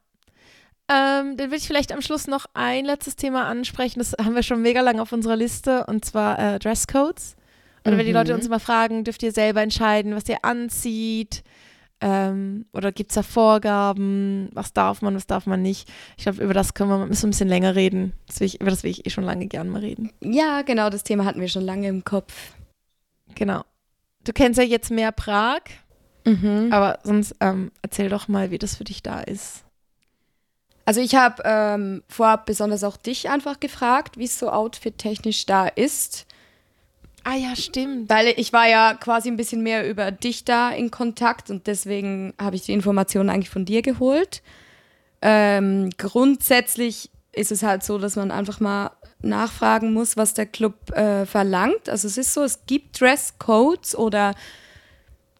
Ähm, 0.88 1.36
dann 1.36 1.48
würde 1.48 1.56
ich 1.56 1.66
vielleicht 1.66 1.92
am 1.92 2.00
Schluss 2.00 2.28
noch 2.28 2.46
ein 2.54 2.86
letztes 2.86 3.16
Thema 3.16 3.46
ansprechen. 3.46 3.98
Das 3.98 4.14
haben 4.24 4.34
wir 4.34 4.42
schon 4.42 4.62
mega 4.62 4.80
lange 4.80 5.02
auf 5.02 5.12
unserer 5.12 5.36
Liste 5.36 5.84
und 5.84 6.06
zwar 6.06 6.38
äh, 6.38 6.58
Dresscodes. 6.58 7.36
Oder 7.84 7.92
mhm. 7.92 7.98
wenn 7.98 8.06
die 8.06 8.12
Leute 8.12 8.32
mhm. 8.32 8.38
uns 8.38 8.46
immer 8.46 8.60
fragen, 8.60 9.04
dürft 9.04 9.22
ihr 9.22 9.32
selber 9.32 9.60
entscheiden, 9.60 10.16
was 10.16 10.26
ihr 10.30 10.42
anzieht, 10.46 11.42
ähm, 12.02 12.66
oder 12.72 12.90
gibt 12.90 13.12
es 13.12 13.14
da 13.14 13.22
Vorgaben? 13.22 14.50
Was 14.52 14.72
darf 14.72 15.02
man, 15.02 15.14
was 15.14 15.26
darf 15.28 15.46
man 15.46 15.62
nicht? 15.62 15.88
Ich 16.16 16.24
glaube, 16.24 16.42
über 16.42 16.52
das 16.52 16.74
können 16.74 16.90
wir 16.90 17.06
müssen 17.06 17.28
ein 17.28 17.30
bisschen 17.30 17.48
länger 17.48 17.76
reden. 17.76 18.12
Das 18.26 18.40
ich, 18.40 18.60
über 18.60 18.70
das 18.70 18.82
will 18.82 18.90
ich 18.90 19.06
eh 19.06 19.10
schon 19.10 19.24
lange 19.24 19.46
gerne 19.46 19.70
mal 19.70 19.80
reden. 19.80 20.10
Ja, 20.20 20.62
genau, 20.62 20.90
das 20.90 21.04
Thema 21.04 21.24
hatten 21.24 21.40
wir 21.40 21.48
schon 21.48 21.62
lange 21.62 21.88
im 21.88 22.04
Kopf. 22.04 22.34
Genau. 23.36 23.62
Du 24.24 24.32
kennst 24.32 24.58
ja 24.58 24.64
jetzt 24.64 24.90
mehr 24.90 25.12
Prag, 25.12 25.60
mhm. 26.24 26.68
aber 26.72 26.98
sonst 27.04 27.36
ähm, 27.40 27.70
erzähl 27.82 28.08
doch 28.08 28.26
mal, 28.26 28.50
wie 28.50 28.58
das 28.58 28.76
für 28.76 28.84
dich 28.84 29.02
da 29.02 29.20
ist. 29.20 29.64
Also 30.84 31.00
ich 31.00 31.14
habe 31.14 31.42
ähm, 31.44 32.02
vorab 32.08 32.46
besonders 32.46 32.82
auch 32.82 32.96
dich 32.96 33.30
einfach 33.30 33.60
gefragt, 33.60 34.18
wie 34.18 34.24
es 34.24 34.38
so 34.38 34.50
outfit-technisch 34.50 35.46
da 35.46 35.68
ist. 35.68 36.26
Ah 37.24 37.36
ja, 37.36 37.54
stimmt. 37.54 38.10
Weil 38.10 38.34
ich 38.36 38.52
war 38.52 38.68
ja 38.68 38.94
quasi 38.94 39.28
ein 39.28 39.36
bisschen 39.36 39.62
mehr 39.62 39.88
über 39.88 40.10
dich 40.10 40.44
da 40.44 40.70
in 40.70 40.90
Kontakt 40.90 41.50
und 41.50 41.66
deswegen 41.66 42.34
habe 42.40 42.56
ich 42.56 42.62
die 42.62 42.72
Informationen 42.72 43.30
eigentlich 43.30 43.50
von 43.50 43.64
dir 43.64 43.82
geholt. 43.82 44.42
Ähm, 45.20 45.90
grundsätzlich 45.98 47.10
ist 47.32 47.52
es 47.52 47.62
halt 47.62 47.84
so, 47.84 47.98
dass 47.98 48.16
man 48.16 48.30
einfach 48.30 48.60
mal 48.60 48.90
nachfragen 49.20 49.92
muss, 49.92 50.16
was 50.16 50.34
der 50.34 50.46
Club 50.46 50.90
äh, 50.90 51.26
verlangt. 51.26 51.88
Also 51.88 52.08
es 52.08 52.18
ist 52.18 52.34
so, 52.34 52.42
es 52.42 52.66
gibt 52.66 53.00
Dresscodes 53.00 53.96
oder 53.96 54.34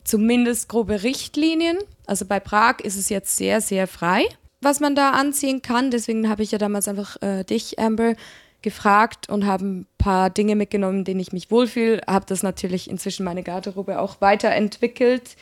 zumindest 0.05 0.69
grobe 0.69 1.03
Richtlinien. 1.03 1.79
Also 2.07 2.25
bei 2.25 2.41
Prag 2.41 2.81
ist 2.81 2.97
es 2.97 3.09
jetzt 3.09 3.37
sehr, 3.37 3.61
sehr 3.61 3.87
frei, 3.87 4.25
was 4.61 4.81
man 4.81 4.95
da 4.95 5.11
anziehen 5.11 5.63
kann. 5.63 5.91
Deswegen 5.91 6.29
habe 6.29 6.43
ich 6.43 6.53
ja 6.53 6.59
damals 6.59 6.89
einfach 6.89 7.21
äh, 7.23 7.45
dich, 7.45 7.79
Amber, 7.79 8.15
gefragt 8.63 9.29
und 9.29 9.47
habe 9.47 9.65
ein 9.65 9.87
paar 9.99 10.31
Dinge 10.31 10.57
mitgenommen, 10.57 11.05
denen 11.05 11.21
ich 11.21 11.33
mich 11.33 11.51
wohlfühle. 11.51 12.01
Habe 12.07 12.27
das 12.27 12.43
natürlich 12.43 12.89
inzwischen 12.89 13.25
meine 13.25 13.43
Garderobe 13.43 13.99
auch 13.99 14.21
weiterentwickelt. 14.21 15.37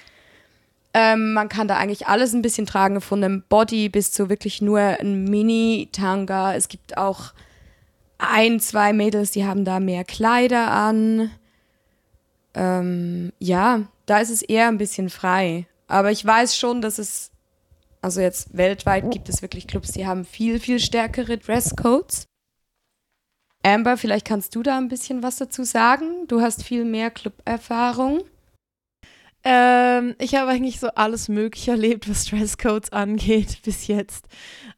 Ähm, 0.92 1.34
man 1.34 1.48
kann 1.48 1.68
da 1.68 1.76
eigentlich 1.76 2.08
alles 2.08 2.32
ein 2.32 2.42
bisschen 2.42 2.66
tragen, 2.66 3.00
von 3.00 3.22
einem 3.22 3.42
Body 3.48 3.88
bis 3.88 4.10
zu 4.10 4.28
wirklich 4.28 4.60
nur 4.60 4.80
ein 4.80 5.24
Mini-Tanga. 5.24 6.54
Es 6.54 6.68
gibt 6.68 6.96
auch 6.96 7.32
ein, 8.18 8.60
zwei 8.60 8.92
Mädels, 8.92 9.30
die 9.30 9.44
haben 9.44 9.64
da 9.64 9.80
mehr 9.80 10.04
Kleider 10.04 10.70
an. 10.70 11.30
Ähm, 12.54 13.32
ja, 13.38 13.82
da 14.06 14.18
ist 14.18 14.30
es 14.30 14.42
eher 14.42 14.68
ein 14.68 14.78
bisschen 14.78 15.10
frei. 15.10 15.66
Aber 15.86 16.10
ich 16.10 16.24
weiß 16.24 16.56
schon, 16.56 16.82
dass 16.82 16.98
es, 16.98 17.30
also 18.02 18.20
jetzt 18.20 18.56
weltweit 18.56 19.10
gibt 19.10 19.28
es 19.28 19.42
wirklich 19.42 19.68
Clubs, 19.68 19.92
die 19.92 20.06
haben 20.06 20.24
viel, 20.24 20.58
viel 20.58 20.80
stärkere 20.80 21.38
Dresscodes. 21.38 22.26
Amber, 23.62 23.96
vielleicht 23.96 24.26
kannst 24.26 24.54
du 24.54 24.62
da 24.62 24.78
ein 24.78 24.88
bisschen 24.88 25.22
was 25.22 25.36
dazu 25.36 25.64
sagen. 25.64 26.26
Du 26.28 26.40
hast 26.40 26.64
viel 26.64 26.84
mehr 26.84 27.10
Club-Erfahrung. 27.10 28.22
Ähm, 29.42 30.14
ich 30.18 30.34
habe 30.34 30.50
eigentlich 30.50 30.80
so 30.80 30.88
alles 30.88 31.28
Mögliche 31.28 31.72
erlebt, 31.72 32.08
was 32.08 32.26
Dresscodes 32.26 32.92
angeht, 32.92 33.58
bis 33.64 33.86
jetzt. 33.86 34.26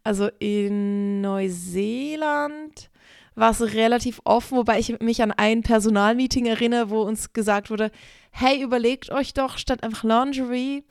Also 0.05 0.29
in 0.38 1.21
Neuseeland 1.21 2.90
war 3.35 3.51
es 3.51 3.61
relativ 3.75 4.21
offen, 4.25 4.59
wobei 4.59 4.79
ich 4.79 5.01
mich 5.01 5.23
an 5.23 5.33
ein 5.33 5.62
Personalmeeting 5.62 6.47
erinnere, 6.47 6.90
wo 6.90 7.03
uns 7.03 7.33
gesagt 7.33 7.71
wurde, 7.71 7.90
hey, 8.31 8.62
überlegt 8.62 9.11
euch 9.11 9.33
doch 9.33 9.59
statt 9.59 9.83
einfach 9.83 10.05
Lingerie 10.05 10.85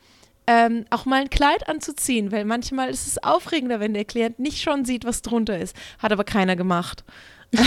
ähm, 0.47 0.85
auch 0.89 1.05
mal 1.05 1.21
ein 1.21 1.29
Kleid 1.29 1.69
anzuziehen, 1.69 2.31
weil 2.31 2.45
manchmal 2.45 2.89
ist 2.89 3.07
es 3.07 3.23
aufregender, 3.23 3.79
wenn 3.79 3.93
der 3.93 4.05
Klient 4.05 4.39
nicht 4.39 4.61
schon 4.61 4.85
sieht, 4.85 5.05
was 5.05 5.21
drunter 5.21 5.57
ist. 5.57 5.75
Hat 5.99 6.11
aber 6.11 6.23
keiner 6.23 6.55
gemacht. 6.55 7.03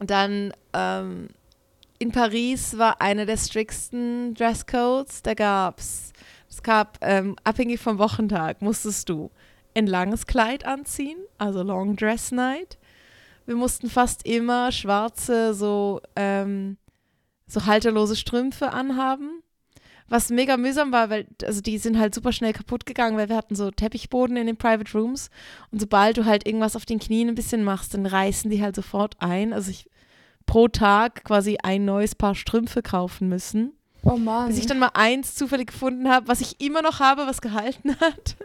dann 0.00 0.52
ähm, 0.72 1.28
in 1.98 2.10
Paris 2.10 2.76
war 2.78 3.00
einer 3.00 3.26
der 3.26 3.36
striktesten 3.36 4.34
Dresscodes. 4.34 5.22
Da 5.22 5.34
gab's, 5.34 6.12
es 6.48 6.62
gab, 6.62 6.98
ähm, 7.00 7.36
abhängig 7.44 7.80
vom 7.80 7.98
Wochentag, 7.98 8.60
musstest 8.60 9.08
du 9.08 9.30
ein 9.74 9.86
langes 9.86 10.26
Kleid 10.26 10.64
anziehen, 10.66 11.18
also 11.38 11.62
Long 11.62 11.96
Dress 11.96 12.32
Night. 12.32 12.78
Wir 13.46 13.56
mussten 13.56 13.88
fast 13.88 14.26
immer 14.26 14.72
schwarze, 14.72 15.54
so, 15.54 16.00
ähm, 16.16 16.76
so 17.46 17.66
halterlose 17.66 18.16
Strümpfe 18.16 18.72
anhaben. 18.72 19.41
Was 20.12 20.28
mega 20.28 20.58
mühsam 20.58 20.92
war, 20.92 21.08
weil 21.08 21.26
also 21.42 21.62
die 21.62 21.78
sind 21.78 21.98
halt 21.98 22.14
super 22.14 22.32
schnell 22.32 22.52
kaputt 22.52 22.84
gegangen, 22.84 23.16
weil 23.16 23.30
wir 23.30 23.36
hatten 23.36 23.54
so 23.54 23.70
Teppichboden 23.70 24.36
in 24.36 24.46
den 24.46 24.58
Private 24.58 24.92
Rooms 24.92 25.30
und 25.70 25.80
sobald 25.80 26.18
du 26.18 26.26
halt 26.26 26.46
irgendwas 26.46 26.76
auf 26.76 26.84
den 26.84 26.98
Knien 26.98 27.30
ein 27.30 27.34
bisschen 27.34 27.64
machst, 27.64 27.94
dann 27.94 28.04
reißen 28.04 28.50
die 28.50 28.60
halt 28.60 28.76
sofort 28.76 29.16
ein. 29.20 29.54
Also 29.54 29.70
ich 29.70 29.88
pro 30.44 30.68
Tag 30.68 31.24
quasi 31.24 31.56
ein 31.62 31.86
neues 31.86 32.14
Paar 32.14 32.34
Strümpfe 32.34 32.82
kaufen 32.82 33.30
müssen. 33.30 33.72
Oh 34.02 34.18
Mann. 34.18 34.48
Bis 34.48 34.58
ich 34.58 34.66
dann 34.66 34.80
mal 34.80 34.90
eins 34.92 35.34
zufällig 35.34 35.68
gefunden 35.68 36.06
habe, 36.10 36.28
was 36.28 36.42
ich 36.42 36.60
immer 36.60 36.82
noch 36.82 37.00
habe, 37.00 37.26
was 37.26 37.40
gehalten 37.40 37.96
hat. 37.98 38.36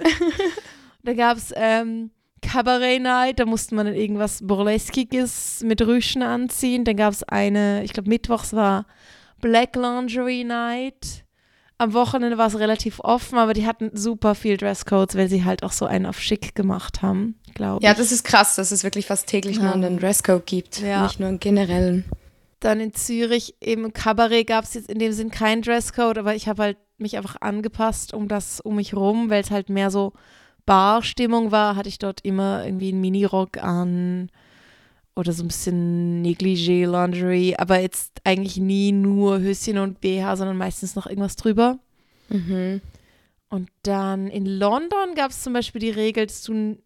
da 1.03 1.13
gab 1.15 1.35
es 1.35 1.51
ähm, 1.53 2.11
Cabaret 2.41 3.01
Night, 3.01 3.41
da 3.41 3.45
musste 3.45 3.75
man 3.75 3.87
dann 3.87 3.95
irgendwas 3.95 4.39
Burleskiges 4.41 5.63
mit 5.65 5.81
Rüschen 5.81 6.21
anziehen. 6.21 6.85
Dann 6.85 6.95
gab 6.95 7.11
es 7.11 7.23
eine, 7.23 7.83
ich 7.83 7.91
glaube 7.91 8.07
Mittwochs 8.07 8.53
war 8.53 8.85
Black 9.41 9.75
Lingerie 9.75 10.45
Night. 10.45 11.26
Am 11.79 11.93
Wochenende 11.93 12.37
war 12.37 12.47
es 12.47 12.57
relativ 12.57 12.99
offen, 12.99 13.37
aber 13.37 13.53
die 13.53 13.67
hatten 13.67 13.91
super 13.93 14.33
viel 14.33 14.57
Dresscodes, 14.57 15.15
weil 15.15 15.29
sie 15.29 15.45
halt 15.45 15.61
auch 15.63 15.71
so 15.71 15.85
einen 15.85 16.07
auf 16.07 16.19
schick 16.19 16.55
gemacht 16.55 17.03
haben, 17.03 17.35
glaube 17.53 17.79
ich. 17.79 17.87
Ja, 17.87 17.93
das 17.93 18.11
ist 18.11 18.23
krass, 18.23 18.55
dass 18.55 18.71
es 18.71 18.83
wirklich 18.83 19.05
fast 19.05 19.27
täglich 19.27 19.57
ja. 19.57 19.63
nur 19.63 19.73
einen 19.73 19.99
Dresscode 19.99 20.45
gibt, 20.45 20.79
ja. 20.79 21.03
nicht 21.03 21.19
nur 21.19 21.29
einen 21.29 21.39
generellen. 21.39 22.05
Dann 22.59 22.79
in 22.79 22.93
Zürich, 22.95 23.55
eben 23.61 23.85
im 23.85 23.93
Kabarett 23.93 24.47
gab 24.47 24.63
es 24.63 24.73
jetzt 24.73 24.89
in 24.89 24.97
dem 24.97 25.11
Sinn 25.11 25.29
keinen 25.29 25.61
Dresscode, 25.61 26.17
aber 26.17 26.33
ich 26.33 26.47
habe 26.47 26.63
halt 26.63 26.77
mich 26.97 27.15
einfach 27.15 27.35
angepasst 27.41 28.13
um 28.13 28.27
das 28.27 28.59
um 28.59 28.77
mich 28.77 28.95
rum, 28.95 29.29
weil 29.29 29.43
es 29.43 29.51
halt 29.51 29.69
mehr 29.69 29.91
so 29.91 30.13
Barstimmung 30.65 31.51
war, 31.51 31.75
hatte 31.75 31.89
ich 31.89 31.99
dort 31.99 32.21
immer 32.21 32.65
irgendwie 32.65 32.89
einen 32.89 33.01
Minirock 33.01 33.57
an 33.57 34.29
oder 35.17 35.33
so 35.33 35.43
ein 35.43 35.47
bisschen 35.47 36.21
Negligé 36.21 36.85
Lingerie, 36.85 37.55
aber 37.57 37.79
jetzt 37.79 38.21
eigentlich 38.23 38.57
nie 38.57 38.91
nur 38.91 39.39
Höschen 39.39 39.79
und 39.79 39.99
BH, 39.99 40.35
sondern 40.35 40.57
meistens 40.57 40.95
noch 40.95 41.07
irgendwas 41.07 41.35
drüber. 41.35 41.79
Mhm. 42.29 42.81
Und 43.49 43.69
dann 43.83 44.27
in 44.27 44.45
London 44.45 45.15
gab 45.15 45.31
es 45.31 45.41
zum 45.41 45.53
Beispiel 45.53 45.79
die 45.81 45.89
Regel, 45.89 46.27
dass 46.27 46.43
du, 46.43 46.77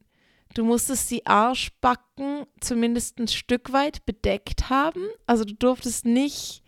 du 0.54 0.64
musstest 0.64 1.12
die 1.12 1.26
Arschbacken 1.26 2.46
zumindest 2.60 3.20
ein 3.20 3.28
Stück 3.28 3.74
weit 3.74 4.06
bedeckt 4.06 4.70
haben. 4.70 5.04
Also 5.26 5.44
du 5.44 5.54
durftest 5.54 6.06
nicht 6.06 6.64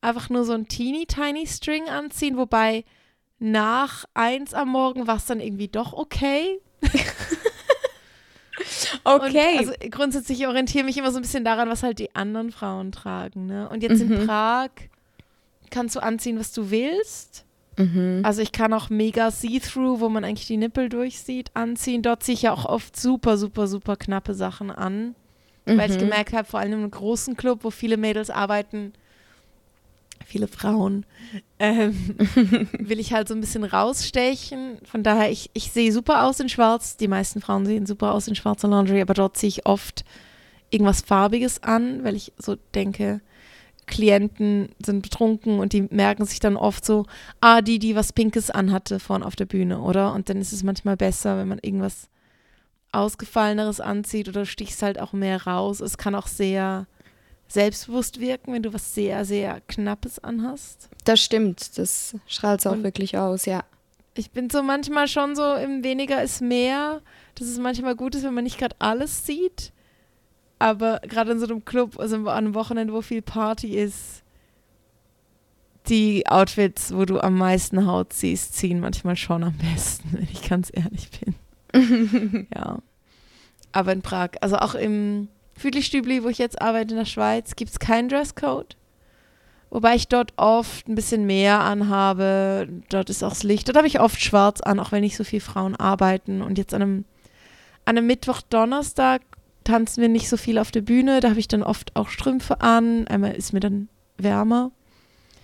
einfach 0.00 0.30
nur 0.30 0.44
so 0.44 0.52
ein 0.52 0.68
teeny 0.68 1.06
tiny 1.06 1.46
String 1.46 1.88
anziehen, 1.88 2.36
wobei 2.36 2.84
nach 3.38 4.04
eins 4.14 4.54
am 4.54 4.68
Morgen 4.68 5.06
war 5.06 5.16
es 5.16 5.26
dann 5.26 5.40
irgendwie 5.40 5.68
doch 5.68 5.92
okay. 5.92 6.60
Okay. 9.04 9.58
Und 9.58 9.58
also 9.58 9.72
grundsätzlich 9.90 10.46
orientiere 10.46 10.84
mich 10.84 10.96
immer 10.96 11.10
so 11.10 11.18
ein 11.18 11.22
bisschen 11.22 11.44
daran, 11.44 11.68
was 11.68 11.82
halt 11.82 11.98
die 11.98 12.14
anderen 12.14 12.52
Frauen 12.52 12.92
tragen. 12.92 13.46
Ne? 13.46 13.68
Und 13.68 13.82
jetzt 13.82 14.02
mhm. 14.02 14.12
in 14.12 14.26
Prag 14.26 14.70
kannst 15.70 15.96
du 15.96 16.00
anziehen, 16.00 16.38
was 16.38 16.52
du 16.52 16.70
willst. 16.70 17.44
Mhm. 17.76 18.20
Also 18.24 18.42
ich 18.42 18.52
kann 18.52 18.72
auch 18.72 18.90
mega 18.90 19.30
See-Through, 19.30 20.00
wo 20.00 20.08
man 20.08 20.24
eigentlich 20.24 20.46
die 20.46 20.56
Nippel 20.56 20.88
durchsieht, 20.88 21.50
anziehen. 21.54 22.02
Dort 22.02 22.22
ziehe 22.22 22.34
ich 22.34 22.42
ja 22.42 22.52
auch 22.52 22.64
oft 22.66 22.98
super, 22.98 23.38
super, 23.38 23.66
super 23.66 23.96
knappe 23.96 24.34
Sachen 24.34 24.70
an. 24.70 25.14
Mhm. 25.66 25.78
Weil 25.78 25.90
ich 25.90 25.96
mhm. 25.96 26.00
gemerkt 26.00 26.32
habe, 26.32 26.46
vor 26.46 26.60
allem 26.60 26.72
einem 26.72 26.90
großen 26.90 27.36
Club, 27.36 27.60
wo 27.62 27.70
viele 27.70 27.96
Mädels 27.96 28.30
arbeiten, 28.30 28.92
viele 30.24 30.48
Frauen, 30.48 31.06
ähm, 31.58 32.16
will 32.78 33.00
ich 33.00 33.12
halt 33.12 33.28
so 33.28 33.34
ein 33.34 33.40
bisschen 33.40 33.64
rausstechen. 33.64 34.78
Von 34.84 35.02
daher, 35.02 35.30
ich, 35.30 35.50
ich 35.54 35.72
sehe 35.72 35.92
super 35.92 36.24
aus 36.24 36.40
in 36.40 36.48
Schwarz. 36.48 36.96
Die 36.96 37.08
meisten 37.08 37.40
Frauen 37.40 37.66
sehen 37.66 37.86
super 37.86 38.12
aus 38.12 38.28
in 38.28 38.34
schwarzer 38.34 38.68
Laundry, 38.68 39.00
aber 39.00 39.14
dort 39.14 39.36
ziehe 39.36 39.48
ich 39.48 39.66
oft 39.66 40.04
irgendwas 40.70 41.00
Farbiges 41.00 41.62
an, 41.62 42.04
weil 42.04 42.16
ich 42.16 42.32
so 42.38 42.56
denke, 42.74 43.20
Klienten 43.86 44.68
sind 44.84 45.02
betrunken 45.02 45.58
und 45.58 45.72
die 45.72 45.82
merken 45.82 46.24
sich 46.24 46.38
dann 46.38 46.56
oft 46.56 46.84
so, 46.84 47.06
ah, 47.40 47.60
die, 47.60 47.78
die 47.78 47.96
was 47.96 48.12
Pinkes 48.12 48.50
anhatte 48.50 49.00
vorne 49.00 49.26
auf 49.26 49.36
der 49.36 49.46
Bühne, 49.46 49.80
oder? 49.80 50.14
Und 50.14 50.28
dann 50.28 50.38
ist 50.38 50.52
es 50.52 50.62
manchmal 50.62 50.96
besser, 50.96 51.36
wenn 51.38 51.48
man 51.48 51.58
irgendwas 51.58 52.08
Ausgefalleneres 52.92 53.80
anzieht 53.80 54.28
oder 54.28 54.46
stichst 54.46 54.82
halt 54.82 55.00
auch 55.00 55.12
mehr 55.12 55.44
raus. 55.44 55.80
Es 55.80 55.98
kann 55.98 56.14
auch 56.14 56.28
sehr 56.28 56.86
selbstbewusst 57.50 58.20
wirken, 58.20 58.52
wenn 58.52 58.62
du 58.62 58.72
was 58.72 58.94
sehr, 58.94 59.24
sehr 59.24 59.60
Knappes 59.66 60.22
anhast. 60.22 60.88
Das 61.04 61.20
stimmt, 61.20 61.78
das 61.78 62.14
strahlt 62.26 62.60
es 62.60 62.66
auch 62.66 62.82
wirklich 62.82 63.18
aus, 63.18 63.44
ja. 63.44 63.64
Ich 64.14 64.30
bin 64.30 64.50
so 64.50 64.62
manchmal 64.62 65.08
schon 65.08 65.34
so 65.34 65.54
im 65.54 65.82
weniger 65.82 66.22
ist 66.22 66.40
mehr, 66.40 67.00
dass 67.34 67.48
es 67.48 67.58
manchmal 67.58 67.96
gut 67.96 68.14
ist, 68.14 68.24
wenn 68.24 68.34
man 68.34 68.44
nicht 68.44 68.58
gerade 68.58 68.76
alles 68.78 69.26
sieht. 69.26 69.72
Aber 70.58 71.00
gerade 71.00 71.32
in 71.32 71.38
so 71.38 71.46
einem 71.46 71.64
Club, 71.64 71.98
also 71.98 72.16
an 72.16 72.28
einem 72.28 72.54
Wochenende, 72.54 72.92
wo 72.92 73.02
viel 73.02 73.22
Party 73.22 73.76
ist, 73.76 74.22
die 75.88 76.26
Outfits, 76.26 76.94
wo 76.94 77.04
du 77.04 77.18
am 77.20 77.36
meisten 77.36 77.86
Haut 77.86 78.12
siehst, 78.12 78.54
ziehen 78.54 78.80
manchmal 78.80 79.16
schon 79.16 79.42
am 79.42 79.56
besten, 79.56 80.12
wenn 80.12 80.28
ich 80.30 80.48
ganz 80.48 80.70
ehrlich 80.72 81.08
bin. 81.10 82.46
ja. 82.54 82.78
Aber 83.72 83.92
in 83.92 84.02
Prag, 84.02 84.30
also 84.40 84.56
auch 84.56 84.74
im 84.74 85.28
Füdli-Stübli, 85.60 86.24
wo 86.24 86.28
ich 86.28 86.38
jetzt 86.38 86.60
arbeite 86.60 86.92
in 86.92 86.98
der 86.98 87.04
Schweiz, 87.04 87.54
gibt 87.54 87.70
es 87.70 87.78
keinen 87.78 88.08
Dresscode. 88.08 88.76
Wobei 89.70 89.94
ich 89.94 90.08
dort 90.08 90.32
oft 90.36 90.88
ein 90.88 90.96
bisschen 90.96 91.26
mehr 91.26 91.60
anhabe. 91.60 92.68
Dort 92.88 93.08
ist 93.08 93.22
auch 93.22 93.28
das 93.30 93.44
Licht. 93.44 93.68
Dort 93.68 93.76
habe 93.76 93.86
ich 93.86 94.00
oft 94.00 94.20
schwarz 94.20 94.60
an, 94.60 94.80
auch 94.80 94.90
wenn 94.90 95.02
nicht 95.02 95.16
so 95.16 95.22
viele 95.22 95.42
Frauen 95.42 95.76
arbeiten. 95.76 96.42
Und 96.42 96.58
jetzt 96.58 96.74
an 96.74 96.82
einem, 96.82 97.04
an 97.84 97.96
einem 97.96 98.06
Mittwoch, 98.06 98.42
Donnerstag 98.42 99.22
tanzen 99.62 100.00
wir 100.00 100.08
nicht 100.08 100.28
so 100.28 100.36
viel 100.36 100.58
auf 100.58 100.72
der 100.72 100.80
Bühne. 100.80 101.20
Da 101.20 101.30
habe 101.30 101.38
ich 101.38 101.46
dann 101.46 101.62
oft 101.62 101.94
auch 101.94 102.08
Strümpfe 102.08 102.60
an. 102.62 103.06
Einmal 103.06 103.36
ist 103.36 103.52
mir 103.52 103.60
dann 103.60 103.88
wärmer. 104.18 104.72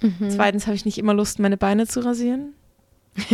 Mhm. 0.00 0.30
Zweitens 0.30 0.66
habe 0.66 0.74
ich 0.74 0.84
nicht 0.84 0.98
immer 0.98 1.14
Lust, 1.14 1.38
meine 1.38 1.56
Beine 1.56 1.86
zu 1.86 2.00
rasieren. 2.00 2.54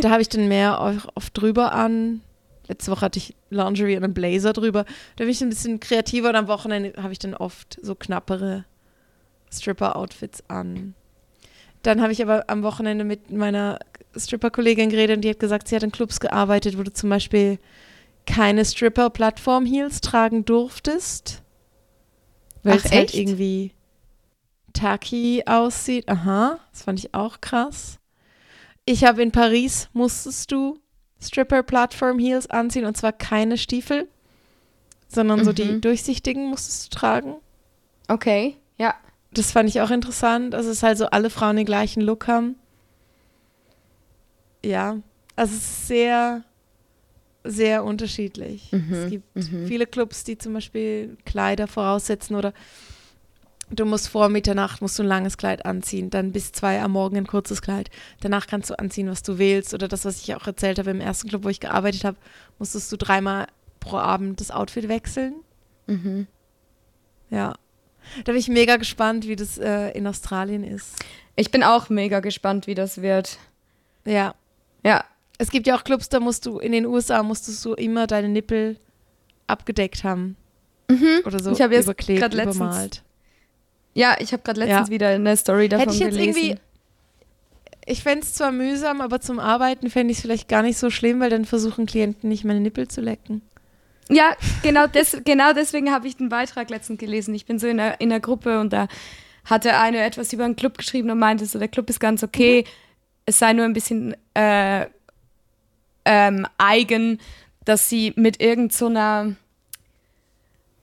da 0.00 0.10
habe 0.10 0.22
ich 0.22 0.28
dann 0.28 0.48
mehr 0.48 0.80
oft 1.14 1.36
drüber 1.36 1.72
an. 1.72 2.22
Letzte 2.68 2.90
Woche 2.90 3.00
hatte 3.00 3.18
ich 3.18 3.34
Lingerie 3.50 3.96
und 3.96 4.04
einen 4.04 4.14
Blazer 4.14 4.52
drüber. 4.52 4.84
Da 5.16 5.24
bin 5.24 5.30
ich 5.30 5.40
ein 5.40 5.48
bisschen 5.48 5.80
kreativer 5.80 6.28
und 6.28 6.36
am 6.36 6.48
Wochenende 6.48 7.02
habe 7.02 7.12
ich 7.12 7.18
dann 7.18 7.34
oft 7.34 7.78
so 7.82 7.94
knappere 7.94 8.66
Stripper-Outfits 9.50 10.44
an. 10.48 10.94
Dann 11.82 12.02
habe 12.02 12.12
ich 12.12 12.22
aber 12.22 12.44
am 12.48 12.62
Wochenende 12.62 13.04
mit 13.04 13.30
meiner 13.30 13.78
Stripper-Kollegin 14.14 14.90
geredet 14.90 15.16
und 15.16 15.22
die 15.22 15.30
hat 15.30 15.38
gesagt, 15.38 15.68
sie 15.68 15.76
hat 15.76 15.82
in 15.82 15.92
Clubs 15.92 16.20
gearbeitet, 16.20 16.76
wo 16.76 16.82
du 16.82 16.92
zum 16.92 17.08
Beispiel 17.08 17.58
keine 18.26 18.64
Stripper-Plattform-Heels 18.64 20.02
tragen 20.02 20.44
durftest. 20.44 21.42
Weil 22.62 22.78
Ach, 22.78 22.84
es 22.84 22.90
halt 22.90 23.14
irgendwie 23.14 23.72
tacky 24.74 25.42
aussieht. 25.46 26.08
Aha, 26.08 26.58
das 26.72 26.82
fand 26.82 26.98
ich 26.98 27.14
auch 27.14 27.40
krass. 27.40 27.98
Ich 28.84 29.04
habe 29.04 29.22
in 29.22 29.32
Paris, 29.32 29.88
musstest 29.92 30.52
du 30.52 30.78
Stripper 31.20 31.62
Platform 31.62 32.18
Heels 32.18 32.48
anziehen 32.48 32.84
und 32.84 32.96
zwar 32.96 33.12
keine 33.12 33.58
Stiefel, 33.58 34.08
sondern 35.08 35.40
mhm. 35.40 35.44
so 35.44 35.52
die 35.52 35.64
mhm. 35.64 35.80
durchsichtigen 35.80 36.46
musstest 36.46 36.86
du 36.86 36.98
tragen. 36.98 37.34
Okay, 38.08 38.56
ja. 38.76 38.94
Das 39.32 39.52
fand 39.52 39.68
ich 39.68 39.80
auch 39.80 39.90
interessant. 39.90 40.54
Also 40.54 40.70
es 40.70 40.78
ist 40.78 40.82
halt 40.82 40.98
so, 40.98 41.06
alle 41.06 41.30
Frauen 41.30 41.56
den 41.56 41.66
gleichen 41.66 42.00
Look 42.00 42.28
haben. 42.28 42.56
Ja, 44.64 44.98
also 45.36 45.54
es 45.54 45.62
ist 45.62 45.86
sehr, 45.88 46.44
sehr 47.44 47.84
unterschiedlich. 47.84 48.72
Mhm. 48.72 48.92
Es 48.92 49.10
gibt 49.10 49.36
mhm. 49.36 49.66
viele 49.66 49.86
Clubs, 49.86 50.24
die 50.24 50.38
zum 50.38 50.54
Beispiel 50.54 51.16
Kleider 51.24 51.66
voraussetzen 51.66 52.36
oder 52.36 52.52
Du 53.70 53.84
musst 53.84 54.08
vor 54.08 54.28
Mitternacht 54.28 54.80
musst 54.80 54.98
du 54.98 55.02
ein 55.02 55.08
langes 55.08 55.36
Kleid 55.36 55.66
anziehen, 55.66 56.08
dann 56.08 56.32
bis 56.32 56.52
zwei 56.52 56.80
am 56.80 56.92
Morgen 56.92 57.18
ein 57.18 57.26
kurzes 57.26 57.60
Kleid. 57.60 57.90
Danach 58.20 58.46
kannst 58.46 58.70
du 58.70 58.78
anziehen, 58.78 59.10
was 59.10 59.22
du 59.22 59.38
willst. 59.38 59.74
Oder 59.74 59.88
das, 59.88 60.04
was 60.04 60.22
ich 60.22 60.34
auch 60.34 60.46
erzählt 60.46 60.78
habe 60.78 60.90
im 60.90 61.00
ersten 61.00 61.28
Club, 61.28 61.44
wo 61.44 61.48
ich 61.48 61.60
gearbeitet 61.60 62.04
habe, 62.04 62.16
musstest 62.58 62.90
du 62.90 62.96
dreimal 62.96 63.46
pro 63.80 63.98
Abend 63.98 64.40
das 64.40 64.50
Outfit 64.50 64.88
wechseln. 64.88 65.34
Mhm. 65.86 66.26
Ja. 67.30 67.54
Da 68.24 68.32
bin 68.32 68.40
ich 68.40 68.48
mega 68.48 68.76
gespannt, 68.76 69.26
wie 69.28 69.36
das 69.36 69.58
äh, 69.58 69.90
in 69.90 70.06
Australien 70.06 70.64
ist. 70.64 70.94
Ich 71.36 71.50
bin 71.50 71.62
auch 71.62 71.90
mega 71.90 72.20
gespannt, 72.20 72.66
wie 72.66 72.74
das 72.74 73.02
wird. 73.02 73.38
Ja. 74.04 74.34
Ja. 74.84 75.04
Es 75.36 75.50
gibt 75.50 75.66
ja 75.66 75.76
auch 75.76 75.84
Clubs, 75.84 76.08
da 76.08 76.20
musst 76.20 76.46
du, 76.46 76.58
in 76.58 76.72
den 76.72 76.86
USA 76.86 77.22
musstest 77.22 77.64
du 77.64 77.74
immer 77.74 78.06
deine 78.06 78.28
Nippel 78.28 78.78
abgedeckt 79.46 80.04
haben. 80.04 80.36
Mhm. 80.90 81.20
Oder 81.24 81.42
so 81.42 81.52
ich 81.52 81.58
jetzt 81.58 81.84
überklebt, 81.84 82.34
übermalt. 82.34 83.04
Ja, 83.94 84.16
ich 84.20 84.32
habe 84.32 84.42
gerade 84.42 84.60
letztens 84.60 84.88
ja. 84.88 84.94
wieder 84.94 85.08
eine 85.08 85.36
Story 85.36 85.68
davon 85.68 85.86
Hätte 85.86 85.94
ich 85.94 86.00
jetzt 86.00 86.16
gelesen. 86.16 86.36
irgendwie 86.36 86.60
ich 87.88 88.02
fände 88.02 88.20
es 88.20 88.34
zwar 88.34 88.52
mühsam, 88.52 89.00
aber 89.00 89.20
zum 89.20 89.38
Arbeiten 89.38 89.88
fände 89.88 90.12
ich 90.12 90.18
es 90.18 90.22
vielleicht 90.22 90.48
gar 90.48 90.62
nicht 90.62 90.76
so 90.76 90.90
schlimm, 90.90 91.20
weil 91.20 91.30
dann 91.30 91.46
versuchen 91.46 91.86
Klienten 91.86 92.28
nicht 92.28 92.44
meine 92.44 92.60
Nippel 92.60 92.86
zu 92.86 93.00
lecken. 93.00 93.40
Ja, 94.10 94.36
genau, 94.62 94.86
des, 94.86 95.18
genau 95.24 95.52
deswegen 95.52 95.90
habe 95.90 96.06
ich 96.06 96.16
den 96.16 96.28
Beitrag 96.28 96.70
letztens 96.70 96.98
gelesen. 96.98 97.34
Ich 97.34 97.46
bin 97.46 97.58
so 97.58 97.66
in 97.66 97.80
einer, 97.80 98.00
in 98.00 98.10
einer 98.10 98.20
Gruppe 98.20 98.60
und 98.60 98.72
da 98.72 98.88
hatte 99.44 99.76
eine 99.78 100.02
etwas 100.02 100.32
über 100.32 100.44
einen 100.44 100.56
Club 100.56 100.76
geschrieben 100.76 101.10
und 101.10 101.18
meinte 101.18 101.46
so, 101.46 101.58
der 101.58 101.68
Club 101.68 101.88
ist 101.88 102.00
ganz 102.00 102.22
okay, 102.22 102.64
mhm. 102.66 102.70
es 103.26 103.38
sei 103.38 103.54
nur 103.54 103.64
ein 103.64 103.72
bisschen 103.72 104.14
äh, 104.34 104.86
ähm, 106.04 106.46
eigen, 106.58 107.18
dass 107.64 107.88
sie 107.88 108.12
mit 108.16 108.40
irgendeiner 108.40 109.24
so 109.24 109.34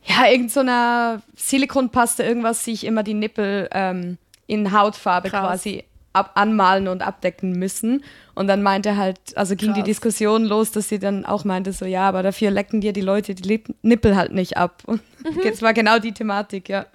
ja, 0.06 0.28
irgendeiner 0.30 1.22
so 1.36 1.48
Silikonpaste, 1.48 2.24
irgendwas, 2.24 2.64
sich 2.64 2.86
immer 2.86 3.04
die 3.04 3.14
Nippel 3.14 3.68
ähm, 3.72 4.18
in 4.48 4.72
Hautfarbe 4.72 5.30
Krass. 5.30 5.42
quasi 5.42 5.84
ab 6.14 6.32
anmalen 6.36 6.88
und 6.88 7.02
abdecken 7.02 7.54
müssen. 7.54 8.04
Und 8.36 8.48
dann 8.48 8.62
meinte 8.62 8.96
halt, 8.96 9.20
also 9.36 9.56
ging 9.56 9.70
Krass. 9.70 9.78
die 9.78 9.84
Diskussion 9.84 10.46
los, 10.46 10.72
dass 10.72 10.90
sie 10.90 11.00
dann 11.00 11.26
auch 11.26 11.44
meinte, 11.44 11.74
so 11.74 11.86
ja, 11.86 12.08
aber 12.08 12.24
dafür 12.24 12.52
lecken 12.52 12.82
dir 12.82 12.94
die 12.94 13.02
Leute 13.02 13.36
die 13.36 13.44
Lip 13.44 13.68
Nippel 13.82 14.16
halt 14.16 14.32
nicht 14.32 14.58
ab. 14.58 14.84
Und 14.86 15.02
mhm. 15.24 15.42
jetzt 15.44 15.62
war 15.62 15.74
genau 15.74 16.00
die 16.00 16.14
Thematik, 16.14 16.70
ja. 16.70 16.86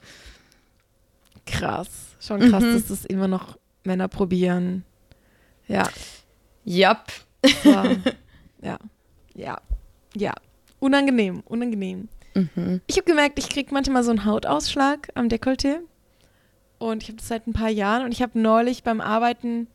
Krass. 1.46 1.88
Schon 2.20 2.40
krass, 2.40 2.62
mhm. 2.62 2.74
dass 2.74 2.86
das 2.86 3.04
immer 3.04 3.28
noch 3.28 3.58
Männer 3.84 4.08
probieren. 4.08 4.84
Ja. 5.68 5.88
Yep. 6.66 6.98
ja. 8.62 8.78
Ja. 9.34 9.58
Ja. 10.14 10.34
Unangenehm, 10.78 11.42
unangenehm. 11.46 12.08
Mhm. 12.34 12.80
Ich 12.86 12.96
habe 12.96 13.06
gemerkt, 13.06 13.38
ich 13.38 13.48
kriege 13.48 13.72
manchmal 13.72 14.04
so 14.04 14.10
einen 14.10 14.24
Hautausschlag 14.24 15.08
am 15.14 15.28
Dekolleté. 15.28 15.78
Und 16.78 17.02
ich 17.02 17.08
habe 17.08 17.18
das 17.18 17.28
seit 17.28 17.46
ein 17.46 17.52
paar 17.52 17.68
Jahren. 17.68 18.04
Und 18.04 18.12
ich 18.12 18.22
habe 18.22 18.38
neulich 18.38 18.82
beim 18.82 19.00
Arbeiten, 19.00 19.68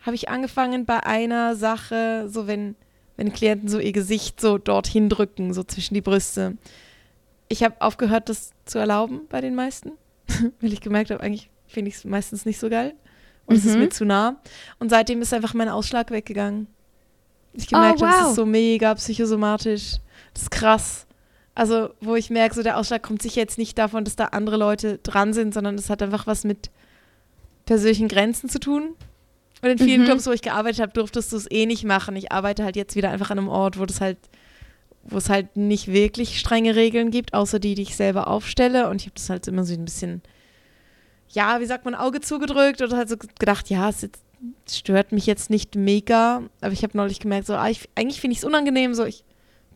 habe 0.00 0.14
ich 0.14 0.28
angefangen 0.28 0.84
bei 0.84 1.02
einer 1.04 1.56
Sache, 1.56 2.28
so 2.28 2.46
wenn, 2.46 2.76
wenn 3.16 3.32
Klienten 3.32 3.68
so 3.68 3.78
ihr 3.78 3.92
Gesicht 3.92 4.40
so 4.40 4.58
dorthin 4.58 5.08
drücken, 5.08 5.54
so 5.54 5.64
zwischen 5.64 5.94
die 5.94 6.02
Brüste. 6.02 6.56
Ich 7.48 7.62
habe 7.62 7.80
aufgehört, 7.80 8.28
das 8.28 8.50
zu 8.66 8.78
erlauben 8.78 9.22
bei 9.28 9.40
den 9.40 9.54
meisten. 9.54 9.92
Weil 10.60 10.72
ich 10.72 10.80
gemerkt 10.80 11.10
habe, 11.10 11.22
eigentlich 11.22 11.50
finde 11.66 11.88
ich 11.88 11.96
es 11.96 12.04
meistens 12.04 12.44
nicht 12.44 12.58
so 12.58 12.68
geil. 12.68 12.94
und 13.46 13.54
mhm. 13.54 13.60
es 13.60 13.64
ist 13.64 13.76
mir 13.76 13.86
mhm. 13.86 13.90
zu 13.90 14.04
nah. 14.04 14.36
Und 14.78 14.90
seitdem 14.90 15.22
ist 15.22 15.32
einfach 15.32 15.54
mein 15.54 15.68
Ausschlag 15.68 16.10
weggegangen. 16.10 16.66
Ich 17.54 17.68
gemerkt 17.68 18.00
oh, 18.00 18.02
wow. 18.02 18.08
habe, 18.08 18.20
das 18.20 18.30
ist 18.30 18.36
so 18.36 18.46
mega 18.46 18.94
psychosomatisch. 18.94 19.96
Das 20.34 20.42
ist 20.42 20.50
krass. 20.50 21.05
Also, 21.56 21.88
wo 22.02 22.16
ich 22.16 22.28
merke, 22.28 22.54
so 22.54 22.62
der 22.62 22.76
Ausschlag 22.76 23.02
kommt 23.02 23.22
sicher 23.22 23.40
jetzt 23.40 23.56
nicht 23.56 23.78
davon, 23.78 24.04
dass 24.04 24.14
da 24.14 24.26
andere 24.26 24.58
Leute 24.58 24.98
dran 24.98 25.32
sind, 25.32 25.54
sondern 25.54 25.76
es 25.76 25.88
hat 25.88 26.02
einfach 26.02 26.26
was 26.26 26.44
mit 26.44 26.70
persönlichen 27.64 28.08
Grenzen 28.08 28.50
zu 28.50 28.60
tun. 28.60 28.94
Und 29.62 29.70
in 29.70 29.78
vielen 29.78 30.02
mhm. 30.02 30.04
Clubs, 30.04 30.26
wo 30.26 30.32
ich 30.32 30.42
gearbeitet 30.42 30.82
habe, 30.82 30.92
durftest 30.92 31.32
du 31.32 31.36
es 31.38 31.50
eh 31.50 31.64
nicht 31.64 31.82
machen. 31.82 32.14
Ich 32.14 32.30
arbeite 32.30 32.62
halt 32.62 32.76
jetzt 32.76 32.94
wieder 32.94 33.10
einfach 33.10 33.30
an 33.30 33.38
einem 33.38 33.48
Ort, 33.48 33.80
wo 33.80 33.86
das 33.86 34.02
halt, 34.02 34.18
wo 35.02 35.16
es 35.16 35.30
halt 35.30 35.56
nicht 35.56 35.88
wirklich 35.88 36.38
strenge 36.38 36.76
Regeln 36.76 37.10
gibt, 37.10 37.32
außer 37.32 37.58
die, 37.58 37.74
die 37.74 37.82
ich 37.82 37.96
selber 37.96 38.28
aufstelle. 38.28 38.90
Und 38.90 39.00
ich 39.00 39.06
habe 39.06 39.14
das 39.14 39.30
halt 39.30 39.48
immer 39.48 39.64
so 39.64 39.72
ein 39.72 39.86
bisschen, 39.86 40.20
ja, 41.30 41.58
wie 41.60 41.66
sagt 41.66 41.86
man, 41.86 41.94
Auge 41.94 42.20
zugedrückt 42.20 42.82
oder 42.82 42.98
halt 42.98 43.08
so 43.08 43.16
gedacht, 43.16 43.70
ja, 43.70 43.88
es 43.88 44.02
jetzt, 44.02 44.22
stört 44.70 45.10
mich 45.10 45.24
jetzt 45.24 45.48
nicht 45.48 45.74
mega. 45.74 46.42
Aber 46.60 46.72
ich 46.74 46.82
habe 46.82 46.98
neulich 46.98 47.18
gemerkt, 47.18 47.46
so, 47.46 47.54
ah, 47.54 47.70
ich, 47.70 47.88
eigentlich 47.94 48.20
finde 48.20 48.32
ich 48.32 48.40
es 48.40 48.44
unangenehm, 48.44 48.92
so, 48.92 49.06
ich 49.06 49.24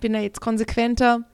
bin 0.03 0.13
da 0.13 0.21
jetzt 0.21 0.43
konsequenter. 0.43 1.25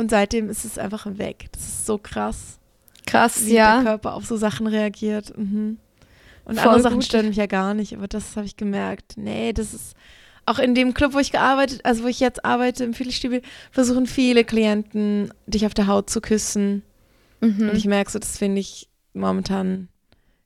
Und 0.00 0.10
seitdem 0.10 0.48
ist 0.48 0.64
es 0.64 0.78
einfach 0.78 1.04
weg. 1.18 1.50
Das 1.52 1.62
ist 1.62 1.84
so 1.84 1.98
krass. 1.98 2.58
Krass, 3.06 3.44
wie 3.44 3.52
ja. 3.52 3.74
der 3.74 3.84
Körper 3.84 4.14
auf 4.14 4.24
so 4.24 4.38
Sachen 4.38 4.66
reagiert. 4.66 5.36
Mhm. 5.36 5.76
Und 6.46 6.58
Voll 6.58 6.68
andere 6.68 6.82
Sachen 6.82 6.94
gut. 6.94 7.04
stören 7.04 7.28
mich 7.28 7.36
ja 7.36 7.44
gar 7.44 7.74
nicht, 7.74 7.94
aber 7.94 8.08
das 8.08 8.34
habe 8.34 8.46
ich 8.46 8.56
gemerkt. 8.56 9.18
Nee, 9.18 9.52
das 9.52 9.74
ist 9.74 9.94
auch 10.46 10.58
in 10.58 10.74
dem 10.74 10.94
Club, 10.94 11.12
wo 11.12 11.18
ich 11.18 11.32
gearbeitet, 11.32 11.84
also 11.84 12.04
wo 12.04 12.06
ich 12.06 12.18
jetzt 12.18 12.46
arbeite, 12.46 12.82
im 12.82 12.94
Philly-Stiebel, 12.94 13.42
versuchen 13.70 14.06
viele 14.06 14.42
Klienten, 14.42 15.34
dich 15.46 15.66
auf 15.66 15.74
der 15.74 15.86
Haut 15.86 16.08
zu 16.08 16.22
küssen. 16.22 16.82
Mhm. 17.42 17.68
Und 17.68 17.76
ich 17.76 17.84
merke 17.84 18.10
so, 18.10 18.18
das 18.18 18.38
finde 18.38 18.60
ich 18.60 18.88
momentan, 19.12 19.88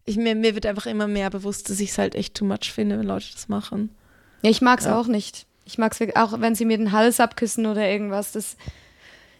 ich, 0.04 0.16
mir, 0.16 0.34
mir 0.34 0.56
wird 0.56 0.66
einfach 0.66 0.86
immer 0.86 1.06
mehr 1.06 1.30
bewusst, 1.30 1.70
dass 1.70 1.78
ich 1.78 1.90
es 1.90 1.98
halt 1.98 2.16
echt 2.16 2.34
too 2.34 2.44
much 2.44 2.72
finde, 2.72 2.98
wenn 2.98 3.06
Leute 3.06 3.28
das 3.32 3.48
machen. 3.48 3.90
Ja, 4.42 4.50
ich 4.50 4.62
mag 4.62 4.80
es 4.80 4.86
ja. 4.86 4.98
auch 4.98 5.06
nicht. 5.06 5.46
Ich 5.64 5.78
mag 5.78 5.92
es 5.96 6.16
auch, 6.16 6.40
wenn 6.40 6.56
sie 6.56 6.64
mir 6.64 6.76
den 6.76 6.90
Hals 6.90 7.20
abküssen 7.20 7.66
oder 7.66 7.88
irgendwas. 7.88 8.32
Das 8.32 8.56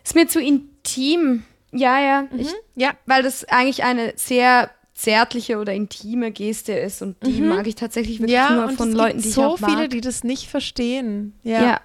ist 0.05 0.15
mir 0.15 0.29
zu 0.29 0.41
intim. 0.41 1.43
Ja, 1.73 1.99
ja. 1.99 2.23
Mhm. 2.31 2.41
Ich, 2.41 2.53
ja. 2.77 2.93
Weil 3.07 3.23
das 3.23 3.45
eigentlich 3.45 3.83
eine 3.85 4.13
sehr 4.17 4.71
zärtliche 4.95 5.59
oder 5.59 5.73
intime 5.73 6.31
Geste 6.31 6.73
ist 6.73 7.03
und 7.03 7.17
die 7.27 7.41
mhm. 7.41 7.49
mag 7.49 7.67
ich 7.67 7.75
tatsächlich 7.75 8.21
wirklich 8.21 8.35
ja, 8.35 8.51
nur 8.51 8.71
von 8.71 8.93
Leuten, 8.93 9.21
die 9.21 9.29
so 9.29 9.55
ich 9.55 9.61
so 9.61 9.67
viele, 9.67 9.89
die 9.89 10.01
das 10.01 10.23
nicht 10.23 10.49
verstehen. 10.49 11.35
Ja. 11.43 11.63
ja. 11.63 11.81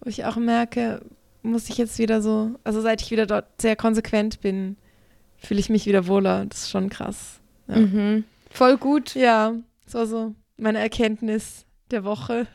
Wo 0.00 0.08
ich 0.08 0.24
auch 0.24 0.36
merke, 0.36 1.02
muss 1.42 1.68
ich 1.68 1.76
jetzt 1.76 1.98
wieder 1.98 2.22
so, 2.22 2.52
also 2.62 2.80
seit 2.80 3.02
ich 3.02 3.10
wieder 3.10 3.26
dort 3.26 3.46
sehr 3.60 3.74
konsequent 3.74 4.40
bin, 4.40 4.76
fühle 5.38 5.60
ich 5.60 5.70
mich 5.70 5.86
wieder 5.86 6.06
wohler. 6.06 6.46
Das 6.46 6.64
ist 6.64 6.70
schon 6.70 6.88
krass. 6.88 7.40
Ja. 7.66 7.76
Mhm. 7.76 8.24
Voll 8.50 8.76
gut. 8.76 9.14
Ja, 9.14 9.54
so 9.86 10.04
so 10.04 10.34
meine 10.56 10.78
Erkenntnis 10.78 11.64
der 11.90 12.04
Woche. 12.04 12.46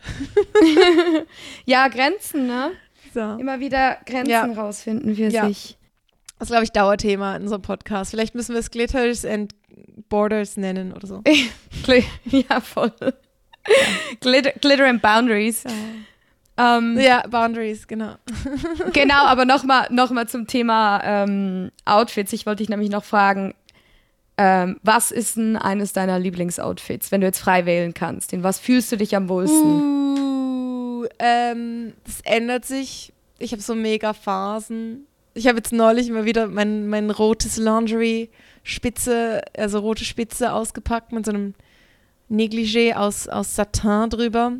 ja, 1.65 1.87
Grenzen, 1.89 2.47
ne? 2.47 2.71
So. 3.15 3.37
Immer 3.37 3.61
wieder 3.61 3.97
Grenzen 4.05 4.29
ja. 4.29 4.43
rausfinden 4.43 5.15
für 5.15 5.29
ja. 5.29 5.47
sich. 5.47 5.77
Das 6.37 6.47
ist, 6.47 6.51
glaube 6.51 6.65
ich, 6.65 6.73
Dauerthema 6.73 7.37
in 7.37 7.43
unserem 7.43 7.61
Podcast. 7.61 8.11
Vielleicht 8.11 8.35
müssen 8.35 8.51
wir 8.51 8.59
es 8.59 8.71
Glitters 8.71 9.23
and 9.23 9.55
Borders 10.09 10.57
nennen 10.57 10.91
oder 10.91 11.07
so. 11.07 11.23
ja, 12.25 12.59
voll. 12.59 12.91
Glitter, 14.19 14.51
Glitter 14.59 14.87
and 14.87 15.01
Boundaries. 15.01 15.63
Ja, 15.63 16.77
ähm, 16.77 16.99
ja 16.99 17.25
Boundaries, 17.25 17.87
genau. 17.87 18.15
genau, 18.91 19.23
aber 19.23 19.45
nochmal 19.45 19.87
noch 19.91 20.11
mal 20.11 20.27
zum 20.27 20.45
Thema 20.45 21.01
ähm, 21.05 21.71
Outfits. 21.85 22.33
Ich 22.33 22.45
wollte 22.45 22.63
dich 22.63 22.69
nämlich 22.69 22.89
noch 22.89 23.05
fragen, 23.05 23.53
ähm, 24.37 24.77
was 24.83 25.11
ist 25.11 25.37
denn 25.37 25.55
eines 25.55 25.93
deiner 25.93 26.19
Lieblingsoutfits, 26.19 27.13
wenn 27.13 27.21
du 27.21 27.27
jetzt 27.27 27.39
frei 27.39 27.65
wählen 27.65 27.93
kannst? 27.93 28.33
In 28.33 28.43
was 28.43 28.59
fühlst 28.59 28.91
du 28.91 28.97
dich 28.97 29.15
am 29.15 29.29
wohlsten? 29.29 29.61
Uh, 29.63 30.24
ähm, 31.19 31.93
das 32.03 32.21
ändert 32.21 32.65
sich. 32.65 33.13
Ich 33.39 33.51
habe 33.51 33.61
so 33.61 33.75
mega 33.75 34.13
Phasen. 34.13 35.07
Ich 35.33 35.47
habe 35.47 35.57
jetzt 35.57 35.73
neulich 35.73 36.09
mal 36.09 36.25
wieder 36.25 36.47
mein, 36.47 36.87
mein 36.87 37.09
rotes 37.09 37.57
Lingerie-Spitze, 37.57 39.41
also 39.57 39.79
rote 39.79 40.05
Spitze 40.05 40.53
ausgepackt 40.53 41.11
mit 41.11 41.25
so 41.25 41.31
einem 41.31 41.53
Negligé 42.29 42.93
aus, 42.93 43.27
aus 43.27 43.55
Satin 43.55 44.09
drüber. 44.09 44.53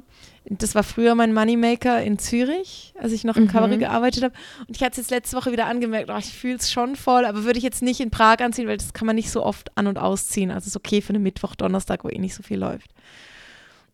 Das 0.47 0.75
war 0.75 0.83
früher 0.83 1.15
mein 1.15 1.33
Moneymaker 1.33 2.03
in 2.03 2.19
Zürich, 2.19 2.93
als 2.99 3.11
ich 3.13 3.23
noch 3.23 3.35
im 3.35 3.45
mhm. 3.45 3.47
Cabaret 3.47 3.79
gearbeitet 3.79 4.23
habe. 4.23 4.35
Und 4.67 4.75
ich 4.75 4.83
hatte 4.83 4.91
es 4.91 4.97
jetzt 4.97 5.09
letzte 5.09 5.37
Woche 5.37 5.51
wieder 5.51 5.65
angemerkt, 5.65 6.11
oh, 6.11 6.17
ich 6.17 6.25
fühle 6.25 6.57
es 6.57 6.71
schon 6.71 6.95
voll, 6.95 7.25
aber 7.25 7.45
würde 7.45 7.57
ich 7.57 7.63
jetzt 7.63 7.81
nicht 7.81 7.99
in 7.99 8.11
Prag 8.11 8.41
anziehen, 8.41 8.67
weil 8.67 8.77
das 8.77 8.93
kann 8.93 9.07
man 9.07 9.15
nicht 9.15 9.31
so 9.31 9.43
oft 9.43 9.75
an- 9.75 9.87
und 9.87 9.97
ausziehen. 9.97 10.51
Also 10.51 10.67
ist 10.67 10.75
okay 10.75 11.01
für 11.01 11.13
einen 11.13 11.23
Mittwoch, 11.23 11.55
Donnerstag, 11.55 12.03
wo 12.03 12.09
eh 12.09 12.19
nicht 12.19 12.35
so 12.35 12.43
viel 12.43 12.59
läuft. 12.59 12.91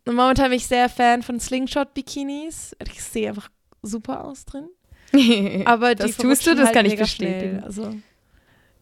Momentan 0.06 0.50
bin 0.50 0.58
ich 0.58 0.68
sehr 0.68 0.90
Fan 0.90 1.22
von 1.22 1.40
Slingshot-Bikinis. 1.40 2.76
Ich 2.92 3.04
sehe 3.04 3.30
einfach 3.30 3.50
super 3.82 4.26
aus 4.26 4.46
drin. 4.46 4.68
aber 5.66 5.96
das 5.96 6.18
tust 6.18 6.48
du, 6.48 6.56
das 6.56 6.68
halt 6.68 6.74
kann 6.74 6.86
ich 6.86 6.98
bestätigen. 6.98 7.64
Also 7.64 7.94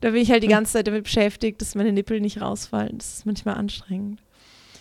da 0.02 0.12
bin 0.12 0.22
ich 0.22 0.32
halt 0.32 0.44
die 0.44 0.48
ganze 0.48 0.74
Zeit 0.74 0.88
damit 0.88 1.04
beschäftigt, 1.04 1.62
dass 1.62 1.76
meine 1.76 1.92
Nippel 1.92 2.22
nicht 2.22 2.42
rausfallen. 2.42 2.98
Das 2.98 3.18
ist 3.18 3.26
manchmal 3.26 3.56
anstrengend. 3.56 4.22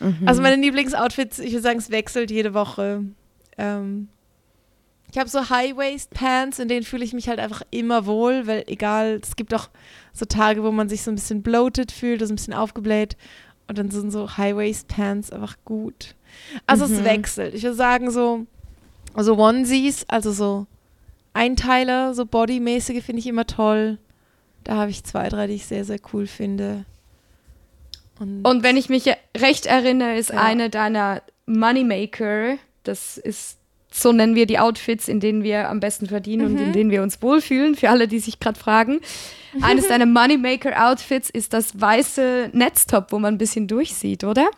Mhm. 0.01 0.27
Also 0.27 0.43
meine 0.43 0.61
Lieblingsoutfits, 0.63 1.39
ich 1.41 1.53
würde 1.53 1.63
sagen, 1.63 1.79
es 1.79 1.91
wechselt 1.91 2.31
jede 2.31 2.55
Woche. 2.55 3.05
Ähm, 3.57 4.09
ich 5.11 5.19
habe 5.19 5.29
so 5.29 5.49
High-Waist-Pants, 5.49 6.59
in 6.59 6.69
denen 6.69 6.85
fühle 6.85 7.05
ich 7.05 7.15
mich 7.15 7.29
halt 7.29 7.41
einfach 7.41 7.63
immer 7.71 8.07
wohl, 8.07 8.47
weil 8.47 8.65
egal, 8.67 9.21
es 9.23 9.37
gibt 9.37 9.55
auch 9.55 9.71
so 10.13 10.27
Tage, 10.27 10.63
wo 10.63 10.71
man 10.71 10.89
sich 10.89 11.03
so 11.03 11.11
ein 11.11 11.15
bisschen 11.15 11.43
bloated 11.43 11.91
fühlt, 11.91 12.21
also 12.21 12.33
ein 12.33 12.37
bisschen 12.37 12.55
aufgebläht. 12.55 13.17
Und 13.69 13.79
dann 13.79 13.91
sind 13.91 14.11
so 14.11 14.37
High-Waist-Pants 14.37 15.31
einfach 15.31 15.57
gut. 15.65 16.15
Also 16.67 16.87
mhm. 16.87 16.95
es 16.95 17.05
wechselt. 17.05 17.55
Ich 17.55 17.63
würde 17.63 17.77
sagen, 17.77 18.11
so, 18.11 18.47
so 19.17 19.39
Onesies, 19.39 20.05
also 20.09 20.33
so 20.33 20.67
Einteiler, 21.35 22.15
so 22.15 22.25
Bodymäßige 22.25 23.05
finde 23.05 23.21
ich 23.21 23.27
immer 23.27 23.47
toll. 23.47 23.99
Da 24.65 24.77
habe 24.77 24.91
ich 24.91 25.05
zwei, 25.05 25.29
drei, 25.29 25.47
die 25.47 25.55
ich 25.55 25.67
sehr, 25.67 25.85
sehr 25.85 25.99
cool 26.13 26.27
finde. 26.27 26.85
Und, 28.19 28.45
und 28.45 28.63
wenn 28.63 28.77
ich 28.77 28.89
mich 28.89 29.05
recht 29.37 29.67
erinnere, 29.67 30.17
ist 30.17 30.31
ja. 30.31 30.43
eine 30.43 30.71
deiner 30.71 31.23
Moneymaker, 31.47 32.57
das 32.83 33.19
ist, 33.19 33.59
so 33.91 34.13
nennen 34.13 34.35
wir 34.35 34.47
die 34.47 34.59
Outfits, 34.59 35.09
in 35.09 35.21
denen 35.21 35.43
wir 35.43 35.69
am 35.69 35.81
besten 35.81 36.07
verdienen 36.07 36.49
mhm. 36.49 36.55
und 36.55 36.61
in 36.61 36.69
mhm. 36.69 36.73
denen 36.73 36.91
wir 36.91 37.03
uns 37.03 37.23
wohlfühlen, 37.23 37.75
für 37.75 37.91
alle, 37.91 38.09
die 38.09 38.19
sich 38.19 38.41
gerade 38.41 38.59
fragen. 38.59 39.01
Eines 39.63 39.89
deiner 39.89 40.07
Moneymaker-Outfits 40.07 41.31
ist 41.31 41.53
das 41.53 41.81
weiße 41.81 42.51
Netztop, 42.53 43.13
wo 43.13 43.19
man 43.19 43.35
ein 43.35 43.39
bisschen 43.39 43.67
durchsieht, 43.67 44.25
oder? 44.25 44.49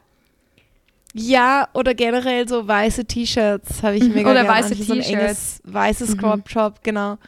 Ja, 1.13 1.69
oder 1.75 1.95
generell 1.95 2.49
so 2.49 2.67
weiße 2.67 3.05
T-Shirts 3.05 3.83
habe 3.83 3.97
ich 3.97 4.05
mhm. 4.05 4.15
mega 4.15 4.31
Oder 4.31 4.47
weiße 4.47 4.77
T-Shirts. 4.77 5.61
So 5.65 5.73
weißes 5.73 6.17
mhm. 6.17 6.21
Crop 6.21 6.49
Top, 6.49 6.83
genau. 6.83 7.19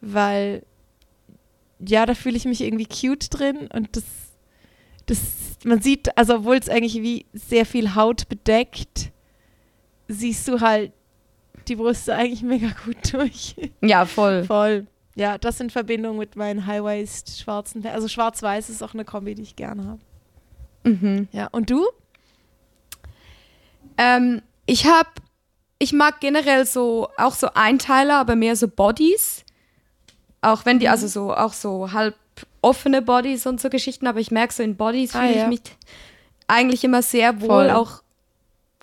Weil, 0.00 0.64
ja, 1.78 2.04
da 2.06 2.14
fühle 2.14 2.36
ich 2.36 2.44
mich 2.44 2.60
irgendwie 2.60 2.86
cute 2.86 3.28
drin 3.30 3.68
und 3.72 3.96
das, 3.96 4.04
das 5.06 5.18
man 5.64 5.80
sieht, 5.80 6.16
also 6.18 6.36
obwohl 6.36 6.56
es 6.56 6.68
eigentlich 6.68 7.02
wie 7.02 7.26
sehr 7.32 7.66
viel 7.66 7.94
Haut 7.94 8.28
bedeckt, 8.28 9.10
siehst 10.08 10.46
du 10.48 10.60
halt 10.60 10.92
die 11.68 11.76
Brüste 11.76 12.14
eigentlich 12.14 12.42
mega 12.42 12.68
gut 12.84 12.96
durch. 13.12 13.54
Ja, 13.80 14.04
voll. 14.04 14.44
Voll. 14.44 14.86
Ja, 15.14 15.36
das 15.38 15.60
in 15.60 15.70
Verbindung 15.70 16.16
mit 16.16 16.36
meinen 16.36 16.66
High-Waist 16.66 17.40
schwarzen, 17.40 17.86
also 17.86 18.08
schwarz-weiß 18.08 18.70
ist 18.70 18.82
auch 18.82 18.94
eine 18.94 19.04
Kombi, 19.04 19.34
die 19.34 19.42
ich 19.42 19.56
gerne 19.56 19.84
habe. 19.86 20.00
Mhm. 20.84 21.28
Ja, 21.32 21.48
und 21.52 21.70
du? 21.70 21.86
Ähm, 23.98 24.42
ich 24.64 24.86
habe, 24.86 25.10
ich 25.78 25.92
mag 25.92 26.20
generell 26.20 26.64
so, 26.64 27.08
auch 27.18 27.34
so 27.34 27.48
Einteiler, 27.54 28.16
aber 28.16 28.36
mehr 28.36 28.56
so 28.56 28.68
Bodies. 28.68 29.44
Auch 30.40 30.64
wenn 30.64 30.78
die, 30.78 30.86
mhm. 30.86 30.92
also 30.92 31.06
so, 31.08 31.34
auch 31.34 31.52
so 31.52 31.92
halb 31.92 32.16
offene 32.62 33.02
Bodies 33.02 33.46
und 33.46 33.60
so 33.60 33.68
Geschichten, 33.68 34.06
aber 34.06 34.20
ich 34.20 34.30
merke 34.30 34.54
so 34.54 34.62
in 34.62 34.76
Bodies 34.76 35.14
ah, 35.14 35.20
fühle 35.20 35.36
ja. 35.36 35.42
ich 35.42 35.48
mich 35.48 35.60
eigentlich 36.46 36.84
immer 36.84 37.02
sehr 37.02 37.40
wohl, 37.40 37.48
Voll. 37.48 37.70
auch 37.70 38.02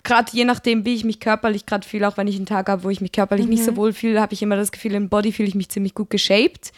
gerade 0.02 0.30
je 0.32 0.44
nachdem, 0.44 0.84
wie 0.84 0.94
ich 0.94 1.04
mich 1.04 1.20
körperlich 1.20 1.66
gerade 1.66 1.86
fühle, 1.86 2.08
auch 2.08 2.16
wenn 2.16 2.26
ich 2.26 2.36
einen 2.36 2.46
Tag 2.46 2.68
habe, 2.68 2.84
wo 2.84 2.90
ich 2.90 3.00
mich 3.00 3.12
körperlich 3.12 3.46
mhm. 3.46 3.52
nicht 3.52 3.64
so 3.64 3.72
mhm. 3.72 3.76
wohl 3.76 3.92
fühle, 3.92 4.20
habe 4.20 4.34
ich 4.34 4.42
immer 4.42 4.56
das 4.56 4.72
Gefühl, 4.72 4.94
im 4.94 5.08
Body 5.08 5.32
fühle 5.32 5.48
ich 5.48 5.54
mich 5.54 5.68
ziemlich 5.68 5.94
gut 5.94 6.10
geshaped. 6.10 6.72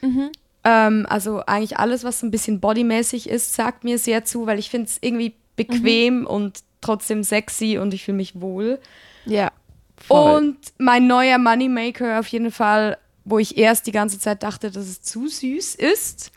Mhm. 0.00 0.30
Ähm, 0.64 1.06
also 1.08 1.42
eigentlich 1.46 1.78
alles, 1.78 2.04
was 2.04 2.20
so 2.20 2.26
ein 2.26 2.30
bisschen 2.30 2.60
bodymäßig 2.60 3.28
ist, 3.28 3.54
sagt 3.54 3.84
mir 3.84 3.98
sehr 3.98 4.24
zu, 4.24 4.46
weil 4.46 4.58
ich 4.58 4.70
finde 4.70 4.86
es 4.86 4.98
irgendwie 5.00 5.34
bequem 5.56 6.20
mhm. 6.20 6.26
und 6.26 6.60
trotzdem 6.80 7.22
sexy 7.22 7.78
und 7.78 7.94
ich 7.94 8.04
fühle 8.04 8.16
mich 8.16 8.40
wohl. 8.40 8.78
Ja. 9.26 9.52
Voll. 9.96 10.36
Und 10.36 10.56
mein 10.78 11.06
neuer 11.06 11.38
Moneymaker 11.38 12.18
auf 12.18 12.26
jeden 12.28 12.50
Fall 12.50 12.96
wo 13.24 13.38
ich 13.38 13.56
erst 13.56 13.86
die 13.86 13.92
ganze 13.92 14.18
Zeit 14.18 14.42
dachte, 14.42 14.70
dass 14.70 14.86
es 14.86 15.02
zu 15.02 15.28
süß 15.28 15.74
ist. 15.76 16.32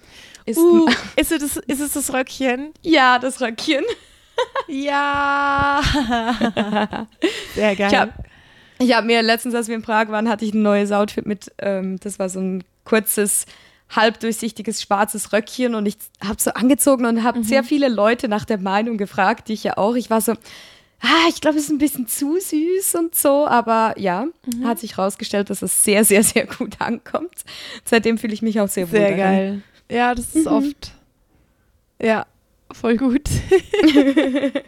Ist, 0.46 0.58
uh, 0.58 0.88
ist, 1.16 1.32
es, 1.32 1.40
das, 1.40 1.58
ist 1.58 1.82
es 1.82 1.94
das 1.94 2.14
Röckchen? 2.14 2.72
Ja, 2.82 3.20
das 3.20 3.42
Röckchen. 3.42 3.84
Ja. 4.68 5.82
Sehr 7.56 7.76
geil. 7.76 7.90
Ich 7.92 7.98
habe 7.98 8.14
hab 8.94 9.06
mir 9.06 9.22
letztens, 9.22 9.56
als 9.56 9.68
wir 9.68 9.76
in 9.76 9.82
Prag 9.82 10.10
waren, 10.10 10.30
hatte 10.30 10.46
ich 10.46 10.54
ein 10.54 10.62
neues 10.62 10.92
Outfit 10.92 11.26
mit, 11.26 11.52
ähm, 11.60 12.00
das 12.00 12.20
war 12.20 12.30
so 12.30 12.40
ein 12.40 12.64
kurzes 12.84 13.46
halbdurchsichtiges 13.90 14.82
schwarzes 14.82 15.32
Röckchen 15.32 15.76
und 15.76 15.86
ich 15.86 15.98
habe 16.24 16.42
so 16.42 16.52
angezogen 16.52 17.06
und 17.06 17.24
habe 17.24 17.40
mhm. 17.40 17.44
sehr 17.44 17.64
viele 17.64 17.88
Leute 17.88 18.28
nach 18.28 18.46
der 18.46 18.58
Meinung 18.58 18.98
gefragt, 18.98 19.48
die 19.48 19.54
ich 19.54 19.64
ja 19.64 19.78
auch. 19.78 19.96
Ich 19.96 20.10
war 20.10 20.22
so, 20.22 20.34
ah, 21.02 21.28
ich 21.30 21.40
glaube, 21.40 21.58
es 21.58 21.66
ist 21.66 21.70
ein 21.70 21.78
bisschen 21.78 22.08
zu 22.08 22.40
süß 22.40 22.96
und 22.96 23.16
so, 23.16 23.48
aber 23.48 23.94
ja, 23.98 24.26
mhm. 24.46 24.66
hat 24.66 24.80
sich 24.80 24.98
herausgestellt, 24.98 25.50
dass 25.50 25.62
es 25.62 25.84
sehr, 25.84 26.04
sehr, 26.04 26.24
sehr 26.24 26.48
gut 26.48 26.82
ankommt. 26.82 27.44
Seitdem 27.84 28.18
fühle 28.18 28.34
ich 28.34 28.42
mich 28.42 28.60
auch 28.60 28.68
sehr, 28.68 28.88
sehr 28.88 29.02
wohl. 29.02 29.08
Sehr 29.08 29.18
geil. 29.18 29.62
Ja, 29.90 30.16
das 30.16 30.36
ist 30.36 30.46
mhm. 30.46 30.52
oft. 30.52 30.92
Ja, 32.02 32.26
voll 32.72 32.98
gut. 32.98 33.30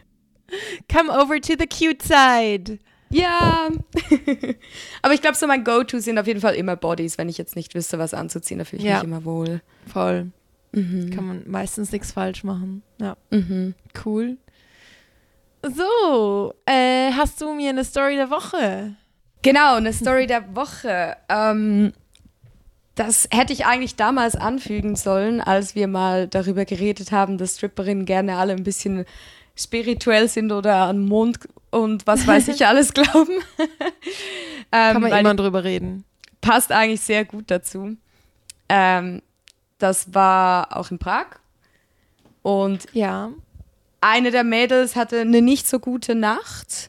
Come 0.92 1.12
over 1.12 1.42
to 1.42 1.54
the 1.60 1.68
cute 1.68 2.02
side. 2.02 2.80
Ja. 3.10 3.70
Aber 5.02 5.14
ich 5.14 5.22
glaube, 5.22 5.36
so 5.36 5.48
mein 5.48 5.64
Go-To 5.64 6.00
sind 6.00 6.18
auf 6.20 6.28
jeden 6.28 6.42
Fall 6.42 6.56
immer 6.56 6.76
Bodies. 6.76 7.18
Wenn 7.18 7.30
ich 7.30 7.38
jetzt 7.38 7.56
nicht 7.56 7.76
wüsste, 7.76 8.00
was 8.00 8.14
anzuziehen, 8.14 8.60
da 8.60 8.66
fühle 8.66 8.82
ich 8.82 8.88
ja. 8.88 8.96
mich 8.96 9.06
immer 9.06 9.26
wohl. 9.26 9.62
Voll. 9.88 10.32
Mhm. 10.72 11.10
Kann 11.12 11.26
man 11.26 11.44
meistens 11.48 11.92
nichts 11.92 12.12
falsch 12.12 12.44
machen. 12.44 12.84
Ja. 13.00 13.18
Mhm. 13.30 13.76
Cool. 14.06 14.38
So, 15.64 16.54
äh, 16.66 17.12
hast 17.12 17.42
du 17.42 17.54
mir 17.54 17.70
eine 17.70 17.84
Story 17.84 18.16
der 18.16 18.30
Woche? 18.30 18.96
Genau, 19.42 19.76
eine 19.76 19.94
Story 19.94 20.28
der 20.28 20.56
Woche. 20.56 21.16
Ähm, 21.30 21.94
das 22.98 23.30
hätte 23.32 23.54
ich 23.54 23.66
eigentlich 23.66 23.96
damals 23.96 24.36
anfügen 24.36 24.96
sollen, 24.96 25.40
als 25.40 25.76
wir 25.76 25.88
mal 25.88 26.28
darüber 26.28 26.66
geredet 26.66 27.12
haben, 27.12 27.38
dass 27.38 27.56
Stripperinnen 27.56 28.06
gerne 28.06 28.38
alle 28.38 28.54
ein 28.54 28.64
bisschen 28.64 29.06
spirituell 29.56 30.28
sind 30.28 30.52
oder 30.52 30.84
an 30.84 31.06
Mond 31.06 31.48
und 31.70 32.08
was 32.08 32.26
weiß 32.26 32.48
ich 32.48 32.66
alles 32.68 32.94
glauben. 32.94 33.34
ähm, 33.60 33.72
Kann 34.72 35.02
man 35.02 35.12
immer 35.12 35.36
drüber 35.36 35.64
reden. 35.64 36.06
Passt 36.42 36.72
eigentlich 36.72 37.02
sehr 37.02 37.24
gut 37.24 37.52
dazu. 37.52 37.96
Ähm, 38.68 39.22
das 39.78 40.14
war 40.16 40.76
auch 40.76 40.90
in 40.90 40.98
Prag. 40.98 41.28
Und 42.42 42.86
ja. 42.94 43.30
eine 44.02 44.32
der 44.32 44.44
Mädels 44.44 44.96
hatte 44.96 45.22
eine 45.22 45.44
nicht 45.44 45.68
so 45.68 45.80
gute 45.80 46.16
Nacht. 46.16 46.88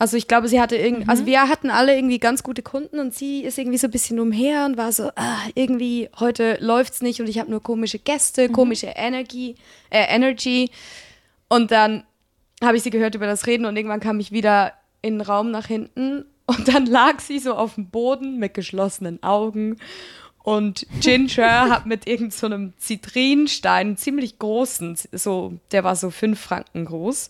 Also 0.00 0.16
ich 0.16 0.28
glaube, 0.28 0.46
sie 0.46 0.60
hatte 0.60 0.76
irgendwie, 0.76 1.04
mhm. 1.04 1.10
also 1.10 1.26
wir 1.26 1.48
hatten 1.48 1.70
alle 1.70 1.96
irgendwie 1.96 2.20
ganz 2.20 2.44
gute 2.44 2.62
Kunden 2.62 3.00
und 3.00 3.14
sie 3.14 3.42
ist 3.42 3.58
irgendwie 3.58 3.78
so 3.78 3.88
ein 3.88 3.90
bisschen 3.90 4.20
umher 4.20 4.64
und 4.64 4.76
war 4.76 4.92
so, 4.92 5.10
ah, 5.16 5.38
irgendwie 5.54 6.08
heute 6.20 6.56
läuft's 6.60 7.02
nicht 7.02 7.20
und 7.20 7.28
ich 7.28 7.38
habe 7.38 7.50
nur 7.50 7.62
komische 7.62 7.98
Gäste, 7.98 8.48
mhm. 8.48 8.52
komische 8.52 8.86
Energie, 8.94 9.56
äh, 9.90 10.04
Energy. 10.14 10.70
Und 11.48 11.72
dann 11.72 12.04
habe 12.62 12.76
ich 12.76 12.84
sie 12.84 12.90
gehört 12.90 13.16
über 13.16 13.26
das 13.26 13.46
Reden 13.46 13.66
und 13.66 13.76
irgendwann 13.76 14.00
kam 14.00 14.20
ich 14.20 14.30
wieder 14.30 14.72
in 15.02 15.14
den 15.14 15.20
Raum 15.20 15.50
nach 15.50 15.66
hinten 15.66 16.24
und 16.46 16.68
dann 16.68 16.86
lag 16.86 17.18
sie 17.20 17.40
so 17.40 17.54
auf 17.54 17.74
dem 17.74 17.90
Boden 17.90 18.38
mit 18.38 18.54
geschlossenen 18.54 19.22
Augen 19.22 19.78
und 20.44 20.86
Ginger 21.00 21.68
hat 21.70 21.86
mit 21.86 22.06
irgendeinem 22.06 22.72
so 22.78 22.78
Zitrinstein, 22.78 23.96
ziemlich 23.96 24.38
großen, 24.38 24.96
so, 25.12 25.58
der 25.72 25.84
war 25.84 25.96
so 25.96 26.10
fünf 26.10 26.40
Franken 26.40 26.86
groß, 26.86 27.28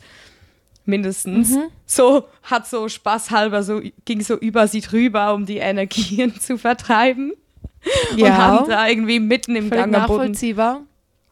mindestens, 0.89 1.51
mhm. 1.51 1.65
so 1.87 2.25
hat 2.43 2.67
so 2.67 2.89
spaßhalber 2.89 3.63
so 3.63 3.81
ging 4.05 4.21
so 4.23 4.35
über 4.37 4.67
sie 4.67 4.81
drüber, 4.81 5.35
um 5.35 5.47
die 5.47 5.59
Energien 5.59 6.35
zu 6.41 6.59
vertreiben. 6.59 7.33
Ja. 8.17 8.27
Und 8.27 8.37
haben 8.37 8.69
da 8.69 8.89
irgendwie 8.89 9.21
mitten 9.21 9.55
im 9.55 9.69
Völlig 9.69 9.85
Gang 9.85 9.93
nachvollziehbar. 9.93 10.83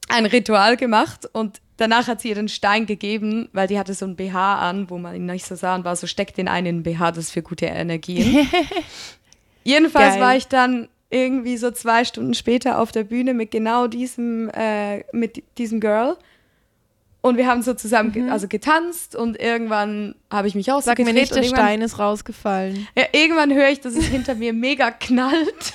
ein 0.09 0.27
Ritual 0.27 0.77
gemacht 0.77 1.29
und 1.33 1.61
danach 1.77 2.07
hat 2.07 2.21
sie 2.21 2.29
ihr 2.29 2.35
den 2.37 2.49
Stein 2.49 2.87
gegeben, 2.87 3.49
weil 3.53 3.67
die 3.67 3.79
hatte 3.79 3.95
so 3.95 4.07
ein 4.07 4.17
BH 4.17 4.59
an, 4.61 4.89
wo 4.89 4.99
man 4.99 5.15
ihn 5.17 5.27
nicht 5.27 5.45
so 5.45 5.55
sah 5.55 5.75
und 5.75 5.85
war 5.85 5.97
so, 5.97 6.07
steckt 6.07 6.39
den 6.39 6.49
einen 6.49 6.67
in 6.67 6.83
den 6.83 6.83
BH, 6.85 7.13
das 7.13 7.25
ist 7.25 7.31
für 7.33 7.43
gute 7.43 7.67
Energie. 7.67 8.47
Jedenfalls 9.65 10.15
Geil. 10.15 10.23
war 10.23 10.37
ich 10.37 10.47
dann 10.47 10.89
irgendwie 11.11 11.57
so 11.57 11.71
zwei 11.71 12.05
Stunden 12.05 12.35
später 12.35 12.81
auf 12.81 12.93
der 12.93 13.05
Bühne 13.05 13.35
mit 13.35 13.51
genau 13.51 13.87
diesem, 13.87 14.51
äh, 14.51 15.05
mit 15.13 15.43
diesem 15.59 15.81
Girl. 15.81 16.17
Und 17.27 17.39
wir 17.39 17.49
haben 17.49 17.61
so 17.63 17.75
zusammen 17.75 18.13
mhm. 18.15 18.31
also 18.31 18.47
getanzt 18.47 19.17
und 19.17 19.37
irgendwann 19.37 20.15
habe 20.31 20.47
ich 20.47 20.55
mich 20.55 20.71
auch 20.71 20.81
Sag 20.81 20.97
mir 21.01 21.13
nicht, 21.13 21.35
der 21.35 21.43
Stein 21.43 21.83
ist 21.83 21.99
rausgefallen. 21.99 22.87
Ja, 22.97 23.03
irgendwann 23.11 23.53
höre 23.53 23.69
ich, 23.69 23.81
dass 23.81 23.97
es 23.97 24.05
hinter 24.05 24.37
mir 24.37 24.53
mega 24.53 24.93
knallt. 24.93 25.75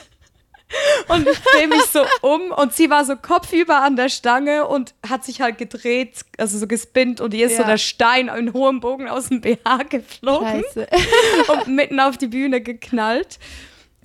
Und 1.10 1.28
ich 1.28 1.38
drehe 1.40 1.68
mich 1.68 1.84
so 1.92 2.00
um 2.22 2.52
und 2.52 2.72
sie 2.72 2.90
war 2.90 3.04
so 3.04 3.18
kopfüber 3.18 3.82
an 3.82 3.98
der 3.98 4.08
Stange 4.08 4.66
und 4.66 4.94
hat 5.06 5.26
sich 5.26 5.42
halt 5.42 5.58
gedreht, 5.58 6.22
also 6.38 6.58
so 6.58 6.68
gespinnt 6.68 7.20
und 7.20 7.34
ihr 7.34 7.48
ist 7.48 7.58
ja. 7.58 7.64
so 7.64 7.64
der 7.66 7.78
Stein 7.78 8.30
in 8.30 8.54
hohem 8.54 8.80
Bogen 8.80 9.10
aus 9.10 9.28
dem 9.28 9.42
BH 9.42 9.84
geflogen 9.90 10.64
Scheiße. 10.74 10.88
und 11.52 11.68
mitten 11.68 12.00
auf 12.00 12.18
die 12.18 12.28
Bühne 12.28 12.62
geknallt. 12.62 13.40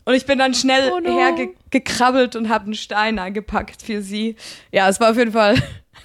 Und 0.05 0.14
ich 0.14 0.26
bin 0.26 0.40
dann 0.40 0.55
schnell 0.55 0.90
oh 0.92 0.99
no. 0.99 1.16
hergekrabbelt 1.16 2.34
und 2.34 2.49
habe 2.49 2.64
einen 2.64 2.74
Stein 2.74 3.20
eingepackt 3.20 3.82
für 3.82 4.03
sie. 4.03 4.34
Ja, 4.72 4.88
es 4.88 4.99
war 4.99 5.12
auf 5.12 5.16
jeden 5.16 5.32
Fall 5.32 5.57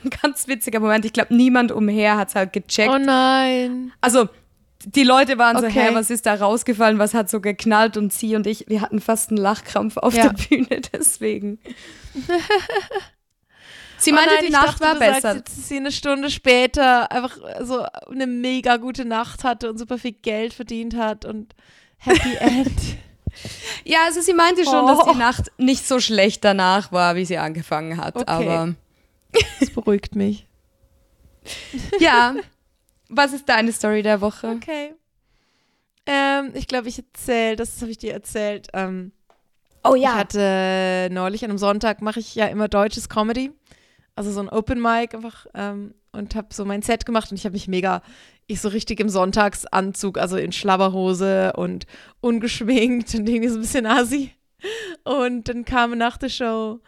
ein 0.03 0.09
ganz 0.21 0.47
witziger 0.47 0.79
Moment. 0.79 1.05
Ich 1.05 1.13
glaube, 1.13 1.35
niemand 1.35 1.71
umher 1.71 2.17
hat 2.17 2.29
es 2.29 2.35
halt 2.35 2.53
gecheckt. 2.53 2.91
Oh 2.93 2.97
nein. 2.97 3.91
Also 4.01 4.29
die 4.85 5.03
Leute 5.03 5.37
waren 5.37 5.57
okay. 5.57 5.69
so, 5.71 5.79
hä, 5.79 5.89
was 5.93 6.09
ist 6.09 6.25
da 6.25 6.33
rausgefallen, 6.33 6.99
was 6.99 7.13
hat 7.13 7.29
so 7.29 7.39
geknallt 7.39 7.97
und 7.97 8.11
sie 8.13 8.35
und 8.35 8.47
ich, 8.47 8.65
wir 8.67 8.81
hatten 8.81 8.99
fast 8.99 9.29
einen 9.29 9.37
Lachkrampf 9.37 9.97
auf 9.97 10.15
ja. 10.15 10.29
der 10.29 10.33
Bühne 10.33 10.81
deswegen. 10.93 11.59
sie 13.97 14.11
meinte, 14.11 14.31
oh 14.31 14.35
nein, 14.35 14.45
die 14.45 14.51
Nacht 14.51 14.81
dachte, 14.81 14.83
war 14.83 14.95
besser. 14.95 15.33
Sagst, 15.35 15.57
dass 15.57 15.69
sie 15.69 15.77
eine 15.77 15.91
Stunde 15.91 16.29
später 16.29 17.11
einfach 17.11 17.37
so 17.61 17.85
eine 18.09 18.27
mega 18.27 18.77
gute 18.77 19.05
Nacht 19.05 19.43
hatte 19.43 19.69
und 19.69 19.77
super 19.77 19.97
viel 19.97 20.13
Geld 20.13 20.53
verdient 20.53 20.95
hat 20.95 21.25
und 21.25 21.53
Happy 21.97 22.35
End. 22.39 22.71
ja, 23.85 23.99
also 24.05 24.21
sie 24.21 24.33
meinte 24.33 24.63
schon, 24.63 24.83
oh. 24.83 24.87
dass 24.87 25.03
die 25.05 25.11
oh. 25.11 25.17
Nacht 25.17 25.51
nicht 25.57 25.87
so 25.87 25.99
schlecht 25.99 26.43
danach 26.43 26.91
war, 26.91 27.15
wie 27.15 27.25
sie 27.25 27.37
angefangen 27.37 27.97
hat, 27.97 28.15
okay. 28.15 28.25
aber 28.27 28.73
das 29.59 29.69
beruhigt 29.71 30.15
mich. 30.15 30.47
ja, 31.99 32.35
was 33.09 33.33
ist 33.33 33.49
deine 33.49 33.71
Story 33.71 34.03
der 34.03 34.21
Woche? 34.21 34.47
Okay. 34.47 34.93
Ähm, 36.05 36.51
ich 36.53 36.67
glaube, 36.67 36.87
ich 36.87 36.97
erzähle, 36.97 37.55
das 37.55 37.81
habe 37.81 37.91
ich 37.91 37.97
dir 37.97 38.13
erzählt. 38.13 38.67
Ähm, 38.73 39.11
oh 39.83 39.95
ja. 39.95 40.11
Ich 40.11 40.15
hatte 40.15 41.09
neulich 41.11 41.43
an 41.43 41.51
einem 41.51 41.57
Sonntag 41.57 42.01
mache 42.01 42.19
ich 42.19 42.35
ja 42.35 42.47
immer 42.47 42.67
deutsches 42.67 43.09
Comedy. 43.09 43.51
Also 44.15 44.31
so 44.31 44.41
ein 44.41 44.49
Open 44.49 44.81
Mic 44.81 45.15
einfach 45.15 45.45
ähm, 45.53 45.93
und 46.11 46.35
habe 46.35 46.53
so 46.53 46.65
mein 46.65 46.81
Set 46.81 47.05
gemacht 47.05 47.31
und 47.31 47.37
ich 47.37 47.45
habe 47.45 47.53
mich 47.53 47.67
mega, 47.67 48.01
ich 48.47 48.59
so 48.59 48.67
richtig 48.67 48.99
im 48.99 49.09
Sonntagsanzug, 49.09 50.17
also 50.17 50.37
in 50.37 50.51
Schlabberhose 50.51 51.53
und 51.53 51.85
ungeschminkt 52.19 53.15
und 53.15 53.27
irgendwie 53.27 53.47
so 53.47 53.55
ein 53.55 53.61
bisschen 53.61 53.85
assi. 53.85 54.33
Und 55.03 55.47
dann 55.47 55.65
kam 55.65 55.97
nach 55.97 56.17
der 56.17 56.29
Show 56.29 56.79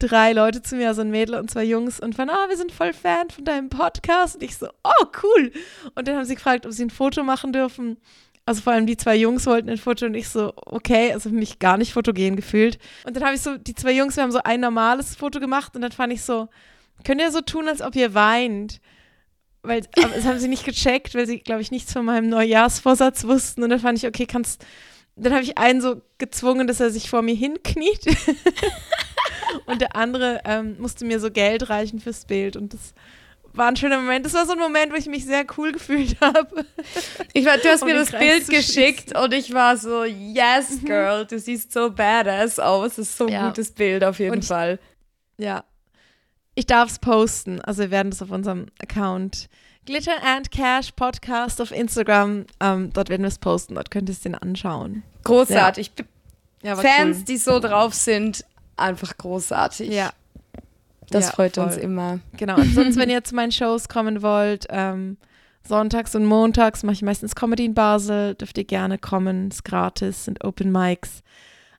drei 0.00 0.32
Leute 0.32 0.62
zu 0.62 0.76
mir, 0.76 0.88
also 0.88 1.02
ein 1.02 1.10
Mädel 1.10 1.36
und 1.36 1.50
zwei 1.50 1.64
Jungs 1.64 2.00
und 2.00 2.18
waren, 2.18 2.30
ah, 2.30 2.48
wir 2.48 2.56
sind 2.56 2.72
voll 2.72 2.92
Fan 2.92 3.30
von 3.30 3.44
deinem 3.44 3.68
Podcast. 3.68 4.36
Und 4.36 4.42
ich 4.42 4.56
so, 4.56 4.68
oh, 4.82 5.06
cool. 5.22 5.52
Und 5.94 6.08
dann 6.08 6.16
haben 6.16 6.24
sie 6.24 6.34
gefragt, 6.34 6.66
ob 6.66 6.72
sie 6.72 6.84
ein 6.84 6.90
Foto 6.90 7.22
machen 7.22 7.52
dürfen. 7.52 7.98
Also 8.46 8.62
vor 8.62 8.72
allem 8.72 8.86
die 8.86 8.96
zwei 8.96 9.14
Jungs 9.16 9.46
wollten 9.46 9.68
ein 9.68 9.78
Foto 9.78 10.06
und 10.06 10.14
ich 10.14 10.28
so, 10.28 10.52
okay, 10.56 11.12
also 11.12 11.30
mich 11.30 11.58
gar 11.58 11.76
nicht 11.76 11.92
fotogen 11.92 12.36
gefühlt. 12.36 12.78
Und 13.04 13.14
dann 13.14 13.24
habe 13.24 13.34
ich 13.36 13.42
so, 13.42 13.56
die 13.56 13.74
zwei 13.74 13.92
Jungs, 13.92 14.16
wir 14.16 14.24
haben 14.24 14.32
so 14.32 14.42
ein 14.42 14.60
normales 14.60 15.14
Foto 15.14 15.38
gemacht 15.38 15.76
und 15.76 15.82
dann 15.82 15.92
fand 15.92 16.12
ich 16.12 16.22
so, 16.22 16.48
könnt 17.04 17.20
ihr 17.20 17.30
so 17.30 17.42
tun, 17.42 17.68
als 17.68 17.82
ob 17.82 17.94
ihr 17.94 18.14
weint? 18.14 18.80
Weil, 19.62 19.82
das 19.94 20.24
haben 20.24 20.38
sie 20.38 20.48
nicht 20.48 20.64
gecheckt, 20.64 21.14
weil 21.14 21.26
sie, 21.26 21.40
glaube 21.40 21.60
ich, 21.60 21.70
nichts 21.70 21.92
von 21.92 22.04
meinem 22.04 22.30
Neujahrsvorsatz 22.30 23.24
wussten. 23.24 23.62
Und 23.62 23.70
dann 23.70 23.78
fand 23.78 23.98
ich, 23.98 24.06
okay, 24.06 24.26
kannst, 24.26 24.64
dann 25.16 25.34
habe 25.34 25.42
ich 25.42 25.58
einen 25.58 25.82
so 25.82 26.00
gezwungen, 26.16 26.66
dass 26.66 26.80
er 26.80 26.90
sich 26.90 27.10
vor 27.10 27.20
mir 27.22 27.34
hinkniet. 27.34 28.04
und 29.66 29.80
der 29.80 29.96
andere 29.96 30.40
ähm, 30.44 30.76
musste 30.78 31.04
mir 31.04 31.20
so 31.20 31.30
Geld 31.30 31.68
reichen 31.70 32.00
fürs 32.00 32.24
Bild. 32.24 32.56
Und 32.56 32.74
das 32.74 32.94
war 33.52 33.68
ein 33.68 33.76
schöner 33.76 33.98
Moment. 33.98 34.24
Das 34.26 34.34
war 34.34 34.46
so 34.46 34.52
ein 34.52 34.58
Moment, 34.58 34.92
wo 34.92 34.96
ich 34.96 35.06
mich 35.06 35.24
sehr 35.24 35.44
cool 35.56 35.72
gefühlt 35.72 36.20
habe. 36.20 36.64
Ich 37.32 37.44
war, 37.44 37.58
du 37.58 37.68
hast 37.68 37.84
mir 37.84 37.94
das 37.94 38.10
Bild 38.10 38.48
geschickt 38.48 39.16
und 39.16 39.34
ich 39.34 39.52
war 39.52 39.76
so, 39.76 40.04
yes, 40.04 40.82
mhm. 40.82 40.84
girl, 40.86 41.26
du 41.26 41.38
siehst 41.38 41.72
so 41.72 41.90
badass 41.90 42.58
aus. 42.58 42.96
Das 42.96 43.08
ist 43.08 43.16
so 43.16 43.26
ein 43.26 43.32
ja. 43.32 43.46
gutes 43.48 43.72
Bild 43.72 44.04
auf 44.04 44.18
jeden 44.18 44.36
und 44.36 44.44
Fall. 44.44 44.78
Ich, 45.36 45.44
ja. 45.44 45.64
Ich 46.54 46.66
darf 46.66 46.90
es 46.90 46.98
posten. 46.98 47.60
Also 47.60 47.82
wir 47.82 47.90
werden 47.90 48.10
das 48.10 48.22
auf 48.22 48.30
unserem 48.30 48.66
Account 48.80 49.48
Glitter 49.86 50.22
and 50.24 50.50
Cash 50.50 50.92
Podcast 50.92 51.60
auf 51.60 51.70
Instagram. 51.72 52.44
Ähm, 52.60 52.92
dort 52.92 53.08
werden 53.08 53.22
wir 53.22 53.28
es 53.28 53.38
posten. 53.38 53.74
Dort 53.74 53.90
könnt 53.90 54.08
ihr 54.08 54.12
es 54.12 54.20
den 54.20 54.34
anschauen. 54.34 55.02
Großartig. 55.24 55.92
Ja. 56.62 56.76
Fans, 56.76 57.18
cool. 57.18 57.24
die 57.24 57.36
so 57.38 57.58
drauf 57.58 57.94
sind, 57.94 58.44
einfach 58.80 59.16
großartig. 59.16 59.90
Ja. 59.92 60.10
Das 61.10 61.26
ja, 61.26 61.32
freut 61.32 61.54
voll. 61.56 61.64
uns 61.64 61.76
immer. 61.76 62.20
Genau. 62.36 62.56
Und 62.56 62.72
sonst, 62.74 62.96
wenn 62.96 63.10
ihr 63.10 63.24
zu 63.24 63.34
meinen 63.34 63.52
Shows 63.52 63.88
kommen 63.88 64.22
wollt, 64.22 64.66
ähm, 64.70 65.16
sonntags 65.66 66.14
und 66.14 66.24
montags 66.24 66.82
mache 66.82 66.94
ich 66.94 67.02
meistens 67.02 67.34
Comedy 67.34 67.64
in 67.64 67.74
Basel. 67.74 68.34
Dürft 68.34 68.58
ihr 68.58 68.64
gerne 68.64 68.98
kommen. 68.98 69.48
Ist 69.48 69.64
gratis, 69.64 70.24
sind 70.24 70.44
Open 70.44 70.70
Mics. 70.70 71.22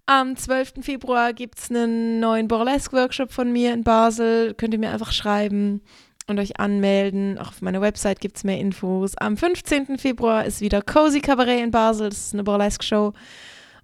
Am 0.06 0.36
12. 0.36 0.74
Februar 0.82 1.32
gibt 1.32 1.60
es 1.60 1.70
einen 1.70 2.20
neuen 2.20 2.48
Burlesque-Workshop 2.48 3.32
von 3.32 3.52
mir 3.52 3.74
in 3.74 3.84
Basel. 3.84 4.54
Könnt 4.54 4.74
ihr 4.74 4.80
mir 4.80 4.92
einfach 4.92 5.12
schreiben 5.14 5.82
und 6.28 6.40
euch 6.40 6.60
anmelden. 6.60 7.38
Auch 7.38 7.50
auf 7.50 7.62
meiner 7.62 7.82
Website 7.82 8.20
gibt 8.20 8.38
es 8.38 8.44
mehr 8.44 8.60
Infos. 8.60 9.16
Am 9.18 9.38
15. 9.38 9.98
Februar 9.98 10.46
ist 10.46 10.60
wieder 10.60 10.82
Cozy 10.82 11.22
Cabaret 11.22 11.62
in 11.62 11.72
Basel. 11.72 12.10
Das 12.10 12.26
ist 12.26 12.34
eine 12.34 12.44
Burlesque-Show. 12.44 13.14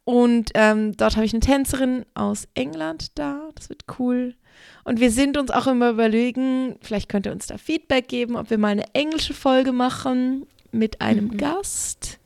Und 0.07 0.51
ähm, 0.53 0.95
dort 0.95 1.17
habe 1.17 1.25
ich 1.25 1.33
eine 1.33 1.41
Tänzerin 1.41 2.05
aus 2.13 2.47
England 2.53 3.19
da. 3.19 3.49
Das 3.55 3.67
wird 3.67 3.83
cool. 3.99 4.35
Und 4.85 5.01
wir 5.01 5.11
sind 5.11 5.37
uns 5.37 5.51
auch 5.51 5.67
immer 5.67 5.89
überlegen, 5.89 6.77
vielleicht 6.81 7.09
könnt 7.09 7.25
ihr 7.25 7.33
uns 7.33 7.47
da 7.47 7.57
Feedback 7.57 8.07
geben, 8.07 8.37
ob 8.37 8.49
wir 8.49 8.57
mal 8.57 8.69
eine 8.69 8.85
englische 8.93 9.33
Folge 9.33 9.73
machen 9.73 10.45
mit 10.71 11.01
einem 11.01 11.25
mhm. 11.25 11.37
Gast. 11.37 12.19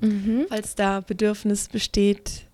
Mhm. 0.00 0.46
Falls 0.48 0.76
da 0.76 1.00
Bedürfnis 1.00 1.68
besteht. 1.68 2.46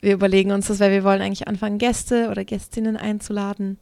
Wir 0.00 0.12
überlegen 0.12 0.52
uns 0.52 0.68
das, 0.68 0.78
weil 0.78 0.92
wir 0.92 1.02
wollen 1.02 1.20
eigentlich 1.20 1.48
anfangen, 1.48 1.78
Gäste 1.78 2.28
oder 2.30 2.44
Gästinnen 2.44 2.96
einzuladen. 2.96 3.78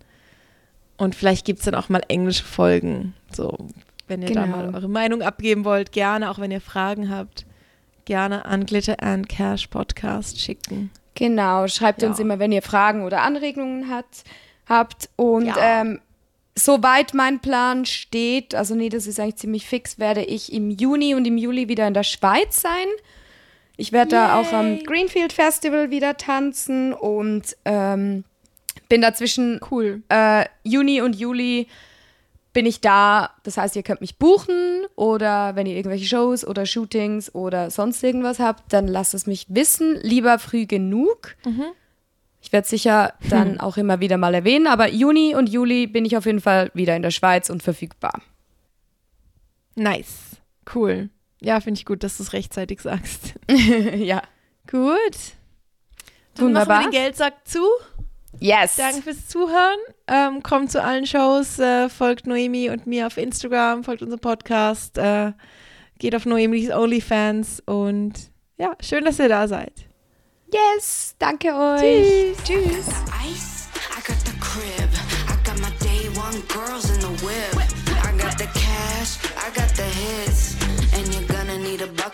Und 0.97 1.15
vielleicht 1.15 1.45
gibt 1.45 1.59
es 1.59 1.67
dann 1.67 1.75
auch 1.75 1.91
mal 1.91 2.01
englische 2.09 2.45
Folgen. 2.45 3.13
So, 3.31 3.69
wenn 4.09 4.23
ihr 4.23 4.29
genau. 4.29 4.41
da 4.41 4.47
mal 4.47 4.75
eure 4.75 4.89
Meinung 4.89 5.21
abgeben 5.21 5.67
wollt, 5.67 5.93
gerne, 5.93 6.31
auch 6.31 6.39
wenn 6.39 6.51
ihr 6.51 6.63
Fragen 6.63 7.11
habt, 7.11 7.45
gerne 8.11 8.45
an 8.45 8.67
Glitter 8.67 9.01
and 9.01 9.29
Cash 9.29 9.69
Podcast 9.69 10.41
schicken. 10.41 10.91
Genau, 11.15 11.69
schreibt 11.69 12.03
ja. 12.03 12.09
uns 12.09 12.19
immer, 12.19 12.41
wenn 12.41 12.51
ihr 12.51 12.61
Fragen 12.61 13.05
oder 13.05 13.23
Anregungen 13.23 13.89
habt 13.89 14.25
habt. 14.69 15.09
Und 15.15 15.47
ja. 15.47 15.83
ähm, 15.83 16.01
soweit 16.57 17.15
mein 17.15 17.39
Plan 17.39 17.87
steht, 17.87 18.57
also 18.57 18.75
nee, 18.75 18.89
das 18.89 19.07
ist 19.07 19.21
eigentlich 19.21 19.37
ziemlich 19.37 19.67
fix, 19.67 20.01
werde 20.01 20.25
ich 20.25 20.53
im 20.53 20.71
Juni 20.71 21.15
und 21.15 21.25
im 21.25 21.39
Juli 21.39 21.69
wieder 21.69 21.87
in 21.87 21.95
der 21.95 22.03
Schweiz 22.03 22.61
sein. 22.61 22.87
Ich 23.77 23.93
werde 23.93 24.11
da 24.11 24.41
auch 24.41 24.53
am 24.53 24.83
Greenfield 24.83 25.33
Festival 25.33 25.91
wieder 25.93 26.17
tanzen 26.17 26.93
und 26.93 27.57
ähm, 27.65 28.25
bin 28.89 29.01
dazwischen 29.01 29.61
cool. 29.71 30.03
Äh, 30.09 30.47
Juni 30.65 31.01
und 31.01 31.15
Juli 31.17 31.69
bin 32.53 32.67
ich 32.67 32.81
da. 32.81 33.31
Das 33.43 33.57
heißt, 33.57 33.77
ihr 33.77 33.83
könnt 33.83 34.01
mich 34.01 34.19
buchen 34.19 34.85
oder 34.97 35.57
wenn 35.57 35.67
ihr 35.67 35.77
irgendwelche 35.77 36.07
Shows 36.07 36.47
oder 36.47 36.67
Shootings 36.67 37.35
oder 37.35 37.71
sonst 37.71 38.03
irgendwas 38.03 38.39
habt, 38.39 38.73
dann 38.73 38.89
lasst 38.89 39.15
es 39.15 39.27
mich 39.27 39.47
wissen. 39.49 39.99
Lieber 40.03 40.39
früh 40.39 40.67
genug. 40.67 41.37
Mhm. 41.45 41.65
Ich 42.43 42.53
werde 42.53 42.67
sicher 42.67 43.15
dann 43.29 43.53
hm. 43.53 43.61
auch 43.61 43.77
immer 43.77 44.01
wieder 44.01 44.17
mal 44.17 44.35
erwähnen, 44.35 44.67
aber 44.67 44.89
Juni 44.89 45.35
und 45.35 45.49
Juli 45.49 45.87
bin 45.87 46.05
ich 46.05 46.17
auf 46.17 46.27
jeden 46.27 46.41
Fall 46.41 46.71
wieder 46.75 46.97
in 46.97 47.03
der 47.03 47.11
Schweiz 47.11 47.51
und 47.51 47.63
verfügbar. 47.63 48.23
Nice. 49.75 50.37
Cool. 50.75 51.11
Ja, 51.41 51.61
finde 51.61 51.79
ich 51.79 51.87
gut, 51.87 52.03
dass 52.03 52.17
du 52.17 52.23
es 52.23 52.33
rechtzeitig 52.33 52.81
sagst. 52.81 53.35
ja. 53.97 54.23
Gut. 54.71 55.35
Dann 56.35 56.47
Wunderbar. 56.47 56.81
machen 56.81 56.93
wir 56.93 56.99
den 56.99 57.05
Geldsack 57.05 57.47
zu. 57.47 57.63
Yes. 58.39 58.77
Danke 58.77 59.03
fürs 59.03 59.29
Zuhören. 59.29 59.79
Ähm, 60.07 60.43
kommt 60.43 60.71
zu 60.71 60.83
allen 60.83 61.07
Shows, 61.07 61.59
äh, 61.59 61.89
folgt 61.89 62.27
Noemi 62.27 62.71
und 62.71 62.87
mir 62.87 63.07
auf 63.07 63.17
Instagram, 63.17 63.85
folgt 63.85 64.03
unserem 64.03 64.21
Podcast, 64.21 64.97
äh, 64.99 65.33
geht 65.99 66.15
auf 66.15 66.27
Noemis 66.27 66.71
OnlyFans 66.71 67.63
und 67.67 68.31
ja, 68.57 68.75
schön, 68.81 69.05
dass 69.05 69.19
ihr 69.19 69.29
da 69.29 69.49
seid. 69.49 69.73
Yes, 70.53 71.15
danke 71.19 71.49
euch. 71.55 72.37
Tschüss. 72.45 72.45
Tschüss. 72.45 72.87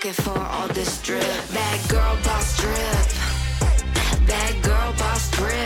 Bucket 0.07 0.15
for 0.15 0.39
all 0.39 0.69
this 0.69 1.01
drip. 1.03 1.23
Bad 1.55 1.89
girl 1.89 2.17
boss 2.23 2.57
drip. 2.59 4.27
Bad 4.27 4.63
girl 4.63 4.93
boss 4.99 5.31
drip. 5.31 5.66